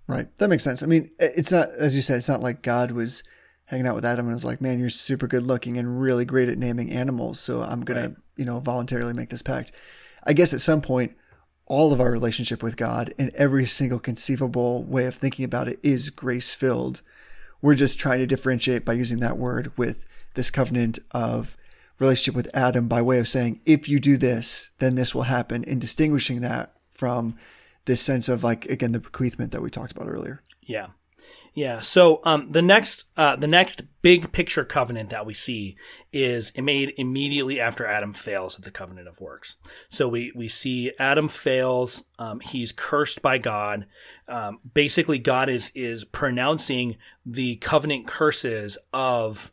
Right. 0.06 0.26
That 0.38 0.50
makes 0.50 0.64
sense. 0.64 0.82
I 0.82 0.86
mean, 0.86 1.10
it's 1.18 1.52
not, 1.52 1.68
as 1.70 1.96
you 1.96 2.02
said, 2.02 2.18
it's 2.18 2.28
not 2.28 2.42
like 2.42 2.62
God 2.62 2.92
was 2.92 3.24
hanging 3.66 3.86
out 3.86 3.96
with 3.96 4.04
Adam 4.04 4.26
and 4.26 4.34
was 4.34 4.44
like, 4.44 4.60
man, 4.60 4.78
you're 4.78 4.88
super 4.88 5.26
good 5.26 5.42
looking 5.42 5.76
and 5.76 6.00
really 6.00 6.24
great 6.24 6.48
at 6.48 6.58
naming 6.58 6.92
animals. 6.92 7.40
So 7.40 7.62
I'm 7.62 7.82
going 7.82 8.02
to, 8.02 8.16
you 8.36 8.44
know, 8.44 8.60
voluntarily 8.60 9.12
make 9.12 9.30
this 9.30 9.42
pact. 9.42 9.72
I 10.24 10.32
guess 10.32 10.54
at 10.54 10.60
some 10.60 10.80
point, 10.80 11.16
all 11.66 11.92
of 11.92 12.00
our 12.00 12.12
relationship 12.12 12.62
with 12.62 12.76
God 12.76 13.12
and 13.18 13.30
every 13.34 13.66
single 13.66 13.98
conceivable 13.98 14.84
way 14.84 15.06
of 15.06 15.16
thinking 15.16 15.44
about 15.44 15.66
it 15.66 15.80
is 15.82 16.10
grace 16.10 16.54
filled. 16.54 17.02
We're 17.60 17.74
just 17.74 17.98
trying 17.98 18.20
to 18.20 18.26
differentiate 18.26 18.84
by 18.84 18.92
using 18.92 19.18
that 19.20 19.36
word 19.36 19.72
with 19.76 20.04
this 20.34 20.50
covenant 20.52 21.00
of 21.10 21.56
relationship 21.98 22.34
with 22.34 22.54
Adam 22.54 22.88
by 22.88 23.02
way 23.02 23.18
of 23.18 23.28
saying, 23.28 23.60
if 23.64 23.88
you 23.88 23.98
do 23.98 24.16
this, 24.16 24.70
then 24.78 24.94
this 24.94 25.14
will 25.14 25.22
happen, 25.22 25.64
and 25.64 25.80
distinguishing 25.80 26.40
that 26.40 26.74
from 26.90 27.36
this 27.86 28.00
sense 28.00 28.28
of 28.28 28.44
like, 28.44 28.66
again, 28.66 28.92
the 28.92 29.00
bequeathment 29.00 29.52
that 29.52 29.62
we 29.62 29.70
talked 29.70 29.92
about 29.92 30.08
earlier. 30.08 30.42
Yeah. 30.62 30.88
Yeah. 31.54 31.80
So 31.80 32.20
um, 32.24 32.52
the 32.52 32.60
next 32.60 33.04
uh, 33.16 33.34
the 33.34 33.46
next 33.46 33.82
big 34.02 34.30
picture 34.30 34.62
covenant 34.62 35.08
that 35.08 35.24
we 35.24 35.32
see 35.32 35.74
is 36.12 36.52
made 36.54 36.92
immediately 36.98 37.58
after 37.58 37.86
Adam 37.86 38.12
fails 38.12 38.58
at 38.58 38.64
the 38.64 38.70
covenant 38.70 39.08
of 39.08 39.22
works. 39.22 39.56
So 39.88 40.06
we 40.06 40.32
we 40.36 40.48
see 40.48 40.92
Adam 40.98 41.28
fails. 41.28 42.04
Um, 42.18 42.40
he's 42.40 42.72
cursed 42.72 43.22
by 43.22 43.38
God. 43.38 43.86
Um, 44.28 44.58
basically, 44.74 45.18
God 45.18 45.48
is 45.48 45.72
is 45.74 46.04
pronouncing 46.04 46.98
the 47.24 47.56
covenant 47.56 48.06
curses 48.06 48.76
of 48.92 49.50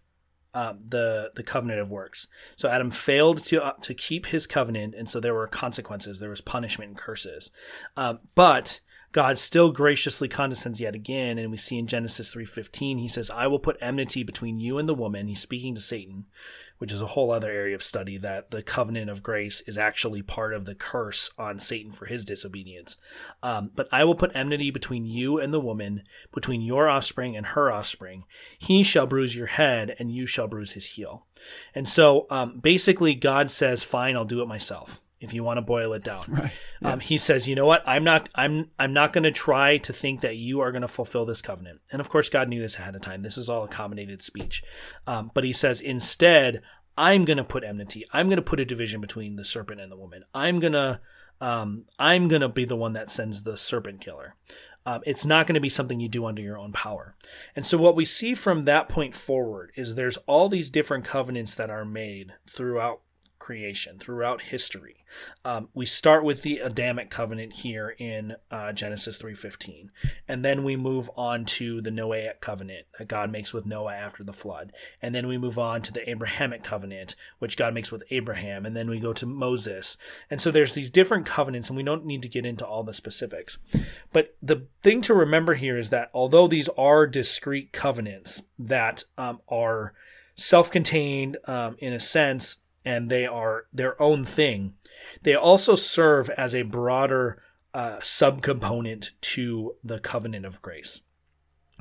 uh, 0.54 0.74
the 0.84 1.32
the 1.36 1.44
covenant 1.44 1.80
of 1.80 1.90
works. 1.90 2.28
So 2.56 2.70
Adam 2.70 2.92
failed 2.92 3.44
to 3.46 3.64
uh, 3.64 3.74
to 3.82 3.94
keep 3.94 4.28
his 4.28 4.48
covenant, 4.48 4.96
and 4.96 5.10
so 5.10 5.20
there 5.20 5.34
were 5.34 5.48
consequences. 5.48 6.20
There 6.20 6.30
was 6.30 6.42
punishment 6.42 6.90
and 6.90 6.98
curses. 6.98 7.52
Uh, 7.98 8.16
but 8.36 8.80
God 9.14 9.38
still 9.38 9.72
graciously 9.72 10.28
condescends 10.28 10.82
yet 10.82 10.96
again, 10.96 11.38
and 11.38 11.52
we 11.52 11.58
see 11.58 11.78
in 11.78 11.88
Genesis 11.88 12.34
3:15 12.34 12.98
he 13.00 13.08
says, 13.08 13.30
"I 13.30 13.48
will 13.48 13.60
put 13.60 13.78
enmity 13.80 14.24
between 14.24 14.60
you 14.60 14.78
and 14.78 14.90
the 14.90 14.96
woman." 14.96 15.28
He's 15.28 15.42
speaking 15.42 15.76
to 15.76 15.82
Satan, 15.82 16.26
which 16.84 16.92
is 16.92 17.00
a 17.00 17.08
whole 17.08 17.32
other 17.32 17.50
area 17.50 17.74
of 17.74 17.82
study 17.82 18.18
that 18.18 18.52
the 18.52 18.62
covenant 18.62 19.10
of 19.10 19.24
grace 19.24 19.62
is 19.66 19.78
actually 19.78 20.22
part 20.22 20.54
of 20.54 20.66
the 20.66 20.76
curse 20.76 21.32
on 21.38 21.58
Satan 21.58 21.94
for 21.94 22.08
his 22.08 22.26
disobedience. 22.26 22.98
Um, 23.42 23.72
but 23.74 23.88
I 23.90 24.04
will 24.04 24.16
put 24.16 24.36
enmity 24.36 24.70
between 24.70 25.06
you 25.06 25.40
and 25.40 25.54
the 25.54 25.62
woman, 25.62 26.04
between 26.34 26.62
your 26.62 26.90
offspring 26.90 27.38
and 27.38 27.46
her 27.46 27.72
offspring. 27.72 28.26
He 28.60 28.84
shall 28.84 29.08
bruise 29.08 29.34
your 29.34 29.48
head, 29.48 29.96
and 29.98 30.12
you 30.12 30.28
shall 30.28 30.50
bruise 30.50 30.74
his 30.74 30.88
heel. 30.88 31.26
And 31.74 31.88
so, 31.88 32.28
um, 32.30 32.60
basically, 32.60 33.16
God 33.16 33.50
says, 33.50 33.86
"Fine, 33.86 34.18
I'll 34.18 34.26
do 34.26 34.42
it 34.42 34.48
myself." 34.50 35.02
If 35.24 35.34
you 35.34 35.42
want 35.42 35.58
to 35.58 35.62
boil 35.62 35.94
it 35.94 36.04
down. 36.04 36.24
Right. 36.34 36.52
Yeah. 36.82 36.94
Um, 36.94 37.00
he 37.00 37.18
says, 37.18 37.48
"You 37.48 37.56
know 37.56 37.66
what? 37.66 37.84
I'm 37.86 38.04
not. 38.04 38.28
I'm. 38.34 38.72
I'm 38.80 38.92
not 38.92 39.14
going 39.14 39.24
to 39.24 39.32
try 39.32 39.78
to 39.78 39.94
think 39.94 40.22
that 40.22 40.36
you 40.36 40.62
are 40.62 40.72
going 40.72 40.82
to 40.82 40.88
fulfill 40.88 41.26
this 41.26 41.42
covenant." 41.42 41.80
And 41.92 42.02
of 42.02 42.10
course, 42.10 42.30
God 42.30 42.50
knew 42.50 42.60
this 42.60 42.76
ahead 42.76 42.96
of 42.96 43.02
time. 43.02 43.22
This 43.22 43.38
is 43.38 43.50
all 43.50 43.64
accommodated 43.64 44.22
speech. 44.22 44.64
Um, 45.06 45.32
but 45.34 45.44
he 45.44 45.54
says, 45.54 45.80
instead, 45.80 46.62
I'm 46.98 47.24
going 47.24 47.38
to 47.38 47.44
put 47.44 47.64
enmity. 47.64 48.04
I'm 48.12 48.28
going 48.28 48.38
to 48.38 48.42
put 48.42 48.60
a 48.60 48.66
division 48.66 49.00
between 49.00 49.36
the 49.36 49.46
serpent 49.46 49.80
and 49.80 49.92
the 49.92 49.98
woman. 49.98 50.24
I'm 50.34 50.60
going 50.60 50.74
to. 50.74 51.00
Um, 51.40 51.86
I'm 52.00 52.28
going 52.28 52.42
to 52.42 52.50
be 52.50 52.66
the 52.66 52.76
one 52.76 52.94
that 52.94 53.12
sends 53.12 53.44
the 53.44 53.58
serpent 53.58 54.02
killer. 54.02 54.36
Um, 54.86 55.02
it's 55.06 55.26
not 55.26 55.48
going 55.48 55.56
to 55.56 55.62
be 55.62 55.70
something 55.70 56.00
you 56.00 56.10
do 56.10 56.26
under 56.26 56.42
your 56.42 56.58
own 56.58 56.74
power. 56.74 57.16
And 57.56 57.66
so, 57.66 57.78
what 57.78 57.96
we 57.96 58.06
see 58.06 58.34
from 58.34 58.64
that 58.64 58.90
point 58.90 59.16
forward 59.16 59.72
is 59.76 59.96
there's 59.96 60.18
all 60.26 60.50
these 60.50 60.72
different 60.72 61.06
covenants 61.06 61.56
that 61.56 61.70
are 61.70 61.86
made 61.86 62.34
throughout 62.50 63.02
creation 63.44 64.00
throughout 64.00 64.44
history. 64.44 65.04
Um, 65.44 65.68
we 65.74 65.86
start 65.86 66.24
with 66.24 66.44
the 66.44 66.60
Adamic 66.60 67.10
covenant 67.10 67.54
here 67.56 67.94
in 68.00 68.38
uh, 68.50 68.72
Genesis 68.72 69.22
3:15, 69.22 69.90
and 70.30 70.46
then 70.46 70.64
we 70.64 70.78
move 70.78 71.12
on 71.18 71.44
to 71.46 71.82
the 71.82 71.90
Noahic 71.90 72.40
covenant 72.40 72.88
that 72.98 73.10
God 73.10 73.34
makes 73.34 73.52
with 73.54 73.66
Noah 73.66 73.96
after 73.96 74.24
the 74.24 74.32
flood, 74.32 74.72
and 75.02 75.14
then 75.14 75.28
we 75.28 75.38
move 75.38 75.60
on 75.60 75.82
to 75.82 75.92
the 75.92 76.10
Abrahamic 76.10 76.64
covenant 76.64 77.18
which 77.40 77.58
God 77.58 77.74
makes 77.74 77.92
with 77.92 78.04
Abraham, 78.12 78.66
and 78.66 78.78
then 78.78 78.90
we 78.90 78.98
go 78.98 79.12
to 79.12 79.26
Moses. 79.26 79.98
And 80.30 80.40
so 80.40 80.50
there's 80.50 80.74
these 80.74 80.90
different 80.90 81.26
covenants, 81.26 81.68
and 81.68 81.76
we 81.76 81.84
don't 81.84 82.06
need 82.06 82.22
to 82.22 82.30
get 82.30 82.46
into 82.46 82.66
all 82.66 82.84
the 82.84 82.94
specifics. 82.94 83.58
But 84.14 84.38
the 84.42 84.68
thing 84.84 85.02
to 85.02 85.14
remember 85.14 85.56
here 85.56 85.78
is 85.78 85.90
that 85.90 86.10
although 86.14 86.48
these 86.48 86.70
are 86.78 87.08
discrete 87.08 87.74
covenants 87.74 88.42
that 88.58 89.04
um, 89.18 89.42
are 89.50 89.94
self-contained 90.36 91.38
um, 91.46 91.76
in 91.80 91.94
a 91.94 92.00
sense 92.00 92.58
and 92.86 93.10
they 93.10 93.26
are 93.26 93.66
their 93.74 94.02
own 94.02 94.26
thing. 94.26 94.74
They 95.22 95.36
also 95.36 95.76
serve 95.76 96.30
as 96.32 96.54
a 96.54 96.64
broader 96.64 97.42
uh, 97.74 97.98
subcomponent 97.98 99.12
to 99.22 99.76
the 99.84 100.00
covenant 100.00 100.46
of 100.46 100.62
grace. 100.62 101.02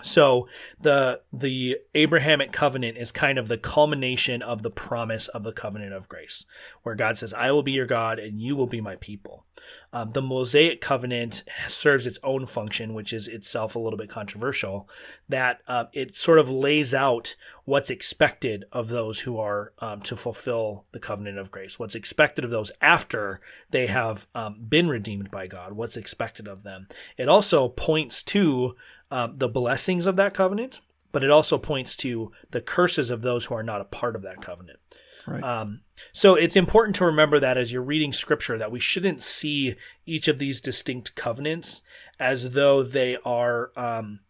So 0.00 0.48
the 0.80 1.20
the 1.32 1.78
Abrahamic 1.94 2.50
covenant 2.50 2.96
is 2.96 3.12
kind 3.12 3.38
of 3.38 3.48
the 3.48 3.58
culmination 3.58 4.42
of 4.42 4.62
the 4.62 4.70
promise 4.70 5.28
of 5.28 5.44
the 5.44 5.52
covenant 5.52 5.92
of 5.92 6.08
grace, 6.08 6.46
where 6.82 6.94
God 6.94 7.18
says, 7.18 7.34
"I 7.34 7.52
will 7.52 7.62
be 7.62 7.72
your 7.72 7.86
God, 7.86 8.18
and 8.18 8.40
you 8.40 8.56
will 8.56 8.66
be 8.66 8.80
my 8.80 8.96
people." 8.96 9.46
Um, 9.92 10.12
the 10.12 10.22
Mosaic 10.22 10.80
covenant 10.80 11.44
serves 11.68 12.06
its 12.06 12.18
own 12.24 12.46
function, 12.46 12.94
which 12.94 13.12
is 13.12 13.28
itself 13.28 13.76
a 13.76 13.78
little 13.78 13.98
bit 13.98 14.08
controversial. 14.08 14.88
That 15.28 15.60
uh, 15.68 15.84
it 15.92 16.16
sort 16.16 16.38
of 16.38 16.50
lays 16.50 16.94
out 16.94 17.36
what's 17.64 17.90
expected 17.90 18.64
of 18.72 18.88
those 18.88 19.20
who 19.20 19.38
are 19.38 19.72
um, 19.78 20.00
to 20.02 20.16
fulfill 20.16 20.86
the 20.92 20.98
covenant 20.98 21.38
of 21.38 21.50
grace, 21.50 21.78
what's 21.78 21.94
expected 21.94 22.44
of 22.44 22.50
those 22.50 22.72
after 22.80 23.40
they 23.70 23.86
have 23.86 24.26
um, 24.34 24.64
been 24.68 24.88
redeemed 24.88 25.30
by 25.30 25.46
God, 25.46 25.74
what's 25.74 25.96
expected 25.96 26.48
of 26.48 26.64
them. 26.64 26.88
It 27.16 27.28
also 27.28 27.68
points 27.68 28.22
to 28.24 28.74
um, 29.12 29.34
the 29.36 29.48
blessings 29.48 30.06
of 30.06 30.16
that 30.16 30.32
covenant, 30.32 30.80
but 31.12 31.22
it 31.22 31.30
also 31.30 31.58
points 31.58 31.94
to 31.96 32.32
the 32.50 32.62
curses 32.62 33.10
of 33.10 33.20
those 33.20 33.44
who 33.44 33.54
are 33.54 33.62
not 33.62 33.82
a 33.82 33.84
part 33.84 34.16
of 34.16 34.22
that 34.22 34.40
covenant. 34.40 34.78
Right. 35.26 35.42
Um, 35.44 35.82
so 36.14 36.34
it's 36.34 36.56
important 36.56 36.96
to 36.96 37.04
remember 37.04 37.38
that 37.38 37.58
as 37.58 37.70
you're 37.70 37.82
reading 37.82 38.14
scripture, 38.14 38.56
that 38.56 38.72
we 38.72 38.80
shouldn't 38.80 39.22
see 39.22 39.76
each 40.06 40.28
of 40.28 40.38
these 40.38 40.62
distinct 40.62 41.14
covenants 41.14 41.82
as 42.18 42.52
though 42.54 42.82
they 42.82 43.18
are 43.22 43.70
um, 43.76 44.20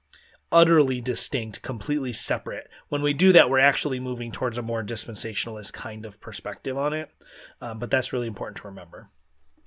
utterly 0.51 1.01
distinct, 1.01 1.63
completely 1.63 2.13
separate. 2.13 2.69
When 2.89 3.03
we 3.03 3.15
do 3.15 3.33
that, 3.33 3.49
we're 3.49 3.61
actually 3.61 4.01
moving 4.01 4.33
towards 4.33 4.59
a 4.59 4.63
more 4.63 4.83
dispensationalist 4.83 5.73
kind 5.73 6.05
of 6.05 6.21
perspective 6.21 6.77
on 6.77 6.93
it. 6.93 7.09
Um, 7.61 7.79
but 7.79 7.93
that's 7.93 8.13
really 8.13 8.27
important 8.27 8.57
to 8.59 8.69
remember. 8.69 9.11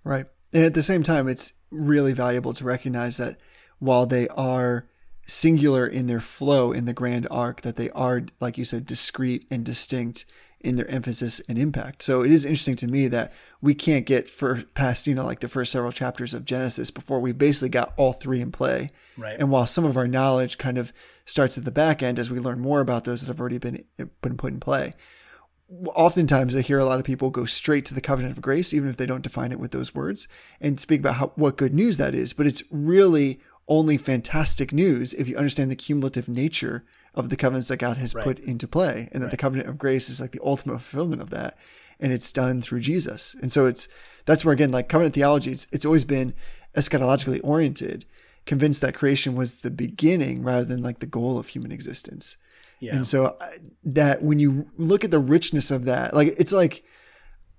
Right. 0.03 0.25
And 0.51 0.65
at 0.65 0.73
the 0.73 0.83
same 0.83 1.03
time, 1.03 1.29
it's 1.29 1.53
really 1.71 2.11
valuable 2.11 2.53
to 2.53 2.65
recognize 2.65 3.15
that 3.15 3.37
while 3.79 4.05
they 4.05 4.27
are 4.27 4.87
singular 5.25 5.87
in 5.87 6.07
their 6.07 6.19
flow 6.19 6.71
in 6.71 6.85
the 6.85 6.93
grand 6.93 7.27
arc 7.31 7.61
that 7.61 7.75
they 7.75 7.89
are 7.91 8.23
like 8.39 8.57
you 8.57 8.63
said 8.63 8.85
discrete 8.85 9.45
and 9.49 9.65
distinct 9.65 10.25
in 10.61 10.77
their 10.77 10.87
emphasis 10.87 11.39
and 11.47 11.59
impact. 11.59 12.01
So 12.01 12.23
it 12.23 12.31
is 12.31 12.43
interesting 12.43 12.75
to 12.77 12.87
me 12.87 13.07
that 13.09 13.31
we 13.61 13.75
can't 13.75 14.05
get 14.05 14.27
for 14.29 14.63
past 14.73 15.07
you 15.07 15.15
know 15.15 15.25
like 15.25 15.39
the 15.39 15.47
first 15.47 15.71
several 15.71 15.91
chapters 15.91 16.33
of 16.33 16.45
genesis 16.45 16.91
before 16.91 17.19
we 17.19 17.31
basically 17.33 17.69
got 17.69 17.93
all 17.97 18.13
three 18.13 18.41
in 18.41 18.51
play. 18.51 18.91
Right. 19.17 19.39
And 19.39 19.51
while 19.51 19.65
some 19.65 19.85
of 19.85 19.97
our 19.97 20.07
knowledge 20.07 20.57
kind 20.57 20.77
of 20.77 20.91
starts 21.25 21.57
at 21.57 21.65
the 21.65 21.71
back 21.71 22.03
end 22.03 22.19
as 22.19 22.31
we 22.31 22.39
learn 22.39 22.59
more 22.59 22.81
about 22.81 23.03
those 23.03 23.21
that 23.21 23.27
have 23.27 23.39
already 23.39 23.57
been 23.57 23.83
been 24.21 24.37
put 24.37 24.53
in 24.53 24.59
play 24.59 24.93
oftentimes 25.95 26.55
I 26.55 26.61
hear 26.61 26.79
a 26.79 26.85
lot 26.85 26.99
of 26.99 27.05
people 27.05 27.29
go 27.29 27.45
straight 27.45 27.85
to 27.85 27.93
the 27.93 28.01
covenant 28.01 28.35
of 28.35 28.41
grace, 28.41 28.73
even 28.73 28.89
if 28.89 28.97
they 28.97 29.05
don't 29.05 29.23
define 29.23 29.51
it 29.51 29.59
with 29.59 29.71
those 29.71 29.95
words, 29.95 30.27
and 30.61 30.79
speak 30.79 30.99
about 30.99 31.15
how 31.15 31.31
what 31.35 31.57
good 31.57 31.73
news 31.73 31.97
that 31.97 32.13
is. 32.13 32.33
But 32.33 32.47
it's 32.47 32.63
really 32.71 33.39
only 33.67 33.97
fantastic 33.97 34.71
news 34.71 35.13
if 35.13 35.27
you 35.27 35.35
understand 35.37 35.71
the 35.71 35.75
cumulative 35.75 36.27
nature 36.29 36.83
of 37.13 37.29
the 37.29 37.37
covenants 37.37 37.69
that 37.69 37.77
God 37.77 37.97
has 37.97 38.13
Right. 38.13 38.23
put 38.23 38.39
into 38.39 38.67
play, 38.67 39.09
and 39.11 39.23
that 39.23 39.31
the 39.31 39.37
covenant 39.37 39.69
of 39.69 39.77
grace 39.77 40.09
is 40.09 40.19
like 40.19 40.31
the 40.31 40.41
ultimate 40.43 40.79
fulfillment 40.81 41.21
of 41.21 41.29
that, 41.31 41.57
and 41.99 42.11
it's 42.11 42.31
done 42.31 42.61
through 42.61 42.81
Jesus. 42.81 43.35
And 43.41 43.51
so 43.51 43.65
it's 43.65 43.87
that's 44.25 44.43
where 44.43 44.53
again, 44.53 44.71
like 44.71 44.89
covenant 44.89 45.15
theology, 45.15 45.51
it's 45.51 45.67
it's 45.71 45.85
always 45.85 46.05
been 46.05 46.33
eschatologically 46.75 47.39
oriented, 47.43 48.05
convinced 48.45 48.81
that 48.81 48.93
creation 48.93 49.35
was 49.35 49.55
the 49.55 49.71
beginning 49.71 50.43
rather 50.43 50.65
than 50.65 50.83
like 50.83 50.99
the 50.99 51.05
goal 51.05 51.39
of 51.39 51.47
human 51.47 51.71
existence. 51.71 52.37
Yeah. 52.81 52.95
And 52.97 53.07
so 53.07 53.37
uh, 53.39 53.47
that 53.85 54.21
when 54.21 54.39
you 54.39 54.67
look 54.77 55.03
at 55.05 55.11
the 55.11 55.19
richness 55.19 55.71
of 55.71 55.85
that, 55.85 56.13
like 56.13 56.35
it's 56.37 56.53
like 56.53 56.83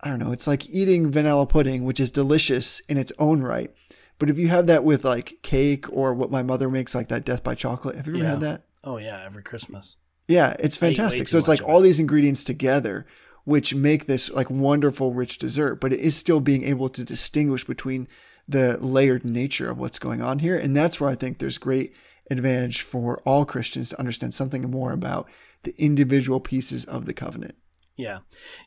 I 0.00 0.08
don't 0.10 0.18
know, 0.18 0.32
it's 0.32 0.46
like 0.46 0.68
eating 0.68 1.10
vanilla 1.10 1.46
pudding, 1.46 1.84
which 1.84 1.98
is 2.00 2.10
delicious 2.10 2.80
in 2.80 2.98
its 2.98 3.12
own 3.18 3.40
right. 3.40 3.70
But 4.18 4.30
if 4.30 4.38
you 4.38 4.48
have 4.48 4.66
that 4.68 4.84
with 4.84 5.04
like 5.04 5.38
cake 5.42 5.92
or 5.92 6.14
what 6.14 6.30
my 6.30 6.42
mother 6.42 6.68
makes, 6.70 6.94
like 6.94 7.08
that 7.08 7.24
death 7.24 7.44
by 7.44 7.54
chocolate, 7.54 7.96
have 7.96 8.06
you 8.06 8.14
ever 8.14 8.24
Yeah. 8.24 8.30
had 8.30 8.40
that? 8.40 8.62
Oh 8.84 8.96
yeah, 8.98 9.22
every 9.24 9.42
Christmas. 9.42 9.96
Yeah, 10.28 10.56
it's 10.58 10.82
I 10.82 10.86
eat 10.86 10.90
way 10.90 10.94
fantastic. 10.94 11.28
So 11.28 11.38
it's 11.38 11.48
like 11.48 11.62
all 11.62 11.80
these 11.80 12.00
ingredients 12.00 12.42
together, 12.44 13.06
which 13.44 13.74
make 13.74 14.06
this 14.06 14.30
like 14.30 14.50
wonderful, 14.50 15.12
rich 15.12 15.38
dessert, 15.38 15.76
but 15.76 15.92
it 15.92 16.00
is 16.00 16.16
still 16.16 16.40
being 16.40 16.64
able 16.64 16.88
to 16.88 17.04
distinguish 17.04 17.64
between 17.64 18.08
the 18.48 18.78
layered 18.78 19.24
nature 19.24 19.70
of 19.70 19.78
what's 19.78 19.98
going 19.98 20.22
on 20.22 20.38
here. 20.38 20.56
And 20.56 20.74
that's 20.76 21.00
where 21.00 21.10
I 21.10 21.14
think 21.14 21.38
there's 21.38 21.58
great 21.58 21.94
advantage 22.30 22.80
for 22.80 23.18
all 23.24 23.44
Christians 23.44 23.90
to 23.90 23.98
understand 23.98 24.34
something 24.34 24.68
more 24.70 24.92
about 24.92 25.28
the 25.64 25.74
individual 25.78 26.40
pieces 26.40 26.84
of 26.84 27.06
the 27.06 27.14
covenant. 27.14 27.56
Yeah. 27.96 28.18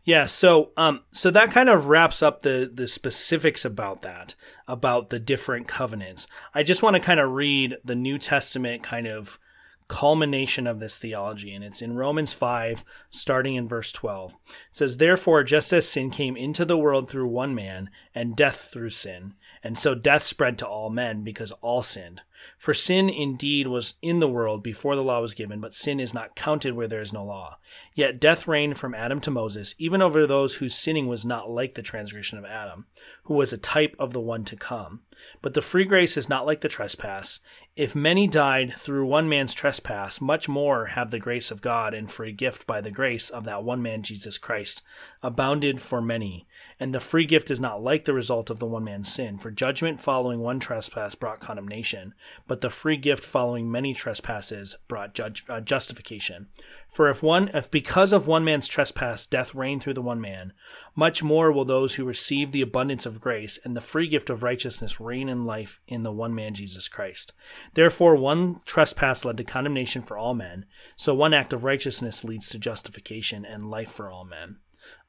Yeah, 0.03 0.25
so 0.25 0.71
um 0.75 1.01
so 1.11 1.29
that 1.31 1.51
kind 1.51 1.69
of 1.69 1.87
wraps 1.87 2.23
up 2.23 2.41
the 2.41 2.69
the 2.73 2.87
specifics 2.87 3.63
about 3.63 4.01
that, 4.01 4.35
about 4.67 5.09
the 5.09 5.19
different 5.19 5.67
covenants. 5.67 6.27
I 6.53 6.63
just 6.63 6.81
want 6.81 6.95
to 6.95 7.01
kind 7.01 7.19
of 7.19 7.31
read 7.31 7.77
the 7.85 7.95
New 7.95 8.17
Testament 8.17 8.81
kind 8.83 9.07
of 9.07 9.39
culmination 9.87 10.67
of 10.67 10.79
this 10.79 10.99
theology 10.99 11.51
and 11.51 11.63
it's 11.63 11.81
in 11.81 11.95
Romans 11.95 12.31
5 12.31 12.85
starting 13.09 13.55
in 13.55 13.67
verse 13.67 13.91
12. 13.91 14.33
It 14.33 14.37
says 14.71 14.97
therefore 14.97 15.43
just 15.43 15.73
as 15.73 15.87
sin 15.87 16.11
came 16.11 16.37
into 16.37 16.63
the 16.63 16.77
world 16.77 17.09
through 17.09 17.27
one 17.27 17.55
man 17.55 17.89
and 18.13 18.35
death 18.35 18.69
through 18.71 18.91
sin 18.91 19.33
And 19.63 19.77
so 19.77 19.93
death 19.95 20.23
spread 20.23 20.57
to 20.59 20.67
all 20.67 20.89
men 20.89 21.23
because 21.23 21.51
all 21.61 21.83
sinned. 21.83 22.21
For 22.57 22.73
sin 22.73 23.09
indeed 23.09 23.67
was 23.67 23.95
in 24.01 24.19
the 24.19 24.29
world 24.29 24.63
before 24.63 24.95
the 24.95 25.03
law 25.03 25.21
was 25.21 25.33
given, 25.33 25.59
but 25.59 25.73
sin 25.73 25.99
is 25.99 26.13
not 26.13 26.35
counted 26.35 26.73
where 26.73 26.87
there 26.87 27.01
is 27.01 27.11
no 27.11 27.25
law. 27.25 27.57
Yet 27.93 28.19
death 28.19 28.47
reigned 28.47 28.77
from 28.77 28.95
Adam 28.95 29.19
to 29.21 29.31
Moses, 29.31 29.75
even 29.77 30.01
over 30.01 30.25
those 30.25 30.55
whose 30.55 30.75
sinning 30.75 31.07
was 31.07 31.25
not 31.25 31.49
like 31.49 31.75
the 31.75 31.81
transgression 31.81 32.37
of 32.37 32.45
Adam, 32.45 32.85
who 33.23 33.33
was 33.33 33.51
a 33.51 33.57
type 33.57 33.95
of 33.99 34.13
the 34.13 34.21
one 34.21 34.45
to 34.45 34.55
come. 34.55 35.01
But 35.41 35.53
the 35.53 35.61
free 35.61 35.83
grace 35.83 36.15
is 36.15 36.29
not 36.29 36.45
like 36.45 36.61
the 36.61 36.69
trespass. 36.69 37.41
If 37.79 37.95
many 37.95 38.27
died 38.27 38.73
through 38.73 39.05
one 39.05 39.29
man's 39.29 39.53
trespass, 39.53 40.19
much 40.19 40.49
more 40.49 40.87
have 40.87 41.11
the 41.11 41.17
grace 41.17 41.49
of 41.49 41.61
God 41.61 41.93
and 41.93 42.11
free 42.11 42.33
gift 42.33 42.67
by 42.67 42.81
the 42.81 42.91
grace 42.91 43.29
of 43.29 43.45
that 43.45 43.63
one 43.63 43.81
man 43.81 44.03
Jesus 44.03 44.37
Christ 44.37 44.81
abounded 45.23 45.79
for 45.79 46.01
many. 46.01 46.45
And 46.77 46.93
the 46.93 46.99
free 46.99 47.25
gift 47.25 47.49
is 47.49 47.59
not 47.61 47.81
like 47.81 48.03
the 48.03 48.13
result 48.13 48.49
of 48.49 48.59
the 48.59 48.65
one 48.65 48.83
man's 48.83 49.13
sin, 49.13 49.37
for 49.37 49.49
judgment 49.49 50.01
following 50.01 50.41
one 50.41 50.59
trespass 50.59 51.15
brought 51.15 51.39
condemnation, 51.39 52.13
but 52.47 52.59
the 52.59 52.69
free 52.69 52.97
gift 52.97 53.23
following 53.23 53.71
many 53.71 53.93
trespasses 53.93 54.75
brought 54.89 55.13
judge, 55.13 55.45
uh, 55.47 55.61
justification. 55.61 56.47
For 56.89 57.09
if 57.09 57.23
one, 57.23 57.49
if 57.53 57.71
because 57.71 58.11
of 58.11 58.27
one 58.27 58.43
man's 58.43 58.67
trespass 58.67 59.25
death 59.25 59.55
reigned 59.55 59.83
through 59.83 59.93
the 59.93 60.01
one 60.01 60.19
man, 60.19 60.51
much 60.95 61.23
more 61.23 61.49
will 61.49 61.65
those 61.65 61.95
who 61.95 62.03
receive 62.03 62.51
the 62.51 62.61
abundance 62.61 63.05
of 63.05 63.21
grace 63.21 63.57
and 63.63 63.75
the 63.75 63.81
free 63.81 64.07
gift 64.07 64.29
of 64.29 64.43
righteousness 64.43 64.99
reign 64.99 65.29
in 65.29 65.45
life 65.45 65.79
in 65.87 66.03
the 66.03 66.11
one 66.11 66.35
man 66.35 66.53
Jesus 66.53 66.89
Christ. 66.89 67.33
Therefore, 67.73 68.15
one 68.15 68.61
trespass 68.65 69.25
led 69.25 69.37
to 69.37 69.43
condemnation 69.43 70.01
for 70.01 70.17
all 70.17 70.33
men, 70.33 70.65
so 70.95 71.13
one 71.13 71.33
act 71.33 71.53
of 71.53 71.63
righteousness 71.63 72.23
leads 72.23 72.49
to 72.49 72.59
justification 72.59 73.45
and 73.45 73.69
life 73.69 73.91
for 73.91 74.09
all 74.09 74.25
men. 74.25 74.57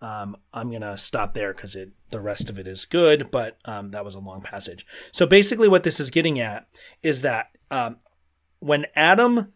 Um, 0.03 0.37
I'm 0.53 0.71
gonna 0.71 0.99
stop 0.99 1.35
there 1.35 1.53
because 1.53 1.77
the 2.11 2.21
rest 2.21 2.51
of 2.51 2.59
it 2.59 2.67
is 2.67 2.85
good, 2.85 3.31
but 3.31 3.59
um, 3.65 3.91
that 3.91 4.05
was 4.05 4.15
a 4.15 4.21
long 4.21 4.43
passage. 4.43 4.87
So 5.13 5.27
basically, 5.27 5.69
what 5.69 5.83
this 5.83 6.01
is 6.01 6.11
getting 6.11 6.41
at 6.41 6.67
is 7.03 7.23
that 7.23 7.49
um, 7.71 7.99
when 8.61 8.87
Adam 8.95 9.53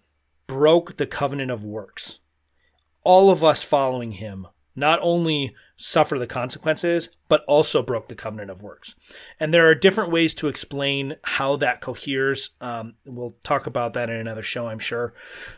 broke 0.47 0.97
the 0.97 1.07
covenant 1.07 1.51
of 1.51 1.65
works, 1.65 2.19
all 3.03 3.31
of 3.31 3.45
us 3.45 3.63
following 3.63 4.13
him 4.13 4.47
not 4.77 4.99
only 5.03 5.55
suffer 5.77 6.19
the 6.19 6.27
consequences, 6.27 7.11
but 7.29 7.45
also 7.47 7.83
broke 7.83 8.09
the 8.09 8.15
covenant 8.15 8.51
of 8.51 8.63
works. 8.63 8.95
And 9.41 9.53
there 9.53 9.69
are 9.69 9.75
different 9.75 10.13
ways 10.13 10.35
to 10.35 10.49
explain 10.49 11.17
how 11.23 11.57
that 11.57 11.81
coheres. 11.81 12.51
Um, 12.61 12.95
we'll 13.05 13.37
talk 13.43 13.67
about 13.67 13.93
that 13.95 14.09
in 14.09 14.17
another 14.17 14.43
show, 14.43 14.69
I'm 14.69 14.79
sure. 14.79 15.15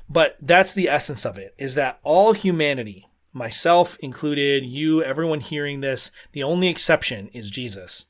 But 0.09 0.37
that's 0.41 0.73
the 0.73 0.89
essence 0.89 1.27
of 1.27 1.39
it: 1.39 1.55
is 1.59 1.75
that 1.75 1.99
all 2.03 2.33
humanity 2.33 3.07
myself 3.37 3.99
included, 4.01 4.64
you, 4.64 5.05
everyone 5.05 5.41
hearing 5.41 5.81
this, 5.81 6.11
the 6.33 6.43
only 6.43 6.69
exception 6.69 7.29
is 7.29 7.51
Jesus. 7.51 8.07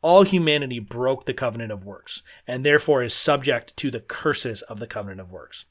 All 0.00 0.22
humanity 0.22 0.78
broke 0.78 1.26
the 1.26 1.34
covenant 1.34 1.72
of 1.72 1.84
works 1.84 2.22
and 2.46 2.64
therefore 2.64 3.02
is 3.02 3.12
subject 3.12 3.76
to 3.78 3.90
the 3.90 4.00
curses 4.00 4.62
of 4.62 4.78
the 4.78 4.86
covenant 4.86 5.20
of 5.20 5.32
works. 5.32 5.64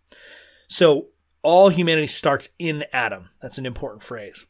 So 0.67 1.07
all 1.41 1.69
humanity 1.69 2.07
starts 2.07 2.49
in 2.59 2.83
Adam. 2.91 3.29
That's 3.41 3.57
an 3.57 3.65
important 3.65 4.03
phrase. 4.03 4.45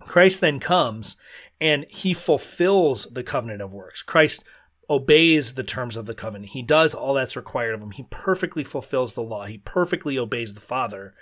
Christ 0.00 0.40
then 0.40 0.60
comes 0.60 1.16
and 1.60 1.86
he 1.88 2.12
fulfills 2.12 3.06
the 3.06 3.22
covenant 3.22 3.62
of 3.62 3.72
works. 3.72 4.02
Christ 4.02 4.44
obeys 4.90 5.54
the 5.54 5.64
terms 5.64 5.96
of 5.96 6.06
the 6.06 6.14
covenant. 6.14 6.52
He 6.52 6.62
does 6.62 6.94
all 6.94 7.14
that's 7.14 7.36
required 7.36 7.74
of 7.74 7.82
him. 7.82 7.92
He 7.92 8.06
perfectly 8.10 8.64
fulfills 8.64 9.14
the 9.14 9.22
law. 9.22 9.44
He 9.46 9.58
perfectly 9.58 10.18
obeys 10.18 10.54
the 10.54 10.60
Father. 10.60 11.14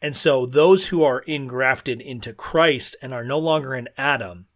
And 0.00 0.16
so 0.16 0.46
those 0.46 0.88
who 0.88 1.02
are 1.02 1.20
engrafted 1.20 2.00
into 2.00 2.32
Christ 2.32 2.96
and 3.02 3.12
are 3.12 3.24
no 3.24 3.38
longer 3.38 3.74
in 3.74 3.88
Adam 3.96 4.46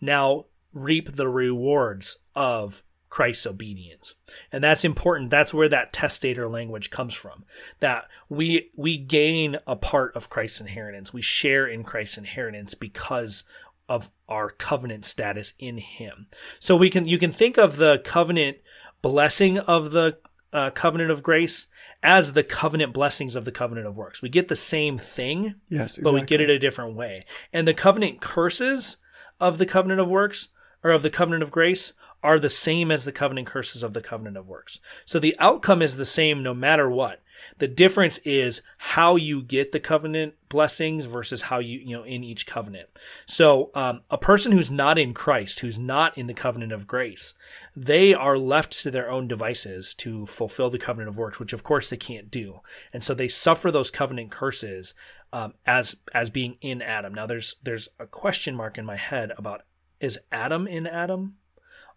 now 0.00 0.46
reap 0.72 1.12
the 1.12 1.28
rewards 1.28 2.18
of 2.34 2.82
Christ's 3.08 3.46
obedience. 3.46 4.14
And 4.50 4.62
that's 4.62 4.84
important. 4.84 5.30
That's 5.30 5.54
where 5.54 5.68
that 5.68 5.92
testator 5.92 6.48
language 6.48 6.90
comes 6.90 7.14
from. 7.14 7.44
That 7.80 8.06
we 8.28 8.70
we 8.76 8.96
gain 8.96 9.58
a 9.66 9.76
part 9.76 10.14
of 10.16 10.30
Christ's 10.30 10.60
inheritance. 10.60 11.12
We 11.12 11.22
share 11.22 11.66
in 11.66 11.84
Christ's 11.84 12.18
inheritance 12.18 12.74
because 12.74 13.44
of 13.88 14.10
our 14.28 14.50
covenant 14.50 15.04
status 15.04 15.54
in 15.58 15.78
him. 15.78 16.26
So 16.58 16.76
we 16.76 16.90
can 16.90 17.06
you 17.06 17.18
can 17.18 17.32
think 17.32 17.56
of 17.56 17.76
the 17.76 18.00
covenant 18.04 18.58
blessing 19.02 19.58
of 19.58 19.92
the 19.92 20.18
uh, 20.52 20.70
covenant 20.70 21.10
of 21.10 21.22
grace 21.22 21.68
as 22.02 22.32
the 22.32 22.44
covenant 22.44 22.92
blessings 22.92 23.36
of 23.36 23.44
the 23.44 23.52
covenant 23.52 23.86
of 23.86 23.96
works. 23.96 24.22
We 24.22 24.28
get 24.28 24.48
the 24.48 24.56
same 24.56 24.98
thing, 24.98 25.56
Yes, 25.68 25.98
but 25.98 26.14
we 26.14 26.22
get 26.22 26.40
it 26.40 26.50
a 26.50 26.58
different 26.58 26.94
way. 26.94 27.24
And 27.52 27.66
the 27.66 27.74
covenant 27.74 28.20
curses 28.20 28.96
of 29.40 29.58
the 29.58 29.66
covenant 29.66 30.00
of 30.00 30.08
works 30.08 30.48
or 30.86 30.92
of 30.92 31.02
the 31.02 31.10
covenant 31.10 31.42
of 31.42 31.50
grace 31.50 31.92
are 32.22 32.38
the 32.38 32.50
same 32.50 32.90
as 32.92 33.04
the 33.04 33.12
covenant 33.12 33.48
curses 33.48 33.82
of 33.82 33.92
the 33.92 34.00
covenant 34.00 34.36
of 34.36 34.46
works. 34.46 34.78
So 35.04 35.18
the 35.18 35.36
outcome 35.40 35.82
is 35.82 35.96
the 35.96 36.06
same 36.06 36.42
no 36.42 36.54
matter 36.54 36.88
what. 36.88 37.22
The 37.58 37.68
difference 37.68 38.18
is 38.18 38.62
how 38.78 39.16
you 39.16 39.42
get 39.42 39.72
the 39.72 39.80
covenant 39.80 40.34
blessings 40.48 41.04
versus 41.04 41.42
how 41.42 41.58
you, 41.58 41.78
you 41.78 41.96
know, 41.96 42.04
in 42.04 42.24
each 42.24 42.46
covenant. 42.46 42.88
So, 43.26 43.70
um, 43.74 44.02
a 44.10 44.18
person 44.18 44.52
who's 44.52 44.70
not 44.70 44.98
in 44.98 45.12
Christ, 45.12 45.60
who's 45.60 45.78
not 45.78 46.16
in 46.16 46.28
the 46.28 46.34
covenant 46.34 46.72
of 46.72 46.86
grace, 46.86 47.34
they 47.74 48.14
are 48.14 48.38
left 48.38 48.72
to 48.82 48.90
their 48.90 49.10
own 49.10 49.28
devices 49.28 49.94
to 49.94 50.26
fulfill 50.26 50.70
the 50.70 50.78
covenant 50.78 51.10
of 51.10 51.18
works, 51.18 51.38
which 51.38 51.52
of 51.52 51.62
course 51.62 51.90
they 51.90 51.96
can't 51.96 52.30
do. 52.30 52.60
And 52.92 53.04
so 53.04 53.12
they 53.12 53.28
suffer 53.28 53.70
those 53.70 53.90
covenant 53.90 54.30
curses, 54.30 54.94
um, 55.32 55.54
as, 55.66 55.96
as 56.14 56.30
being 56.30 56.56
in 56.60 56.80
Adam. 56.80 57.12
Now 57.12 57.26
there's, 57.26 57.56
there's 57.62 57.88
a 57.98 58.06
question 58.06 58.56
mark 58.56 58.78
in 58.78 58.86
my 58.86 58.96
head 58.96 59.32
about 59.36 59.62
is 60.00 60.18
Adam 60.32 60.66
in 60.66 60.86
Adam? 60.86 61.36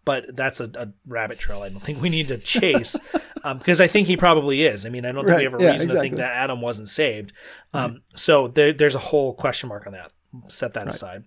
but 0.02 0.34
that's 0.34 0.60
a, 0.60 0.70
a 0.76 0.88
rabbit 1.06 1.38
trail 1.38 1.60
I 1.60 1.68
don't 1.68 1.78
think 1.78 2.00
we 2.00 2.08
need 2.08 2.28
to 2.28 2.38
chase 2.38 2.96
because 3.58 3.82
I 3.82 3.86
think 3.86 4.08
he 4.08 4.16
probably 4.16 4.62
is. 4.64 4.86
I 4.86 4.88
mean, 4.88 5.04
I 5.04 5.12
don't 5.12 5.26
think 5.26 5.36
we 5.38 5.44
have 5.44 5.54
a 5.54 5.62
yeah, 5.62 5.72
reason 5.72 5.88
to 5.88 6.00
think 6.00 6.16
that 6.16 6.32
Adam 6.32 6.62
wasn't 6.62 6.88
saved. 6.88 7.34
Um, 7.74 8.02
So 8.14 8.48
there, 8.48 8.72
there's 8.72 8.94
a 8.94 8.98
whole 8.98 9.34
question 9.34 9.68
mark 9.68 9.86
on 9.86 9.92
that. 9.92 10.10
Set 10.48 10.72
that 10.72 10.88
aside. 10.88 11.24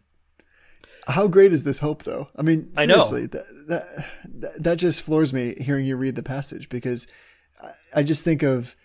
How 1.07 1.27
great 1.27 1.53
is 1.53 1.63
this 1.63 1.79
hope, 1.79 2.03
though? 2.03 2.29
I 2.35 2.41
mean, 2.41 2.71
I 2.75 2.87
know. 2.87 3.01
seriously, 3.01 3.27
that, 3.27 3.45
that 3.67 4.05
that 4.39 4.63
that 4.63 4.75
just 4.77 5.03
floors 5.03 5.33
me 5.33 5.53
hearing 5.59 5.85
you 5.85 5.95
read 5.95 6.15
the 6.15 6.23
passage 6.23 6.67
because 6.69 7.07
I- 7.61 7.99
I 7.99 8.03
just 8.03 8.23
think 8.23 8.41
of 8.41 8.75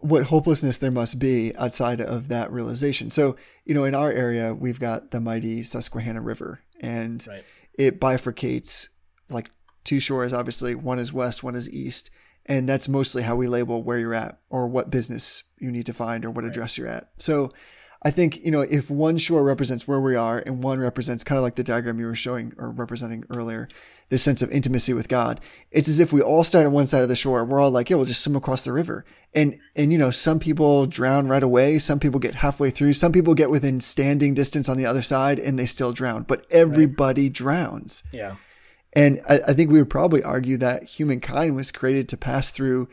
what 0.00 0.24
hopelessness 0.24 0.78
there 0.78 0.90
must 0.90 1.18
be 1.18 1.54
outside 1.56 2.00
of 2.00 2.28
that 2.28 2.52
realization. 2.52 3.10
So, 3.10 3.36
you 3.64 3.74
know, 3.74 3.84
in 3.84 3.94
our 3.94 4.10
area, 4.12 4.54
we've 4.54 4.78
got 4.78 5.10
the 5.10 5.20
mighty 5.20 5.62
Susquehanna 5.62 6.20
River, 6.20 6.60
and 6.80 7.24
Right. 7.28 7.42
it 7.74 8.00
bifurcates 8.00 8.88
like 9.28 9.50
two 9.84 9.98
shores. 10.00 10.32
Obviously, 10.32 10.74
one 10.74 10.98
is 10.98 11.12
west, 11.12 11.42
one 11.42 11.54
is 11.56 11.68
east, 11.70 12.10
and 12.46 12.68
that's 12.68 12.88
mostly 12.88 13.22
how 13.22 13.34
we 13.34 13.48
label 13.48 13.82
where 13.82 13.98
you're 13.98 14.14
at 14.14 14.38
or 14.50 14.68
what 14.68 14.90
business 14.90 15.42
you 15.60 15.70
need 15.72 15.86
to 15.86 15.92
find 15.92 16.24
or 16.24 16.30
what 16.30 16.44
address 16.44 16.78
you're 16.78 16.86
at. 16.86 17.10
So, 17.18 17.52
I 18.00 18.12
think 18.12 18.38
you 18.44 18.52
know 18.52 18.60
if 18.60 18.92
one 18.92 19.16
shore 19.16 19.42
represents 19.42 19.88
where 19.88 20.00
we 20.00 20.14
are 20.14 20.38
and 20.46 20.62
one 20.62 20.78
represents 20.78 21.24
kind 21.24 21.36
of 21.36 21.42
like 21.42 21.56
the 21.56 21.64
diagram 21.64 21.98
you 21.98 22.06
were 22.06 22.14
showing 22.14 22.52
or 22.56 22.70
representing 22.70 23.24
earlier, 23.34 23.66
this 24.10 24.22
sense 24.22 24.42
of 24.42 24.50
intimacy 24.50 24.92
with 24.92 25.08
God. 25.08 25.40
It's 25.70 25.88
as 25.88 26.00
if 26.00 26.12
we 26.12 26.22
all 26.22 26.44
start 26.44 26.66
on 26.66 26.72
one 26.72 26.86
side 26.86 27.02
of 27.02 27.08
the 27.08 27.16
shore. 27.16 27.44
We're 27.44 27.60
all 27.60 27.70
like, 27.70 27.90
yeah, 27.90 27.96
we'll 27.96 28.06
just 28.06 28.22
swim 28.22 28.36
across 28.36 28.62
the 28.62 28.72
river. 28.72 29.04
And 29.34 29.58
and 29.76 29.92
you 29.92 29.98
know, 29.98 30.10
some 30.10 30.38
people 30.38 30.86
drown 30.86 31.28
right 31.28 31.42
away. 31.42 31.78
Some 31.78 32.00
people 32.00 32.20
get 32.20 32.36
halfway 32.36 32.70
through. 32.70 32.94
Some 32.94 33.12
people 33.12 33.34
get 33.34 33.50
within 33.50 33.80
standing 33.80 34.34
distance 34.34 34.68
on 34.68 34.76
the 34.76 34.86
other 34.86 35.02
side 35.02 35.38
and 35.38 35.58
they 35.58 35.66
still 35.66 35.92
drown. 35.92 36.22
But 36.22 36.46
everybody 36.50 37.28
drowns. 37.28 38.02
Yeah. 38.12 38.36
And 38.94 39.20
I, 39.28 39.40
I 39.48 39.52
think 39.52 39.70
we 39.70 39.78
would 39.78 39.90
probably 39.90 40.22
argue 40.22 40.56
that 40.56 40.84
humankind 40.84 41.54
was 41.54 41.70
created 41.70 42.08
to 42.08 42.16
pass 42.16 42.50
through 42.50 42.88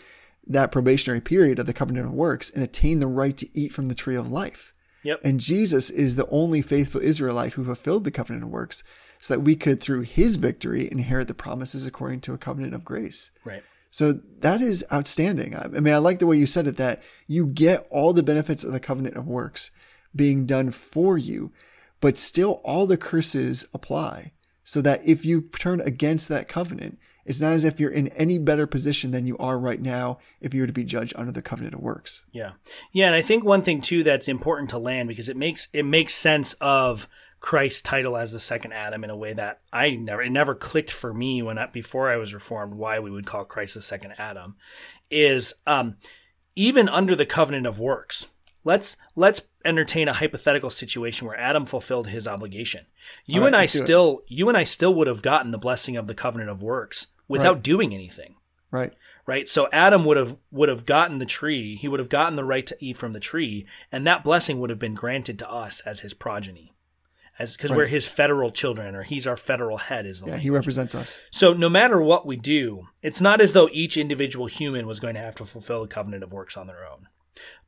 that 0.47 0.71
probationary 0.71 1.21
period 1.21 1.57
of 1.57 1.65
the 1.65 1.73
covenant 1.73 2.07
of 2.07 2.13
works 2.13 2.49
and 2.49 2.63
attain 2.63 2.99
the 2.99 3.07
right 3.07 3.35
to 3.37 3.47
eat 3.57 3.71
from 3.71 3.85
the 3.85 3.95
tree 3.95 4.15
of 4.15 4.31
life. 4.31 4.73
Yep. 5.03 5.21
And 5.23 5.39
Jesus 5.39 5.89
is 5.89 6.15
the 6.15 6.27
only 6.29 6.61
faithful 6.61 7.01
Israelite 7.01 7.53
who 7.53 7.63
fulfilled 7.63 8.03
the 8.03 8.11
covenant 8.11 8.43
of 8.43 8.49
works 8.49 8.83
so 9.25 9.33
that 9.33 9.39
we 9.39 9.55
could, 9.55 9.81
through 9.81 10.01
his 10.01 10.35
victory, 10.35 10.87
inherit 10.91 11.27
the 11.27 11.33
promises 11.33 11.87
according 11.87 12.19
to 12.21 12.33
a 12.35 12.37
covenant 12.37 12.75
of 12.75 12.85
grace. 12.85 13.31
Right. 13.43 13.63
So 13.89 14.19
that 14.41 14.61
is 14.61 14.85
outstanding. 14.93 15.55
I 15.55 15.63
I 15.63 15.79
mean, 15.79 15.95
I 15.95 15.97
like 15.97 16.19
the 16.19 16.27
way 16.27 16.37
you 16.37 16.45
said 16.45 16.67
it 16.67 16.77
that 16.77 17.01
you 17.25 17.47
get 17.47 17.87
all 17.89 18.13
the 18.13 18.21
benefits 18.21 18.63
of 18.63 18.71
the 18.71 18.79
covenant 18.79 19.15
of 19.15 19.27
works 19.27 19.71
being 20.15 20.45
done 20.45 20.69
for 20.69 21.17
you, 21.17 21.51
but 22.01 22.17
still 22.17 22.61
all 22.63 22.85
the 22.85 22.97
curses 22.97 23.65
apply. 23.73 24.33
So 24.63 24.79
that 24.81 25.03
if 25.03 25.25
you 25.25 25.41
turn 25.41 25.81
against 25.81 26.29
that 26.29 26.47
covenant, 26.47 26.99
it's 27.25 27.41
not 27.41 27.53
as 27.53 27.63
if 27.63 27.79
you're 27.79 27.89
in 27.89 28.09
any 28.09 28.37
better 28.37 28.67
position 28.67 29.09
than 29.09 29.25
you 29.25 29.39
are 29.39 29.57
right 29.57 29.81
now 29.81 30.19
if 30.39 30.53
you 30.53 30.61
were 30.61 30.67
to 30.67 30.73
be 30.73 30.83
judged 30.83 31.13
under 31.15 31.31
the 31.31 31.41
covenant 31.41 31.73
of 31.73 31.81
works. 31.81 32.25
Yeah. 32.31 32.51
Yeah, 32.91 33.07
and 33.07 33.15
I 33.15 33.23
think 33.23 33.43
one 33.43 33.63
thing 33.63 33.81
too 33.81 34.03
that's 34.03 34.27
important 34.27 34.69
to 34.69 34.77
land 34.77 35.09
because 35.09 35.29
it 35.29 35.35
makes 35.35 35.67
it 35.73 35.83
makes 35.83 36.13
sense 36.13 36.53
of 36.61 37.07
Christ's 37.45 37.83
title 37.83 38.17
as 38.17 38.31
the 38.31 38.39
second 38.39 38.73
Adam 38.73 39.03
in 39.03 39.11
a 39.11 39.15
way 39.15 39.31
that 39.31 39.59
I 39.71 39.91
never 39.91 40.23
it 40.23 40.31
never 40.31 40.55
clicked 40.55 40.89
for 40.89 41.13
me 41.13 41.43
when 41.43 41.59
I, 41.59 41.67
before 41.67 42.09
I 42.09 42.17
was 42.17 42.33
reformed 42.33 42.73
why 42.73 42.97
we 42.97 43.11
would 43.11 43.27
call 43.27 43.45
Christ 43.45 43.75
the 43.75 43.83
second 43.83 44.15
Adam 44.17 44.55
is 45.11 45.53
um 45.67 45.97
even 46.55 46.89
under 46.89 47.15
the 47.15 47.23
covenant 47.23 47.67
of 47.67 47.77
works. 47.79 48.29
Let's 48.63 48.97
let's 49.15 49.43
entertain 49.63 50.07
a 50.07 50.13
hypothetical 50.13 50.71
situation 50.71 51.27
where 51.27 51.39
Adam 51.39 51.67
fulfilled 51.67 52.07
his 52.07 52.27
obligation. 52.27 52.87
You 53.27 53.41
right, 53.41 53.47
and 53.47 53.55
I 53.55 53.67
still, 53.67 54.23
you 54.25 54.49
and 54.49 54.57
I 54.57 54.63
still 54.63 54.95
would 54.95 55.05
have 55.05 55.21
gotten 55.21 55.51
the 55.51 55.59
blessing 55.59 55.95
of 55.95 56.07
the 56.07 56.15
covenant 56.15 56.49
of 56.49 56.63
works 56.63 57.07
without 57.27 57.55
Right. 57.57 57.63
doing 57.63 57.93
anything 57.93 58.37
Right. 58.71 58.93
right 59.27 59.47
so 59.47 59.69
adam 59.71 60.03
would 60.05 60.17
have 60.17 60.35
would 60.49 60.69
have 60.69 60.85
gotten 60.87 61.19
the 61.19 61.25
tree 61.27 61.75
he 61.75 61.87
would 61.87 61.99
have 61.99 62.09
gotten 62.09 62.35
the 62.35 62.43
right 62.43 62.65
to 62.65 62.77
eat 62.79 62.97
from 62.97 63.13
the 63.13 63.19
tree 63.19 63.65
and 63.91 64.05
that 64.07 64.23
blessing 64.23 64.59
would 64.59 64.69
have 64.71 64.79
been 64.79 64.95
granted 64.95 65.37
to 65.39 65.49
us 65.49 65.79
as 65.81 65.99
his 66.01 66.13
progeny 66.13 66.74
as 67.37 67.55
because 67.57 67.71
we're 67.71 67.85
his 67.87 68.07
federal 68.07 68.49
children 68.49 68.95
or 68.95 69.03
he's 69.03 69.27
our 69.27 69.37
federal 69.37 69.77
head 69.77 70.05
is 70.05 70.19
the 70.21 70.27
Yeah, 70.27 70.31
language. 70.33 70.43
he 70.43 70.49
represents 70.51 70.95
us. 70.95 71.19
so 71.31 71.53
no 71.53 71.69
matter 71.69 72.01
what 72.01 72.25
we 72.25 72.37
do 72.37 72.87
it's 73.01 73.21
not 73.21 73.41
as 73.41 73.53
though 73.53 73.69
each 73.71 73.97
individual 73.97 74.45
human 74.47 74.87
was 74.87 74.99
going 74.99 75.15
to 75.15 75.19
have 75.21 75.35
to 75.35 75.45
fulfill 75.45 75.81
the 75.81 75.87
covenant 75.87 76.23
of 76.23 76.31
works 76.33 76.55
on 76.57 76.67
their 76.67 76.85
own. 76.85 77.07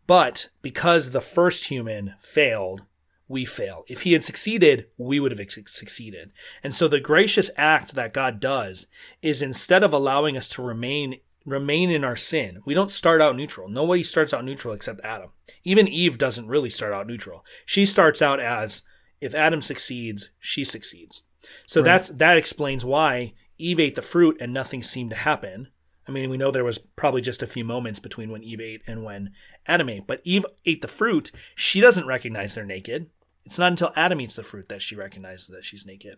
But 0.05 0.49
because 0.61 1.11
the 1.11 1.22
first 1.22 1.68
human 1.68 2.15
failed 2.20 2.82
we 3.30 3.43
fail. 3.43 3.84
If 3.89 4.03
he 4.03 4.13
had 4.13 4.24
succeeded 4.24 4.86
we 4.97 5.20
would 5.20 5.38
have 5.38 5.49
succeeded. 5.51 6.32
And 6.63 6.74
so 6.74 6.88
the 6.88 7.01
gracious 7.01 7.49
act 7.57 7.93
that 7.95 8.13
god 8.13 8.39
does 8.39 8.88
is 9.22 9.41
instead 9.41 9.84
of 9.84 9.91
allowing 9.91 10.38
us 10.38 10.47
to 10.49 10.61
remain 10.61 11.20
remain 11.45 11.89
in 11.89 12.03
our 12.03 12.15
sin 12.18 12.59
we 12.65 12.74
don't 12.74 12.91
start 12.91 13.22
out 13.22 13.36
neutral. 13.36 13.68
Nobody 13.68 14.03
starts 14.03 14.34
out 14.34 14.45
neutral 14.45 14.74
except 14.74 15.01
adam. 15.03 15.32
Even 15.65 15.88
eve 15.89 16.18
doesn't 16.18 16.47
really 16.47 16.70
start 16.70 16.93
out 16.93 17.07
neutral. 17.07 17.43
She 17.65 17.86
starts 17.86 18.22
out 18.22 18.39
as 18.39 18.82
if 19.22 19.34
adam 19.34 19.61
succeeds 19.61 20.30
she 20.39 20.63
succeeds 20.63 21.24
so 21.65 21.82
that's 21.82 22.09
that 22.09 22.38
explains 22.38 22.84
why 22.84 23.34
eve 23.57 23.80
ate 23.80 23.95
the 23.95 24.01
fruit 24.01 24.38
and 24.39 24.53
nothing 24.53 24.84
seemed 24.84 25.09
to 25.09 25.15
happen 25.15 25.70
I 26.07 26.11
mean, 26.11 26.30
we 26.30 26.38
know 26.38 26.51
there 26.51 26.63
was 26.63 26.78
probably 26.78 27.22
just 27.22 27.43
a 27.43 27.47
few 27.47 27.65
moments 27.65 27.99
between 27.99 28.32
when 28.32 28.43
Eve 28.43 28.61
ate 28.61 28.82
and 28.88 29.03
when 29.03 29.32
Adam 29.65 29.89
ate, 29.89 30.07
but 30.07 30.22
Eve 30.24 30.45
ate 30.65 30.82
the 30.82 30.88
fruit. 30.88 31.32
She 31.53 31.82
doesn't 31.82 32.07
recognize 32.07 32.55
they're 32.55 32.65
naked. 32.65 33.09
It's 33.45 33.59
not 33.59 33.72
until 33.72 33.93
Adam 33.95 34.20
eats 34.22 34.36
the 34.36 34.43
fruit 34.43 34.70
that 34.70 34.82
she 34.82 34.95
recognizes 34.95 35.47
that 35.47 35.65
she's 35.65 35.86
naked. 35.86 36.18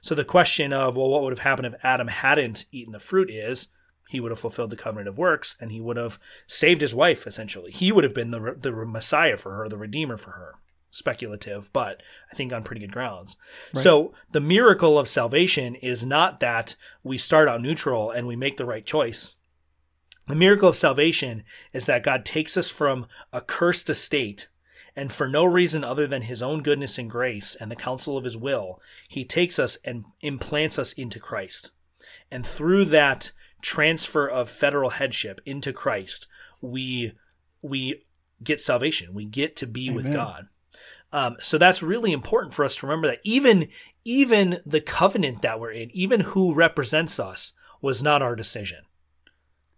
So 0.00 0.14
the 0.14 0.24
question 0.24 0.72
of, 0.72 0.96
well, 0.96 1.08
what 1.08 1.22
would 1.22 1.32
have 1.32 1.40
happened 1.40 1.66
if 1.66 1.84
Adam 1.84 2.08
hadn't 2.08 2.66
eaten 2.72 2.92
the 2.92 3.00
fruit 3.00 3.30
is 3.30 3.68
he 4.08 4.20
would 4.20 4.32
have 4.32 4.38
fulfilled 4.38 4.70
the 4.70 4.76
covenant 4.76 5.08
of 5.08 5.18
works 5.18 5.56
and 5.60 5.70
he 5.70 5.80
would 5.80 5.96
have 5.96 6.18
saved 6.46 6.80
his 6.80 6.94
wife, 6.94 7.26
essentially. 7.26 7.70
He 7.70 7.92
would 7.92 8.04
have 8.04 8.14
been 8.14 8.30
the, 8.30 8.56
the 8.58 8.72
Messiah 8.72 9.36
for 9.36 9.56
her, 9.56 9.68
the 9.68 9.78
Redeemer 9.78 10.16
for 10.16 10.32
her. 10.32 10.54
Speculative, 10.90 11.72
but 11.72 12.02
I 12.32 12.34
think 12.34 12.52
on 12.52 12.64
pretty 12.64 12.80
good 12.80 12.92
grounds. 12.92 13.36
So 13.74 14.12
the 14.32 14.40
miracle 14.40 14.98
of 14.98 15.06
salvation 15.08 15.76
is 15.76 16.04
not 16.04 16.40
that 16.40 16.74
we 17.04 17.16
start 17.16 17.48
out 17.48 17.62
neutral 17.62 18.10
and 18.10 18.26
we 18.26 18.34
make 18.36 18.56
the 18.56 18.64
right 18.64 18.84
choice. 18.84 19.36
The 20.26 20.36
miracle 20.36 20.68
of 20.68 20.76
salvation 20.76 21.44
is 21.72 21.86
that 21.86 22.02
God 22.02 22.24
takes 22.24 22.56
us 22.56 22.70
from 22.70 23.06
a 23.32 23.40
cursed 23.40 23.88
estate, 23.90 24.48
and 24.94 25.12
for 25.12 25.28
no 25.28 25.44
reason 25.44 25.82
other 25.84 26.06
than 26.06 26.22
his 26.22 26.42
own 26.42 26.62
goodness 26.62 26.98
and 26.98 27.10
grace 27.10 27.56
and 27.58 27.70
the 27.70 27.76
counsel 27.76 28.16
of 28.16 28.24
his 28.24 28.36
will, 28.36 28.80
he 29.08 29.24
takes 29.24 29.58
us 29.58 29.78
and 29.84 30.04
implants 30.20 30.78
us 30.78 30.92
into 30.92 31.18
Christ. 31.18 31.70
And 32.30 32.44
through 32.46 32.86
that 32.86 33.32
transfer 33.62 34.28
of 34.28 34.50
federal 34.50 34.90
headship 34.90 35.40
into 35.44 35.72
Christ, 35.72 36.26
we 36.60 37.12
we 37.62 38.04
get 38.42 38.60
salvation. 38.60 39.14
We 39.14 39.24
get 39.24 39.56
to 39.56 39.66
be 39.66 39.90
with 39.94 40.12
God. 40.12 40.48
Um, 41.12 41.36
so 41.40 41.58
that's 41.58 41.82
really 41.82 42.12
important 42.12 42.54
for 42.54 42.64
us 42.64 42.76
to 42.76 42.86
remember 42.86 43.08
that 43.08 43.18
even 43.24 43.68
even 44.04 44.60
the 44.64 44.80
covenant 44.80 45.42
that 45.42 45.60
we're 45.60 45.72
in, 45.72 45.90
even 45.92 46.20
who 46.20 46.54
represents 46.54 47.18
us, 47.20 47.52
was 47.82 48.02
not 48.02 48.22
our 48.22 48.34
decision 48.36 48.78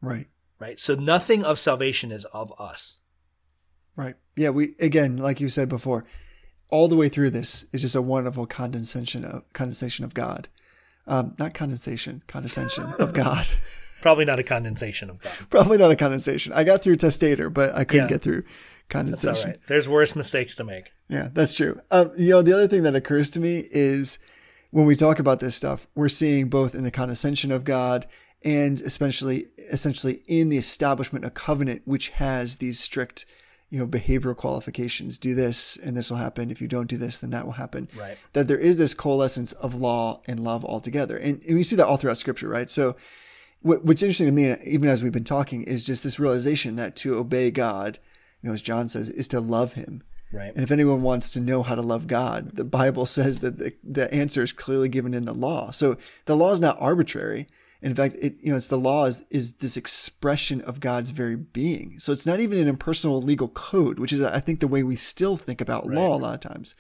Right. 0.01 0.27
right? 0.59 0.79
So 0.81 0.95
nothing 0.95 1.45
of 1.45 1.59
salvation 1.59 2.13
is 2.13 2.25
of 2.27 2.53
us. 2.61 2.97
Right. 3.97 4.15
Yeah, 4.37 4.51
we 4.51 4.75
again, 4.81 5.17
like 5.17 5.41
you 5.41 5.49
said 5.49 5.69
before, 5.69 6.05
all 6.69 6.89
the 6.89 6.97
way 6.97 7.09
through 7.09 7.31
this 7.31 7.65
is 7.73 7.83
just 7.83 7.95
a 7.97 8.03
wonderful 8.03 8.47
condensation 8.47 9.25
of 9.25 9.51
condensation 9.53 10.05
of 10.05 10.15
God. 10.15 10.49
Um, 11.07 11.35
not 11.39 11.53
condensation, 11.55 12.23
condescension 12.27 12.85
of 12.99 13.13
God. 13.15 13.47
Probably 14.01 14.25
not 14.25 14.39
a 14.39 14.43
condensation 14.45 15.11
of 15.11 15.21
God. 15.21 15.33
Probably 15.51 15.79
not 15.79 15.91
a 15.91 15.97
condensation. 15.97 16.53
I 16.53 16.65
got 16.65 16.83
through 16.83 16.97
testator, 16.97 17.51
but 17.51 17.75
I 17.75 17.85
couldn't 17.85 18.07
Yeah. 18.07 18.15
get 18.17 18.23
through 18.23 18.45
That's 18.93 19.25
all 19.25 19.31
condensation. 19.31 19.51
right. 19.51 19.61
There's 19.67 19.89
worse 19.89 20.15
mistakes 20.15 20.55
to 20.57 20.65
make. 20.65 20.91
Yeah, 21.09 21.29
that's 21.33 21.55
true. 21.55 21.81
Um, 21.91 22.13
you 22.17 22.31
know, 22.31 22.43
the 22.43 22.53
other 22.53 22.69
thing 22.69 22.83
that 22.85 22.95
occurs 22.95 23.31
to 23.31 23.41
me 23.41 23.65
is 23.71 24.19
when 24.71 24.87
we 24.87 24.97
talk 24.97 25.19
about 25.19 25.41
this 25.41 25.55
stuff, 25.55 25.87
we're 25.95 26.09
seeing 26.09 26.49
both 26.49 26.75
in 26.75 26.85
the 26.85 26.91
condescension 26.91 27.53
of 27.53 27.65
God 27.65 28.07
and 28.45 28.81
especially 28.81 29.47
essentially 29.71 30.23
in 30.27 30.49
the 30.49 30.57
establishment 30.57 31.25
of 31.25 31.35
covenant, 31.35 31.83
which 31.85 32.09
has 32.11 32.57
these 32.57 32.81
strict, 32.81 33.25
you 33.71 33.79
know, 33.79 33.87
behavioral 33.87 34.37
qualifications. 34.37 35.19
Do 35.19 35.35
this 35.35 35.77
and 35.77 35.97
this 35.97 36.11
will 36.11 36.19
happen. 36.19 36.51
If 36.51 36.61
you 36.61 36.69
don't 36.69 36.89
do 36.89 36.97
this, 36.97 37.19
then 37.19 37.31
that 37.31 37.45
will 37.45 37.53
happen. 37.53 37.89
Right. 37.97 38.17
That 38.33 38.49
there 38.49 38.59
is 38.59 38.79
this 38.79 38.95
coalescence 38.95 39.53
of 39.53 39.75
law 39.75 40.23
and 40.27 40.41
love 40.41 40.65
altogether. 40.65 41.17
And, 41.17 41.43
and 41.45 41.57
we 41.57 41.63
see 41.63 41.77
that 41.77 41.87
all 41.87 41.97
throughout 41.97 42.19
scripture, 42.19 42.49
right? 42.49 42.71
So 42.71 42.97
what, 43.61 43.85
what's 43.85 44.03
interesting 44.03 44.27
to 44.27 44.33
me, 44.33 44.55
even 44.65 44.89
as 44.89 45.03
we've 45.03 45.13
been 45.13 45.23
talking, 45.25 45.63
is 45.63 45.87
just 45.87 46.03
this 46.03 46.19
realization 46.19 46.77
that 46.77 46.97
to 46.97 47.17
obey 47.17 47.51
God, 47.51 47.99
you 48.43 48.49
know, 48.49 48.55
as 48.55 48.63
John 48.63 48.89
says, 48.89 49.09
is 49.09 49.29
to 49.29 49.41
love 49.41 49.75
him. 49.75 50.03
Right. 50.33 50.53
And 50.55 50.65
if 50.65 50.71
anyone 50.71 51.03
wants 51.03 51.31
to 51.31 51.41
know 51.41 51.63
how 51.63 51.75
to 51.75 51.83
love 51.83 52.07
God, 52.07 52.57
the 52.57 52.65
Bible 52.65 53.07
says 53.07 53.41
that 53.41 53.59
the, 53.59 53.75
the 53.83 54.13
answer 54.13 54.43
is 54.43 54.53
clearly 54.53 54.89
given 54.89 55.15
in 55.15 55.25
the 55.25 55.35
law. 55.35 55.71
So 55.71 55.97
the 56.25 56.37
law 56.37 56.53
is 56.53 56.61
not 56.61 56.77
arbitrary. 56.81 57.49
In 57.83 57.95
fact, 57.95 58.17
it 58.21 58.37
you 58.41 58.51
know 58.51 58.57
it's 58.57 58.69
the 58.69 58.79
law 58.79 59.07
is, 59.07 59.25
is 59.29 59.55
this 59.55 59.77
expression 59.77 60.61
of 60.61 60.79
God's 60.79 61.11
very 61.11 61.35
being. 61.35 61.99
So 61.99 62.13
it's 62.13 62.27
not 62.27 62.39
even 62.39 62.59
an 62.59 62.69
impersonal 62.69 63.21
legal 63.21 63.49
code, 63.49 63.99
which 63.99 64.13
is 64.13 64.23
I 64.23 64.39
think 64.39 64.61
the 64.61 64.69
way 64.69 64.85
we 64.85 64.95
still 64.95 65.37
think 65.37 65.61
about 65.61 65.89
law 65.89 66.15
a 66.15 66.19
lot 66.19 66.35
of 66.35 66.41
times. 66.41 66.77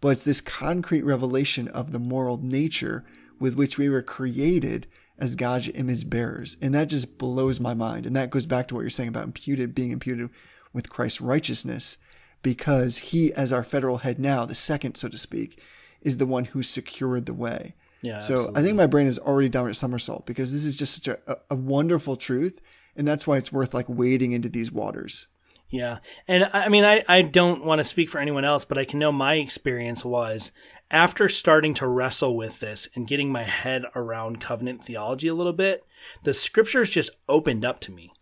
But 0.00 0.10
it's 0.10 0.24
this 0.24 0.40
concrete 0.40 1.04
revelation 1.04 1.68
of 1.68 1.92
the 1.92 1.98
moral 1.98 2.38
nature 2.38 3.04
with 3.38 3.56
which 3.56 3.76
we 3.76 3.88
were 3.88 4.02
created 4.02 4.86
as 5.18 5.34
God's 5.34 5.68
image 5.74 6.08
bearers. 6.08 6.56
And 6.62 6.74
that 6.74 6.88
just 6.88 7.18
blows 7.18 7.58
my 7.60 7.74
mind. 7.74 8.06
And 8.06 8.14
that 8.16 8.30
goes 8.30 8.46
back 8.46 8.68
to 8.68 8.74
what 8.74 8.82
you're 8.82 8.90
saying 8.90 9.08
about 9.08 9.24
imputed 9.24 9.74
being 9.74 9.90
imputed 9.90 10.30
with 10.72 10.90
Christ's 10.90 11.20
righteousness 11.20 11.98
because 12.42 12.98
he, 12.98 13.32
as 13.32 13.52
our 13.52 13.64
federal 13.64 13.98
head 13.98 14.18
now, 14.18 14.44
the 14.44 14.54
second, 14.54 14.96
so 14.96 15.08
to 15.08 15.18
speak, 15.18 15.62
is 16.00 16.18
the 16.18 16.26
one 16.26 16.46
who 16.46 16.62
secured 16.62 17.26
the 17.26 17.34
way. 17.34 17.74
Yeah. 18.02 18.20
so 18.20 18.34
absolutely. 18.34 18.60
I 18.60 18.64
think 18.64 18.76
my 18.76 18.86
brain 18.86 19.06
is 19.06 19.18
already 19.18 19.48
down 19.48 19.68
at 19.68 19.76
somersault 19.76 20.24
because 20.24 20.52
this 20.52 20.64
is 20.64 20.76
just 20.76 20.94
such 20.94 21.08
a, 21.08 21.38
a 21.50 21.56
wonderful 21.56 22.16
truth. 22.16 22.60
And 22.94 23.06
that's 23.06 23.26
why 23.26 23.36
it's 23.36 23.52
worth 23.52 23.74
like 23.74 23.86
wading 23.88 24.32
into 24.32 24.48
these 24.48 24.70
waters. 24.70 25.28
Yeah. 25.68 25.98
And 26.26 26.44
I 26.44 26.64
I 26.64 26.68
mean, 26.68 26.84
I, 26.84 27.04
I 27.08 27.22
don't 27.22 27.64
want 27.64 27.80
to 27.80 27.84
speak 27.84 28.08
for 28.08 28.18
anyone 28.18 28.44
else, 28.44 28.64
but 28.64 28.78
I 28.78 28.84
can 28.84 28.98
know 28.98 29.12
my 29.12 29.34
experience 29.34 30.04
was 30.04 30.52
after 30.90 31.28
starting 31.28 31.74
to 31.74 31.86
wrestle 31.86 32.36
with 32.36 32.60
this 32.60 32.88
and 32.94 33.06
getting 33.06 33.30
my 33.30 33.42
head 33.42 33.84
around 33.94 34.40
covenant 34.40 34.82
theology 34.82 35.28
a 35.28 35.34
little 35.34 35.52
bit, 35.52 35.84
the 36.22 36.32
scriptures 36.32 36.90
just 36.90 37.10
opened 37.28 37.64
up 37.64 37.80
to 37.80 37.92
me. 37.92 38.12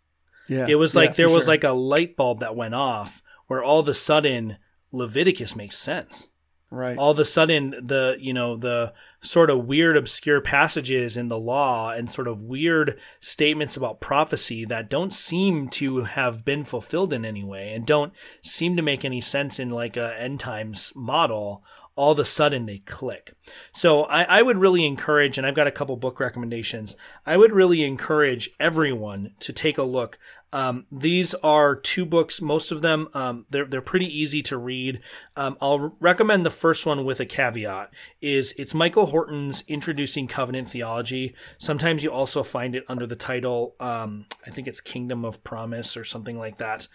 Yeah. 0.49 0.67
It 0.69 0.77
was 0.77 0.95
like 0.95 1.11
for 1.11 1.17
there 1.17 1.29
was 1.29 1.45
sure. 1.45 1.53
like 1.55 1.65
a 1.65 1.73
light 1.73 2.17
bulb 2.17 2.41
that 2.41 2.57
went 2.57 2.75
off 2.75 3.23
where 3.47 3.63
all 3.63 3.81
of 3.81 3.89
a 3.89 3.95
sudden 3.95 4.59
Leviticus 4.93 5.55
makes 5.57 5.77
sense. 5.77 6.29
right. 6.71 6.97
all 6.99 7.11
of 7.13 7.19
a 7.19 7.25
sudden 7.25 7.71
the 7.83 8.17
you 8.19 8.33
know 8.33 8.57
the 8.57 8.93
sort 9.23 9.51
of 9.51 9.67
weird 9.67 9.97
obscure 9.97 10.41
passages 10.41 11.17
in 11.17 11.29
the 11.29 11.39
law 11.39 11.91
and 11.91 12.11
sort 12.11 12.29
of 12.29 12.43
weird 12.43 12.99
statements 13.21 13.77
about 13.77 14.01
prophecy 14.01 14.65
that 14.65 14.91
don't 14.91 15.13
seem 15.13 15.69
to 15.69 16.05
have 16.05 16.45
been 16.45 16.65
fulfilled 16.65 17.13
in 17.13 17.25
any 17.25 17.45
way 17.45 17.73
and 17.73 17.87
don't 17.87 18.13
seem 18.43 18.77
to 18.77 18.83
make 18.83 19.05
any 19.05 19.21
sense 19.21 19.59
in 19.59 19.71
like 19.71 19.97
a 19.97 20.19
end 20.21 20.39
times 20.41 20.93
model 20.95 21.63
all 21.97 22.13
of 22.13 22.19
a 22.19 22.25
sudden 22.25 22.67
they 22.67 22.79
click 22.79 23.35
so 23.73 24.03
I, 24.05 24.25
I 24.25 24.43
would 24.43 24.59
really 24.59 24.85
encourage 24.85 25.39
and 25.39 25.47
i've 25.47 25.55
got 25.55 25.67
a 25.67 25.73
couple 25.73 25.97
book 25.97 26.21
recommendations 26.21 26.95
i 27.25 27.37
would 27.37 27.53
really 27.53 27.85
encourage 27.85 28.51
everyone 28.61 29.33
to 29.41 29.53
take 29.53 29.79
a 29.79 29.83
look 29.83 30.19
um, 30.53 30.87
these 30.91 31.35
are 31.35 31.75
two 31.75 32.05
books. 32.05 32.41
Most 32.41 32.71
of 32.71 32.83
them, 32.83 33.09
um, 33.15 33.47
they're 33.51 33.65
they're 33.65 33.81
pretty 33.81 34.07
easy 34.07 34.43
to 34.43 34.57
read. 34.57 35.01
Um, 35.37 35.57
I'll 35.61 35.97
recommend 36.01 36.47
the 36.47 36.51
first 36.51 36.87
one 36.87 37.05
with 37.05 37.21
a 37.21 37.27
caveat. 37.27 37.91
Is 38.21 38.55
it's 38.57 38.75
Michael 38.75 39.07
Horton's 39.07 39.65
Introducing 39.69 40.29
Covenant 40.29 40.69
Theology. 40.69 41.35
Sometimes 41.59 42.03
you 42.03 42.11
also 42.11 42.43
find 42.43 42.75
it 42.75 42.85
under 42.89 43.07
the 43.07 43.17
title, 43.17 43.75
um, 43.81 44.27
I 44.47 44.51
think 44.51 44.69
it's 44.69 44.81
Kingdom 44.81 45.25
of 45.25 45.43
Promise 45.43 45.97
or 45.97 46.05
something 46.05 46.39
like 46.39 46.59
that. 46.59 46.87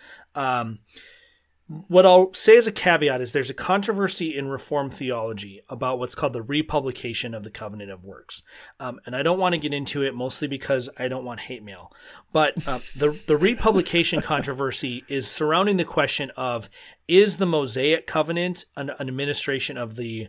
What 1.87 2.05
I'll 2.05 2.33
say 2.33 2.57
as 2.57 2.67
a 2.67 2.71
caveat 2.71 3.21
is 3.21 3.31
there's 3.31 3.49
a 3.49 3.53
controversy 3.53 4.35
in 4.35 4.49
Reformed 4.49 4.93
theology 4.93 5.61
about 5.69 5.99
what's 5.99 6.15
called 6.15 6.33
the 6.33 6.41
republication 6.41 7.33
of 7.33 7.43
the 7.43 7.49
covenant 7.49 7.91
of 7.91 8.03
works. 8.03 8.43
Um, 8.79 8.99
and 9.05 9.15
I 9.15 9.23
don't 9.23 9.39
want 9.39 9.53
to 9.53 9.59
get 9.59 9.73
into 9.73 10.01
it 10.01 10.13
mostly 10.13 10.49
because 10.49 10.89
I 10.97 11.07
don't 11.07 11.23
want 11.23 11.39
hate 11.41 11.63
mail. 11.63 11.93
But 12.33 12.67
uh, 12.67 12.79
the, 12.97 13.17
the 13.25 13.37
republication 13.37 14.21
controversy 14.23 15.05
is 15.07 15.27
surrounding 15.27 15.77
the 15.77 15.85
question 15.85 16.31
of 16.35 16.69
is 17.07 17.37
the 17.37 17.45
Mosaic 17.45 18.05
covenant 18.05 18.65
an, 18.75 18.89
an 18.99 19.07
administration 19.07 19.77
of 19.77 19.95
the 19.95 20.27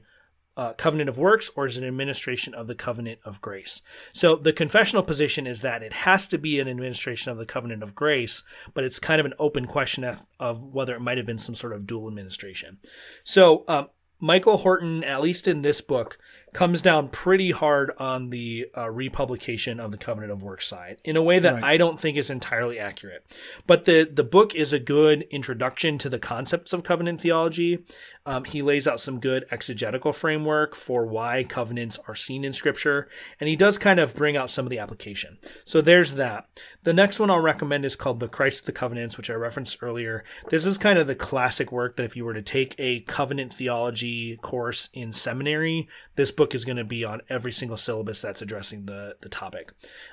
uh, 0.56 0.72
covenant 0.74 1.08
of 1.08 1.18
works 1.18 1.50
or 1.56 1.66
is 1.66 1.76
an 1.76 1.84
administration 1.84 2.54
of 2.54 2.66
the 2.66 2.74
covenant 2.74 3.20
of 3.24 3.40
grace? 3.40 3.82
So 4.12 4.36
the 4.36 4.52
confessional 4.52 5.02
position 5.02 5.46
is 5.46 5.62
that 5.62 5.82
it 5.82 5.92
has 5.92 6.28
to 6.28 6.38
be 6.38 6.60
an 6.60 6.68
administration 6.68 7.32
of 7.32 7.38
the 7.38 7.46
covenant 7.46 7.82
of 7.82 7.94
grace, 7.94 8.42
but 8.74 8.84
it's 8.84 8.98
kind 8.98 9.20
of 9.20 9.26
an 9.26 9.34
open 9.38 9.66
question 9.66 10.04
of, 10.04 10.26
of 10.38 10.62
whether 10.62 10.94
it 10.94 11.00
might 11.00 11.16
have 11.18 11.26
been 11.26 11.38
some 11.38 11.54
sort 11.54 11.72
of 11.72 11.86
dual 11.86 12.08
administration. 12.08 12.78
So 13.24 13.64
um, 13.68 13.88
Michael 14.20 14.58
Horton, 14.58 15.02
at 15.02 15.20
least 15.20 15.48
in 15.48 15.62
this 15.62 15.80
book, 15.80 16.16
comes 16.52 16.82
down 16.82 17.08
pretty 17.08 17.50
hard 17.50 17.92
on 17.98 18.30
the 18.30 18.66
uh, 18.76 18.90
republication 18.90 19.80
of 19.80 19.90
the 19.90 19.96
covenant 19.96 20.32
of 20.32 20.42
works 20.42 20.66
side 20.66 20.98
in 21.04 21.16
a 21.16 21.22
way 21.22 21.38
that 21.38 21.54
Right. 21.54 21.64
I 21.64 21.76
don't 21.76 21.98
think 21.98 22.16
is 22.16 22.30
entirely 22.30 22.78
accurate. 22.78 23.24
But 23.66 23.84
the 23.84 24.04
the 24.10 24.24
book 24.24 24.54
is 24.54 24.72
a 24.72 24.78
good 24.78 25.22
introduction 25.30 25.98
to 25.98 26.08
the 26.08 26.18
concepts 26.18 26.72
of 26.72 26.82
covenant 26.82 27.20
theology. 27.20 27.84
Um, 28.24 28.44
he 28.44 28.62
lays 28.62 28.86
out 28.86 29.00
some 29.00 29.18
good 29.18 29.46
exegetical 29.50 30.12
framework 30.12 30.76
for 30.76 31.04
why 31.06 31.42
covenants 31.42 31.98
are 32.06 32.14
seen 32.14 32.44
in 32.44 32.52
Scripture, 32.52 33.08
and 33.40 33.48
he 33.48 33.56
does 33.56 33.78
kind 33.78 33.98
of 33.98 34.14
bring 34.14 34.36
out 34.36 34.48
some 34.50 34.64
of 34.64 34.70
the 34.70 34.78
application. 34.78 35.38
So 35.64 35.80
there's 35.80 36.14
that. 36.14 36.46
The 36.84 36.92
next 36.92 37.18
one 37.18 37.30
I'll 37.30 37.40
recommend 37.40 37.84
is 37.84 37.96
called 37.96 38.20
The 38.20 38.28
Christ 38.28 38.60
of 38.60 38.66
the 38.66 38.72
Covenants, 38.72 39.16
which 39.16 39.28
I 39.28 39.34
referenced 39.34 39.82
earlier. 39.82 40.22
This 40.50 40.66
is 40.66 40.78
kind 40.78 40.98
of 41.00 41.08
the 41.08 41.16
classic 41.16 41.72
work 41.72 41.96
that 41.96 42.04
if 42.04 42.16
you 42.16 42.24
were 42.24 42.34
to 42.34 42.42
take 42.42 42.76
a 42.78 43.00
covenant 43.00 43.52
theology 43.52 44.36
course 44.36 44.88
in 44.92 45.12
seminary, 45.12 45.88
this 46.14 46.30
book 46.30 46.41
is 46.50 46.64
going 46.64 46.76
to 46.76 46.84
be 46.84 47.04
on 47.04 47.22
every 47.28 47.52
single 47.52 47.76
syllabus 47.76 48.20
that's 48.20 48.42
addressing 48.42 48.86
the, 48.86 49.16
the 49.20 49.28
topic. 49.28 49.72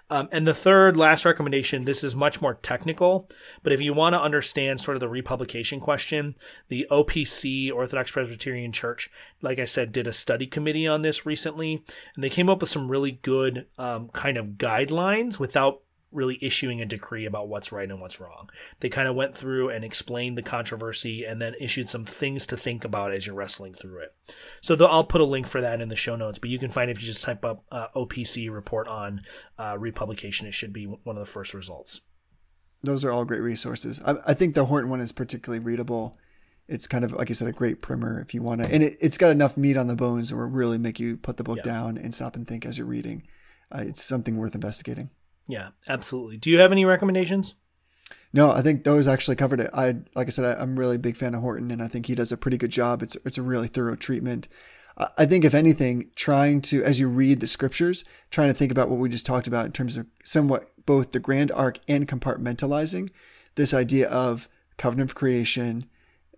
Um, 0.10 0.30
and 0.32 0.48
the 0.48 0.54
third, 0.54 0.96
last 0.96 1.26
recommendation, 1.26 1.86
this 1.86 2.04
is 2.04 2.16
much 2.16 2.42
more 2.42 2.56
technical, 2.56 3.30
but 3.64 3.74
if 3.74 3.82
you 3.82 3.94
want 3.94 4.14
to 4.14 4.22
understand 4.22 4.82
sort 4.82 4.96
of 4.96 5.02
the 5.02 5.10
republication 5.10 5.80
question, 5.80 6.36
the 6.68 6.88
OPC, 6.92 7.72
Orthodox 7.72 8.12
Presbyterian 8.12 8.72
Church, 8.72 9.10
like 9.42 9.60
I 9.60 9.66
said, 9.66 9.92
did 9.92 10.08
a 10.08 10.14
study 10.14 10.48
committee 10.48 10.88
on 10.88 11.02
this 11.02 11.26
recently, 11.26 11.84
and 12.16 12.24
they 12.24 12.30
came 12.30 12.50
up 12.50 12.62
with 12.62 12.70
some 12.70 12.90
really 12.90 13.14
good 13.22 13.68
um, 13.78 14.10
kind 14.10 14.38
of 14.38 14.58
guidelines 14.58 15.40
without 15.40 15.82
really 16.12 16.40
issuing 16.42 16.82
a 16.82 16.86
decree 16.86 17.26
about 17.26 17.48
what's 17.48 17.72
right 17.72 17.90
and 17.90 18.02
what's 18.02 18.20
wrong. 18.20 18.50
They 18.80 18.90
kind 18.90 19.08
of 19.08 19.16
went 19.16 19.38
through 19.38 19.70
and 19.70 19.86
explained 19.86 20.38
the 20.38 20.42
controversy 20.42 21.24
and 21.24 21.42
then 21.42 21.54
issued 21.60 21.88
some 21.88 22.04
things 22.06 22.48
to 22.48 22.58
think 22.58 22.84
about 22.84 23.14
as 23.14 23.28
you're 23.28 23.36
wrestling 23.36 23.74
through 23.74 24.00
it. 24.00 24.16
So 24.62 24.76
the, 24.76 24.86
I'll 24.86 25.04
put 25.04 25.22
a 25.22 25.26
link 25.26 25.46
for 25.46 25.62
that 25.62 25.82
in 25.82 25.90
the 25.90 25.96
show 25.96 26.16
notes, 26.16 26.40
but 26.40 26.50
you 26.50 26.58
can 26.58 26.72
find 26.72 26.90
it 26.90 26.98
if 26.98 27.02
you 27.02 27.08
just 27.08 27.24
type 27.24 27.46
up 27.46 27.64
uh, 27.72 27.88
OPC 27.96 28.52
report 28.52 28.88
on 28.88 29.22
uh, 29.58 29.76
republication, 29.78 30.48
it 30.48 30.54
should 30.54 30.74
be 30.74 30.86
one 30.86 31.16
of 31.16 31.20
the 31.20 31.32
first 31.32 31.54
results. 31.54 32.02
Those 32.82 33.04
are 33.06 33.12
all 33.12 33.26
great 33.26 33.42
resources. 33.42 34.02
I, 34.06 34.16
I 34.28 34.34
think 34.34 34.56
the 34.56 34.66
Horton 34.66 34.90
one 34.90 35.02
is 35.02 35.12
particularly 35.12 35.64
readable. 35.64 36.18
It's 36.68 36.88
kind 36.88 37.04
of 37.04 37.14
like 37.14 37.30
you 37.30 37.36
said, 37.36 37.48
a 37.48 37.52
great 37.52 37.82
primer 37.82 38.22
if 38.22 38.34
you 38.34 38.42
want 38.42 38.62
to, 38.62 38.68
and 38.72 38.84
it, 38.84 38.96
it's 39.02 39.18
got 39.18 39.32
enough 39.32 39.58
meat 39.58 39.76
on 39.76 39.88
the 39.88 39.96
bones 39.96 40.30
that 40.30 40.38
will 40.38 40.46
really 40.46 40.78
make 40.78 41.00
you 41.00 41.18
put 41.18 41.38
the 41.38 41.44
book 41.44 41.58
Yeah. 41.58 41.64
down 41.64 41.98
and 41.98 42.14
stop 42.14 42.36
and 42.36 42.48
think 42.48 42.66
as 42.66 42.78
you're 42.78 42.88
reading. 42.88 43.24
Uh, 43.72 43.84
it's 43.86 44.04
something 44.04 44.38
worth 44.38 44.56
investigating. 44.56 45.10
Yeah, 45.50 45.70
absolutely. 45.90 46.38
Do 46.38 46.50
you 46.52 46.60
have 46.60 46.72
any 46.72 46.86
recommendations? 46.86 47.56
No, 48.32 48.52
I 48.52 48.62
think 48.62 48.84
those 48.84 49.08
actually 49.08 49.36
covered 49.36 49.60
it. 49.60 49.72
I 49.74 49.96
like 50.16 50.28
I 50.28 50.30
said, 50.30 50.46
I, 50.46 50.62
I'm 50.62 50.78
really 50.78 50.98
a 50.98 51.00
big 51.00 51.18
fan 51.18 51.34
of 51.34 51.42
Horton, 51.42 51.72
and 51.72 51.82
I 51.82 51.88
think 51.88 52.06
he 52.06 52.14
does 52.16 52.32
a 52.32 52.38
pretty 52.38 52.58
good 52.58 52.70
job. 52.70 53.02
It's 53.02 53.18
it's 53.26 53.40
a 53.40 53.42
really 53.44 53.68
thorough 53.68 53.96
treatment. 53.96 54.48
I- 54.98 55.08
I 55.18 55.26
think 55.26 55.44
if 55.44 55.56
anything, 55.56 56.12
trying 56.16 56.62
to 56.70 56.84
as 56.84 57.00
you 57.00 57.10
read 57.10 57.40
the 57.40 57.48
scriptures, 57.48 58.06
trying 58.30 58.50
to 58.50 58.54
think 58.54 58.72
about 58.72 58.90
what 58.90 59.00
we 59.00 59.10
just 59.10 59.26
talked 59.26 59.48
about 59.48 59.66
in 59.66 59.72
terms 59.72 59.98
of 59.98 60.06
somewhat 60.24 60.70
both 60.86 61.12
the 61.12 61.20
grand 61.20 61.52
arc 61.52 61.80
and 61.88 62.08
compartmentalizing 62.08 63.10
this 63.56 63.74
idea 63.74 64.08
of 64.10 64.48
covenant 64.78 65.10
of 65.10 65.16
creation, 65.16 65.86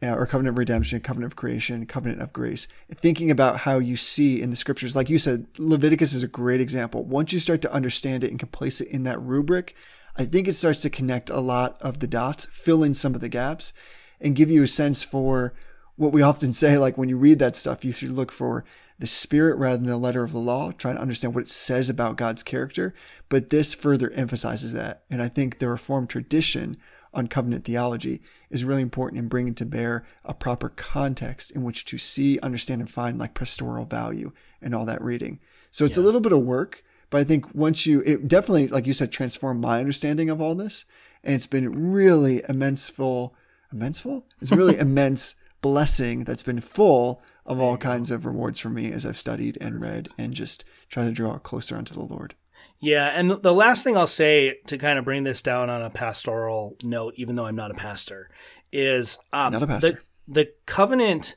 uh, 0.04 0.14
or 0.16 0.26
covenant 0.26 0.56
of 0.56 0.58
redemption, 0.58 1.00
covenant 1.00 1.32
of 1.32 1.36
creation, 1.36 1.86
covenant 1.86 2.22
of 2.22 2.34
grace. 2.34 2.68
Thinking 2.94 3.30
about 3.30 3.58
how 3.58 3.78
you 3.78 3.96
see 3.96 4.42
in 4.42 4.50
the 4.50 4.56
scriptures, 4.56 4.96
like 4.96 5.10
you 5.10 5.18
said, 5.18 5.46
Leviticus 5.58 6.14
is 6.14 6.24
a 6.24 6.28
great 6.28 6.62
example. 6.62 7.04
Once 7.04 7.34
you 7.34 7.40
start 7.40 7.62
to 7.62 7.74
understand 7.74 8.24
it 8.24 8.32
and 8.32 8.40
can 8.40 8.50
place 8.50 8.82
it 8.82 8.88
in 8.88 9.04
that 9.04 9.22
rubric, 9.22 9.76
I 10.18 10.26
think 10.26 10.48
it 10.48 10.54
starts 10.54 10.82
to 10.82 10.90
connect 10.90 11.30
a 11.30 11.40
lot 11.40 11.82
of 11.82 12.00
the 12.00 12.08
dots, 12.08 12.46
fill 12.46 12.84
in 12.84 12.94
some 12.94 13.16
of 13.16 13.22
the 13.22 13.30
gaps, 13.30 13.74
and 14.20 14.36
give 14.36 14.50
you 14.52 14.64
a 14.64 14.68
sense 14.68 15.04
for 15.04 15.54
what 15.96 16.12
we 16.12 16.22
often 16.22 16.52
say. 16.52 16.78
Like 16.78 16.98
when 16.98 17.10
you 17.10 17.18
read 17.18 17.40
that 17.40 17.56
stuff, 17.56 17.86
you 17.86 17.92
should 17.92 18.12
look 18.12 18.32
for 18.32 18.66
the 19.00 19.08
spirit 19.08 19.58
rather 19.58 19.78
than 19.78 19.88
the 19.88 19.98
letter 19.98 20.24
of 20.24 20.32
the 20.32 20.38
law, 20.38 20.72
trying 20.72 20.96
to 20.96 21.02
understand 21.02 21.34
what 21.34 21.44
it 21.44 21.50
says 21.50 21.90
about 21.90 22.18
God's 22.18 22.44
character. 22.44 22.94
But 23.30 23.50
this 23.50 23.74
further 23.74 24.12
emphasizes 24.12 24.74
that. 24.74 25.04
And 25.10 25.22
I 25.22 25.28
think 25.28 25.58
the 25.58 25.70
Reformed 25.70 26.10
tradition 26.10 26.78
on 27.14 27.28
covenant 27.28 27.66
theology 27.66 28.22
is 28.50 28.66
really 28.66 28.82
important 28.82 29.20
in 29.20 29.28
bringing 29.28 29.54
to 29.56 29.66
bear 29.66 30.06
a 30.24 30.34
proper 30.34 30.70
context 30.70 31.52
in 31.52 31.64
which 31.64 31.86
to 31.86 31.98
see, 31.98 32.40
understand, 32.40 32.82
and 32.82 32.90
find 32.90 33.18
like 33.18 33.34
pastoral 33.34 33.86
value 33.86 34.32
and 34.62 34.74
all 34.74 34.86
that 34.86 35.02
reading. 35.02 35.40
So 35.72 35.86
it's 35.86 35.98
a 35.98 36.02
little 36.02 36.22
bit 36.22 36.34
of 36.34 36.42
work, 36.42 36.84
but 37.10 37.20
I 37.20 37.24
think 37.24 37.54
once 37.54 37.86
you, 37.86 38.02
it 38.06 38.28
definitely, 38.28 38.68
like 38.68 38.88
you 38.88 38.94
said, 38.94 39.12
transformed 39.12 39.62
my 39.62 39.80
understanding 39.80 40.30
of 40.30 40.42
all 40.42 40.56
this. 40.56 40.86
And 41.24 41.36
it's 41.36 41.48
been 41.48 41.92
really 41.92 42.42
immenseful, 42.50 43.36
immenseful? 43.72 44.26
It's 44.42 44.52
really 44.52 44.78
immense 44.80 45.36
blessing 45.62 46.24
that's 46.24 46.44
been 46.44 46.60
full 46.60 47.22
of 47.46 47.60
all 47.60 47.78
kinds 47.78 48.12
of 48.12 48.26
rewards 48.26 48.60
for 48.60 48.70
me 48.70 48.92
as 48.92 49.06
I've 49.06 49.18
studied 49.18 49.58
and 49.62 49.80
read 49.80 50.10
and 50.18 50.34
just 50.34 50.66
trying 50.90 51.08
to 51.08 51.14
draw 51.14 51.38
closer 51.38 51.76
unto 51.76 51.94
the 51.94 52.02
Lord. 52.02 52.36
Yeah, 52.82 53.08
and 53.08 53.30
the 53.30 53.54
last 53.54 53.84
thing 53.84 53.96
I'll 53.96 54.08
say 54.08 54.58
to 54.66 54.78
kind 54.78 54.98
of 54.98 55.06
bring 55.06 55.24
this 55.24 55.42
down 55.44 55.70
on 55.70 55.84
a 55.84 55.90
pastoral 55.92 56.76
note, 56.82 57.14
even 57.16 57.36
though 57.36 57.46
I'm 57.46 57.56
not 57.56 57.70
a 57.70 57.76
pastor, 57.76 58.30
is 58.72 59.20
um, 59.32 59.54
Not 59.54 59.64
a 59.64 59.68
pastor. 59.68 60.02
The, 60.28 60.46
the 60.46 60.52
covenant 60.66 61.36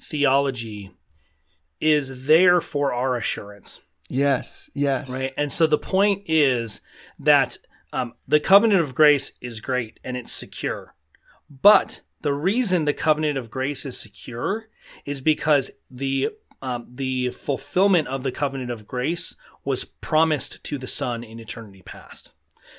theology 0.00 0.90
is 1.80 2.26
there 2.26 2.60
for 2.60 2.92
our 2.94 3.16
assurance, 3.16 3.82
Yes, 4.08 4.70
yes. 4.72 5.10
right? 5.12 5.34
And 5.36 5.52
so 5.52 5.66
the 5.66 5.78
point 5.78 6.22
is 6.26 6.80
that 7.18 7.58
um, 7.92 8.14
the 8.26 8.40
covenant 8.40 8.80
of 8.80 8.94
grace 8.94 9.32
is 9.40 9.60
great 9.60 10.00
and 10.02 10.16
it's 10.16 10.32
secure, 10.32 10.94
but 11.50 12.00
the 12.22 12.32
reason 12.32 12.84
the 12.86 12.94
covenant 12.94 13.36
of 13.36 13.50
grace 13.50 13.84
is 13.84 13.98
secure 13.98 14.68
is 15.04 15.20
because 15.20 15.70
the 15.90 16.30
um, 16.66 16.88
the 16.92 17.30
fulfillment 17.30 18.08
of 18.08 18.24
the 18.24 18.32
covenant 18.32 18.72
of 18.72 18.88
grace 18.88 19.36
was 19.64 19.84
promised 19.84 20.64
to 20.64 20.78
the 20.78 20.88
Son 20.88 21.22
in 21.22 21.38
eternity 21.38 21.80
past. 21.80 22.32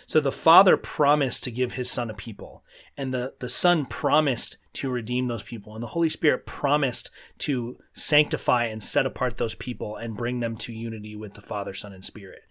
So 0.06 0.20
the 0.20 0.30
Father 0.30 0.76
promised 0.76 1.46
to 1.46 1.52
give 1.52 1.72
his 1.72 1.90
Son 1.90 2.10
a 2.10 2.14
people, 2.14 2.66
and 2.98 3.14
the, 3.14 3.36
the 3.40 3.48
Son 3.48 3.86
promised 3.86 4.58
to 4.74 4.90
redeem 4.90 5.28
those 5.28 5.44
people, 5.44 5.74
and 5.74 5.82
the 5.82 5.88
Holy 5.88 6.10
Spirit 6.10 6.46
promised 6.46 7.10
to 7.40 7.78
sanctify 7.94 8.66
and 8.66 8.84
set 8.84 9.06
apart 9.06 9.38
those 9.38 9.56
people 9.56 9.96
and 9.96 10.18
bring 10.18 10.42
them 10.42 10.58
to 10.58 10.74
unity 10.74 11.16
with 11.16 11.36
the 11.36 11.42
Father, 11.42 11.74
Son, 11.74 11.94
and 11.94 12.04
Spirit. 12.04 12.42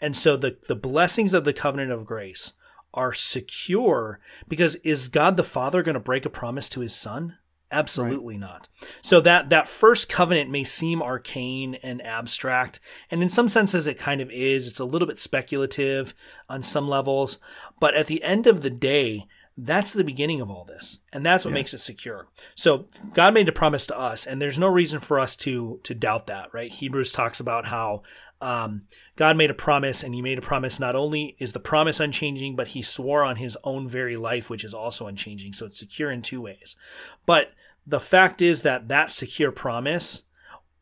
And 0.00 0.16
so 0.16 0.38
the, 0.38 0.56
the 0.66 0.74
blessings 0.74 1.34
of 1.34 1.44
the 1.44 1.52
covenant 1.52 1.92
of 1.92 2.06
grace 2.06 2.54
are 2.94 3.12
secure 3.12 4.18
because 4.48 4.76
is 4.76 5.08
God 5.08 5.36
the 5.36 5.44
Father 5.44 5.82
going 5.82 5.92
to 5.92 6.00
break 6.00 6.24
a 6.24 6.30
promise 6.30 6.70
to 6.70 6.80
his 6.80 6.94
Son? 6.94 7.36
Absolutely 7.72 8.38
not. 8.38 8.68
So 9.02 9.20
that 9.20 9.50
that 9.50 9.68
first 9.68 10.08
covenant 10.08 10.50
may 10.50 10.62
seem 10.62 11.02
arcane 11.02 11.74
and 11.82 12.00
abstract, 12.00 12.78
and 13.10 13.22
in 13.22 13.28
some 13.28 13.48
senses 13.48 13.86
it 13.86 13.98
kind 13.98 14.20
of 14.20 14.30
is. 14.30 14.68
It's 14.68 14.78
a 14.78 14.84
little 14.84 15.08
bit 15.08 15.18
speculative 15.18 16.14
on 16.48 16.62
some 16.62 16.88
levels, 16.88 17.38
but 17.80 17.94
at 17.94 18.06
the 18.06 18.22
end 18.22 18.46
of 18.46 18.62
the 18.62 18.70
day, 18.70 19.26
that's 19.56 19.92
the 19.92 20.04
beginning 20.04 20.40
of 20.40 20.50
all 20.50 20.64
this, 20.64 21.00
and 21.12 21.24
that's 21.24 21.44
what 21.44 21.54
makes 21.54 21.72
it 21.72 21.78
secure. 21.78 22.28
So 22.54 22.86
God 23.14 23.34
made 23.34 23.48
a 23.48 23.52
promise 23.52 23.86
to 23.88 23.98
us, 23.98 24.26
and 24.26 24.40
there's 24.40 24.58
no 24.58 24.68
reason 24.68 25.00
for 25.00 25.18
us 25.18 25.34
to 25.38 25.80
to 25.82 25.94
doubt 25.94 26.26
that, 26.28 26.54
right? 26.54 26.70
Hebrews 26.70 27.12
talks 27.12 27.40
about 27.40 27.66
how 27.66 28.02
um, 28.40 28.82
God 29.16 29.36
made 29.36 29.50
a 29.50 29.54
promise, 29.54 30.02
and 30.02 30.14
He 30.14 30.22
made 30.22 30.38
a 30.38 30.42
promise. 30.42 30.78
Not 30.78 30.96
only 30.96 31.36
is 31.38 31.52
the 31.52 31.60
promise 31.60 32.00
unchanging, 32.00 32.56
but 32.56 32.68
He 32.68 32.82
swore 32.82 33.22
on 33.24 33.36
His 33.36 33.56
own 33.64 33.88
very 33.88 34.16
life, 34.16 34.50
which 34.50 34.64
is 34.64 34.74
also 34.74 35.06
unchanging. 35.06 35.52
So 35.52 35.66
it's 35.66 35.78
secure 35.78 36.10
in 36.10 36.22
two 36.22 36.40
ways. 36.40 36.76
But 37.24 37.52
the 37.86 38.00
fact 38.00 38.42
is 38.42 38.62
that 38.62 38.88
that 38.88 39.10
secure 39.10 39.52
promise 39.52 40.22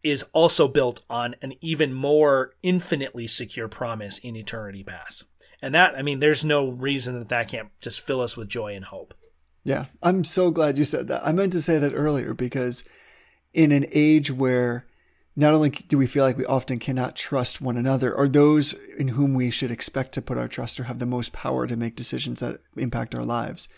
is 0.03 0.25
also 0.33 0.69
built 0.69 1.03
on 1.09 1.35
an 1.41 1.55
even 1.61 1.93
more 1.93 2.55
infinitely 2.63 3.27
secure 3.27 3.69
promise 3.69 4.19
in 4.19 4.37
eternity 4.37 4.85
past. 4.85 5.25
And 5.63 5.75
that, 5.75 5.97
I 5.97 6.03
mean, 6.03 6.21
there's 6.21 6.45
no 6.45 6.69
reason 6.69 7.19
that 7.19 7.31
that 7.31 7.49
can't 7.49 7.71
just 7.81 8.03
fill 8.03 8.21
us 8.21 8.37
with 8.37 8.49
joy 8.49 8.75
and 8.75 8.85
hope. 8.85 9.15
Yeah, 9.65 9.87
I'm 10.03 10.25
so 10.25 10.51
glad 10.51 10.77
you 10.77 10.85
said 10.85 11.09
that. 11.09 11.27
I 11.27 11.33
meant 11.33 11.53
to 11.53 11.61
say 11.61 11.79
that 11.79 11.95
earlier 11.95 12.35
because 12.35 12.85
in 13.55 13.73
an 13.73 13.87
age 13.93 14.31
where 14.31 14.87
not 15.37 15.53
only 15.53 15.71
do 15.71 15.99
we 15.99 16.07
feel 16.07 16.25
like 16.25 16.39
we 16.39 16.45
often 16.47 16.79
cannot 16.79 17.17
trust 17.17 17.61
one 17.61 17.77
another 17.77 18.15
or 18.15 18.29
those 18.29 18.73
in 18.99 19.09
whom 19.09 19.35
we 19.35 19.51
should 19.51 19.71
expect 19.71 20.13
to 20.13 20.23
put 20.23 20.39
our 20.39 20.49
trust 20.49 20.79
or 20.79 20.85
have 20.85 21.01
the 21.01 21.07
most 21.07 21.33
power 21.33 21.67
to 21.67 21.77
make 21.77 21.97
decisions 21.97 22.41
that 22.41 22.61
impact 22.77 23.15
our 23.15 23.25
lives, 23.25 23.69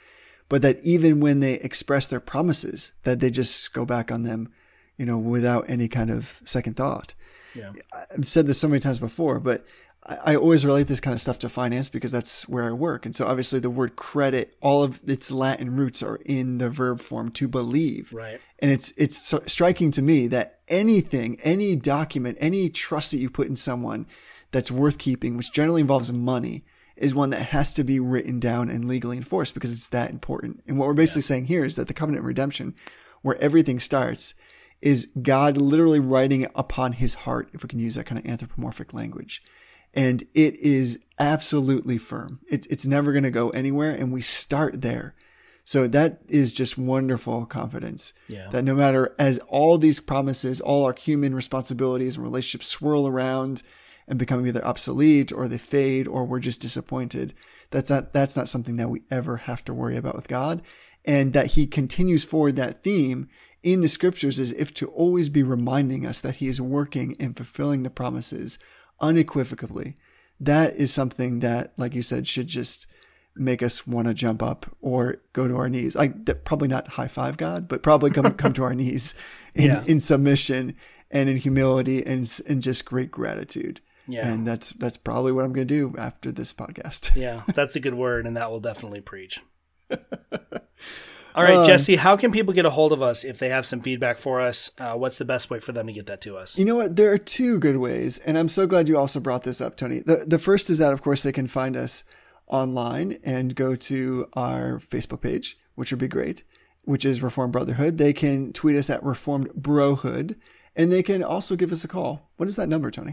but 0.49 0.63
that 0.63 0.79
even 0.83 1.21
when 1.21 1.41
they 1.41 1.55
express 1.55 2.07
their 2.07 2.21
promises, 2.21 2.93
that 3.05 3.21
they 3.21 3.31
just 3.31 3.73
go 3.73 3.85
back 3.85 4.13
on 4.13 4.23
them, 4.23 4.53
you 4.99 5.07
know, 5.07 5.19
without 5.19 5.65
any 5.69 5.89
kind 5.89 6.11
of 6.11 6.41
second 6.45 6.77
thought. 6.77 7.15
Yeah. 7.55 7.73
I've 8.13 8.29
said 8.29 8.47
this 8.47 8.61
so 8.61 8.69
many 8.69 8.81
times 8.81 8.99
before, 8.99 9.41
but 9.41 9.65
I, 10.07 10.33
I 10.33 10.37
always 10.37 10.65
relate 10.65 10.87
this 10.87 11.01
kind 11.01 11.13
of 11.13 11.21
stuff 11.21 11.39
to 11.41 11.49
finance 11.49 11.89
because 11.89 12.13
that's 12.13 12.49
where 12.49 12.65
I 12.65 12.73
work. 12.73 13.05
And 13.05 13.15
so 13.15 13.27
obviously 13.27 13.59
the 13.59 13.71
word 13.71 13.97
credit, 13.97 14.57
all 14.61 14.83
of 14.83 15.01
its 15.07 15.31
Latin 15.31 15.77
roots 15.77 16.03
are 16.03 16.17
in 16.25 16.59
the 16.59 16.71
verb 16.71 17.01
form 17.01 17.31
to 17.33 17.49
believe. 17.49 18.13
Right. 18.13 18.41
And 18.61 18.71
it's 18.71 18.93
it's 18.97 19.17
so 19.17 19.43
striking 19.47 19.91
to 19.93 20.03
me 20.03 20.29
that 20.29 20.61
anything, 20.69 21.39
any 21.43 21.77
document, 21.77 22.39
any 22.41 22.69
trust 22.69 23.11
that 23.13 23.19
you 23.19 23.31
put 23.31 23.49
in 23.49 23.57
someone 23.57 24.07
that's 24.51 24.71
worth 24.71 24.99
keeping, 24.99 25.37
which 25.37 25.53
generally 25.53 25.81
involves 25.81 26.13
money, 26.13 26.65
is 26.97 27.15
one 27.15 27.31
that 27.31 27.43
has 27.49 27.75
to 27.75 27.85
be 27.85 28.01
written 28.01 28.41
down 28.41 28.71
and 28.71 28.89
legally 28.89 29.19
enforced 29.19 29.55
because 29.55 29.73
it's 29.73 29.89
that 29.91 30.11
important. 30.11 30.63
And 30.67 30.79
what 30.79 30.87
we're 30.87 30.95
basically 30.95 31.23
saying 31.23 31.47
here 31.47 31.65
is 31.65 31.77
that 31.77 31.89
the 31.89 31.95
covenant 31.95 32.25
redemption, 32.25 32.75
where 33.23 33.37
everything 33.39 33.79
starts, 33.79 34.35
is 34.81 35.13
God 35.21 35.57
literally 35.57 36.01
writing 36.01 36.43
it 36.43 36.51
upon 36.55 36.95
his 36.95 37.15
heart, 37.15 37.51
if 37.53 37.63
we 37.63 37.69
can 37.69 37.81
use 37.81 37.97
that 37.97 38.07
kind 38.07 38.19
of 38.19 38.27
anthropomorphic 38.27 38.95
language. 38.95 39.43
And 39.97 40.22
it 40.34 40.57
is 40.59 41.01
absolutely 41.18 41.99
firm. 41.99 42.40
It's, 42.49 42.66
it's 42.66 42.86
never 42.86 43.12
going 43.12 43.24
to 43.24 43.30
go 43.30 43.49
anywhere. 43.51 43.92
And 43.94 44.12
we 44.12 44.20
start 44.20 44.82
there. 44.82 45.14
So 45.64 45.88
that 45.88 46.20
is 46.28 46.53
just 46.53 46.78
wonderful 46.78 47.44
confidence 47.47 48.12
Yeah. 48.28 48.49
that 48.51 48.62
no 48.62 48.74
matter 48.74 49.16
as 49.18 49.38
all 49.49 49.78
these 49.78 49.99
promises, 49.99 50.61
all 50.61 50.84
our 50.84 50.94
human 50.97 51.34
responsibilities 51.34 52.16
and 52.16 52.24
relationships 52.24 52.68
swirl 52.68 53.09
around 53.09 53.62
and 54.07 54.16
become 54.18 54.47
either 54.47 54.64
obsolete 54.64 55.32
or 55.32 55.49
they 55.49 55.59
fade 55.59 56.07
or 56.07 56.24
we're 56.24 56.38
just 56.38 56.61
disappointed. 56.61 57.34
That's 57.72 57.90
not 57.90 58.12
that's 58.12 58.36
not 58.36 58.47
something 58.47 58.76
that 58.76 58.90
we 58.90 59.03
ever 59.11 59.38
have 59.38 59.64
to 59.64 59.74
worry 59.74 59.97
about 59.97 60.14
with 60.14 60.28
God. 60.28 60.62
And 61.05 61.32
that 61.32 61.53
he 61.53 61.66
continues 61.66 62.24
forward 62.24 62.55
that 62.57 62.84
theme 62.84 63.28
in 63.64 63.80
the 63.80 63.88
scriptures 63.88 64.38
as 64.38 64.53
if 64.53 64.72
to 64.74 64.86
always 64.88 65.28
be 65.28 65.42
reminding 65.42 66.07
us 66.07 66.20
that 66.20 66.36
he 66.36 66.47
is 66.47 66.61
working 66.61 67.16
and 67.18 67.36
fulfilling 67.36 67.82
the 67.82 67.90
promises 67.90 68.59
unequivocally. 69.01 69.94
That 70.40 70.74
is 70.74 70.92
something 70.92 71.40
that, 71.40 71.72
like 71.76 71.94
you 71.94 72.03
said, 72.03 72.26
should 72.28 72.47
just 72.49 72.86
make 73.34 73.62
us 73.62 73.86
want 73.86 74.09
to 74.09 74.14
jump 74.14 74.42
up 74.42 74.66
or 74.80 75.18
go 75.32 75.47
to 75.49 75.57
our 75.57 75.68
knees. 75.68 75.97
I 75.97 76.09
probably 76.09 76.68
not 76.68 76.88
high 76.88 77.09
five 77.09 77.36
God, 77.36 77.68
but 77.68 77.82
probably 77.82 78.11
come 78.11 78.30
come 78.34 78.53
to 78.55 78.62
our 78.64 78.74
knees 78.82 79.14
in, 79.55 79.66
Yeah. 79.66 79.84
in 79.86 80.01
submission 80.01 80.74
and 81.11 81.28
in 81.28 81.36
humility 81.36 82.05
and 82.05 82.28
and 82.49 82.62
just 82.62 82.84
great 82.84 83.11
gratitude. 83.11 83.80
Yeah. 84.09 84.28
And 84.28 84.47
that's 84.47 84.70
that's 84.70 84.97
probably 84.97 85.32
what 85.32 85.44
I'm 85.44 85.53
going 85.53 85.66
to 85.66 85.74
do 85.74 85.94
after 85.99 86.30
this 86.30 86.53
podcast. 86.53 87.16
Yeah, 87.16 87.42
that's 87.55 87.74
a 87.76 87.80
good 87.80 87.94
word, 87.94 88.26
and 88.26 88.36
that 88.36 88.51
will 88.51 88.61
definitely 88.61 89.01
preach. 89.01 89.40
All 91.37 91.45
right, 91.45 91.66
Jesse, 91.66 91.97
how 91.97 92.16
can 92.16 92.32
people 92.32 92.55
get 92.55 92.64
a 92.64 92.70
hold 92.70 92.95
of 92.95 93.03
us 93.03 93.22
if 93.22 93.39
they 93.39 93.51
have 93.51 93.66
some 93.66 93.80
feedback 93.80 94.16
for 94.16 94.41
us? 94.41 94.70
Uh, 94.78 94.95
what's 94.95 95.18
the 95.18 95.26
best 95.26 95.51
way 95.51 95.61
for 95.61 95.72
them 95.72 95.87
to 95.87 95.93
get 95.93 96.07
that 96.07 96.22
to 96.22 96.37
us? 96.37 96.59
You 96.59 96.64
know 96.64 96.76
what? 96.76 96.97
There 96.97 97.12
are 97.12 97.18
two 97.18 97.59
good 97.59 97.76
ways, 97.76 98.18
and 98.18 98.39
I'm 98.39 98.49
so 98.49 98.66
glad 98.66 98.89
you 98.89 98.97
also 98.97 99.20
brought 99.20 99.45
this 99.45 99.61
up, 99.61 99.76
Tony. 99.76 100.01
The 100.01 100.24
the 100.26 100.39
first 100.39 100.70
is 100.70 100.78
that 100.78 100.95
of 100.95 101.03
course 101.03 101.22
they 101.22 101.32
can 101.32 101.47
find 101.47 101.76
us 101.76 102.05
online 102.47 103.18
and 103.22 103.55
go 103.55 103.74
to 103.74 104.26
our 104.32 104.78
Facebook 104.78 105.20
page, 105.20 105.59
which 105.74 105.93
would 105.93 106.01
be 106.01 106.09
great, 106.09 106.43
which 106.82 107.05
is 107.05 107.22
Reformed 107.22 107.53
Brotherhood. 107.53 107.99
They 107.99 108.14
can 108.14 108.55
tweet 108.55 108.76
us 108.76 108.89
at 108.89 109.03
Reformed 109.03 109.51
Brohood, 109.51 110.37
and 110.74 110.91
they 110.91 111.03
can 111.03 111.22
also 111.22 111.55
give 111.55 111.70
us 111.70 111.84
a 111.84 111.89
call. 111.89 112.30
What 112.39 112.49
is 112.49 112.57
that 112.57 112.70
number, 112.70 112.91
Tony? 112.91 113.12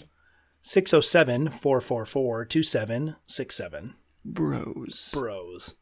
607 0.62 1.50
444 1.50 2.46
2767. 2.46 3.96
Bros. 4.24 5.12
Bros. 5.14 5.76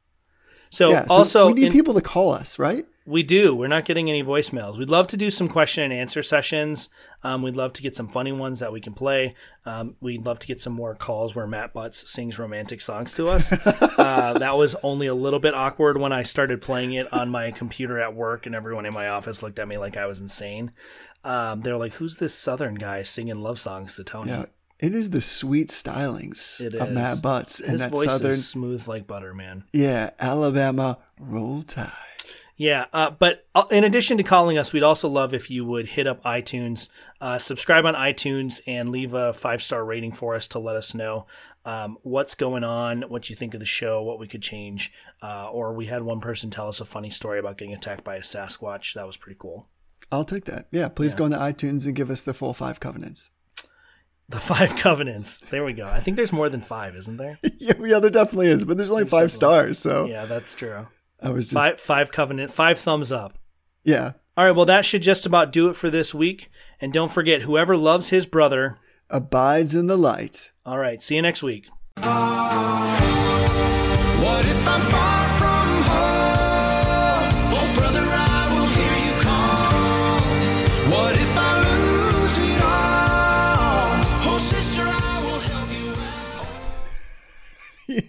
So, 0.71 0.89
Yeah. 0.89 1.05
So 1.05 1.13
also, 1.15 1.47
we 1.47 1.53
need 1.53 1.67
in- 1.67 1.71
people 1.71 1.93
to 1.93 2.01
call 2.01 2.33
us, 2.33 2.57
right? 2.57 2.85
we 3.05 3.23
do. 3.23 3.55
We're 3.55 3.67
not 3.67 3.85
getting 3.85 4.09
any 4.09 4.23
voicemails. 4.23 4.77
We'd 4.77 4.89
love 4.89 5.07
to 5.07 5.17
do 5.17 5.31
some 5.31 5.47
question 5.47 5.83
and 5.83 5.91
answer 5.91 6.21
sessions. 6.21 6.89
Um, 7.23 7.41
we'd 7.41 7.55
love 7.55 7.73
to 7.73 7.81
get 7.81 7.95
some 7.95 8.07
funny 8.07 8.31
ones 8.31 8.59
that 8.59 8.71
we 8.71 8.79
can 8.79 8.93
play. 8.93 9.35
Um, 9.65 9.95
we'd 9.99 10.25
love 10.25 10.37
to 10.39 10.47
get 10.47 10.61
some 10.61 10.73
more 10.73 10.93
calls 10.95 11.35
where 11.35 11.47
Matt 11.47 11.73
Butts 11.73 12.09
sings 12.11 12.37
romantic 12.37 12.79
songs 12.79 13.13
to 13.15 13.27
us. 13.27 13.51
uh, 13.65 14.37
that 14.37 14.55
was 14.55 14.75
only 14.83 15.07
a 15.07 15.15
little 15.15 15.39
bit 15.39 15.55
awkward 15.55 15.97
when 15.97 16.13
I 16.13 16.23
started 16.23 16.61
playing 16.61 16.93
it 16.93 17.11
on 17.11 17.29
my 17.29 17.49
computer 17.51 17.99
at 17.99 18.15
work, 18.15 18.45
and 18.45 18.53
everyone 18.53 18.85
in 18.85 18.93
my 18.93 19.07
office 19.07 19.41
looked 19.41 19.59
at 19.59 19.67
me 19.67 19.77
like 19.77 19.97
I 19.97 20.05
was 20.05 20.21
insane. 20.21 20.71
Um, 21.23 21.61
they 21.61 21.71
were 21.71 21.77
like, 21.77 21.93
"Who's 21.93 22.15
this 22.17 22.33
Southern 22.33 22.75
guy 22.75 23.03
singing 23.03 23.41
love 23.41 23.59
songs 23.59 23.95
to 23.95 24.03
Tony?" 24.03 24.31
Yeah. 24.31 24.45
It 24.81 24.95
is 24.95 25.11
the 25.11 25.21
sweet 25.21 25.67
stylings 25.67 26.59
It 26.59 26.73
of 26.73 26.89
is. 26.89 26.93
Matt 26.93 27.21
Butts 27.21 27.59
and 27.59 27.71
His 27.71 27.81
that 27.81 27.91
voice 27.91 28.05
southern, 28.05 28.31
is 28.31 28.47
smooth 28.47 28.87
like 28.87 29.05
butter, 29.07 29.33
man. 29.33 29.63
yeah, 29.71 30.09
Alabama 30.19 30.97
roll 31.19 31.61
tide. 31.61 31.91
Yeah, 32.57 32.85
uh, 32.93 33.09
but 33.09 33.45
uh, 33.55 33.63
in 33.71 33.83
addition 33.83 34.17
to 34.17 34.23
calling 34.23 34.57
us, 34.57 34.71
we'd 34.71 34.83
also 34.83 35.09
love 35.09 35.33
if 35.33 35.49
you 35.49 35.65
would 35.65 35.87
hit 35.87 36.05
up 36.05 36.23
iTunes, 36.23 36.89
uh, 37.19 37.39
subscribe 37.39 37.85
on 37.85 37.95
iTunes, 37.95 38.59
and 38.67 38.89
leave 38.89 39.15
a 39.15 39.33
five 39.33 39.63
star 39.63 39.83
rating 39.83 40.11
for 40.11 40.35
us 40.35 40.47
to 40.49 40.59
let 40.59 40.75
us 40.75 40.93
know 40.93 41.25
um, 41.65 41.97
what's 42.03 42.35
going 42.35 42.63
on, 42.63 43.03
what 43.03 43.31
you 43.31 43.35
think 43.35 43.55
of 43.55 43.59
the 43.59 43.65
show, 43.65 44.03
what 44.03 44.19
we 44.19 44.27
could 44.27 44.43
change. 44.43 44.91
Uh, 45.23 45.49
or 45.51 45.73
we 45.73 45.87
had 45.87 46.03
one 46.03 46.21
person 46.21 46.51
tell 46.51 46.67
us 46.67 46.79
a 46.79 46.85
funny 46.85 47.09
story 47.09 47.39
about 47.39 47.57
getting 47.57 47.73
attacked 47.73 48.03
by 48.03 48.15
a 48.15 48.21
Sasquatch. 48.21 48.93
That 48.93 49.07
was 49.07 49.17
pretty 49.17 49.37
cool. 49.39 49.67
I'll 50.11 50.25
take 50.25 50.45
that. 50.45 50.67
Yeah, 50.71 50.89
please 50.89 51.15
go 51.15 51.25
into 51.25 51.37
iTunes 51.37 51.87
and 51.87 51.95
give 51.95 52.11
us 52.11 52.21
the 52.21 52.33
full 52.33 52.53
five 52.53 52.79
covenants. 52.79 53.31
The 54.31 54.39
five 54.39 54.75
covenants. 54.77 55.37
There 55.49 55.63
we 55.63 55.73
go. 55.73 55.85
I 55.85 55.99
think 55.99 56.15
there's 56.17 56.31
more 56.33 56.49
than 56.49 56.61
five, 56.61 56.95
isn't 56.95 57.17
there? 57.17 57.37
yeah, 57.59 57.73
yeah, 57.79 57.99
there 57.99 58.09
definitely 58.09 58.47
is, 58.47 58.65
but 58.65 58.77
there's 58.77 58.89
only 58.91 59.05
five 59.05 59.31
stars, 59.31 59.77
so 59.77 60.05
Yeah, 60.05 60.25
that's 60.25 60.55
true. 60.55 60.87
I 61.21 61.29
was 61.29 61.49
just 61.51 61.53
Five, 61.53 61.79
five 61.79 62.11
covenant, 62.11 62.51
five 62.51 62.79
thumbs 62.79 63.11
up. 63.11 63.37
yeah. 63.83 64.13
All 64.37 64.45
right, 64.45 64.55
well, 64.55 64.65
that 64.65 64.85
should 64.85 65.01
just 65.03 65.25
about 65.25 65.51
do 65.51 65.67
it 65.67 65.75
for 65.75 65.89
this 65.89 66.13
week. 66.13 66.49
And 66.79 66.93
don't 66.93 67.11
forget, 67.11 67.41
whoever 67.41 67.75
loves 67.75 68.09
his 68.09 68.25
brother. 68.25 68.77
Abides 69.09 69.75
in 69.75 69.87
the 69.87 69.97
light. 69.97 70.51
All 70.65 70.79
right, 70.79 71.03
see 71.03 71.15
you 71.17 71.21
next 71.21 71.43
week. 71.43 71.67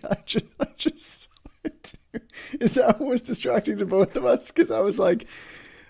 I 0.11 0.16
just, 0.24 0.47
I 0.61 0.66
just 0.76 1.28
it. 1.64 1.93
Is 2.61 2.74
that 2.74 3.01
was 3.01 3.22
distracting 3.22 3.78
to 3.78 3.86
both 3.86 4.16
of 4.16 4.24
us? 4.24 4.51
Because 4.51 4.70
I 4.70 4.80
was 4.80 4.99
like, 4.99 5.26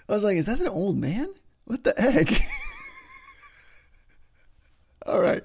I 0.09 0.12
was 0.12 0.24
like, 0.24 0.36
is 0.36 0.46
that 0.46 0.61
an 0.61 0.68
old 0.68 0.98
man? 0.98 1.28
What 1.64 1.84
the 1.84 1.94
heck? 1.96 2.30
All 5.07 5.20
right. 5.20 5.44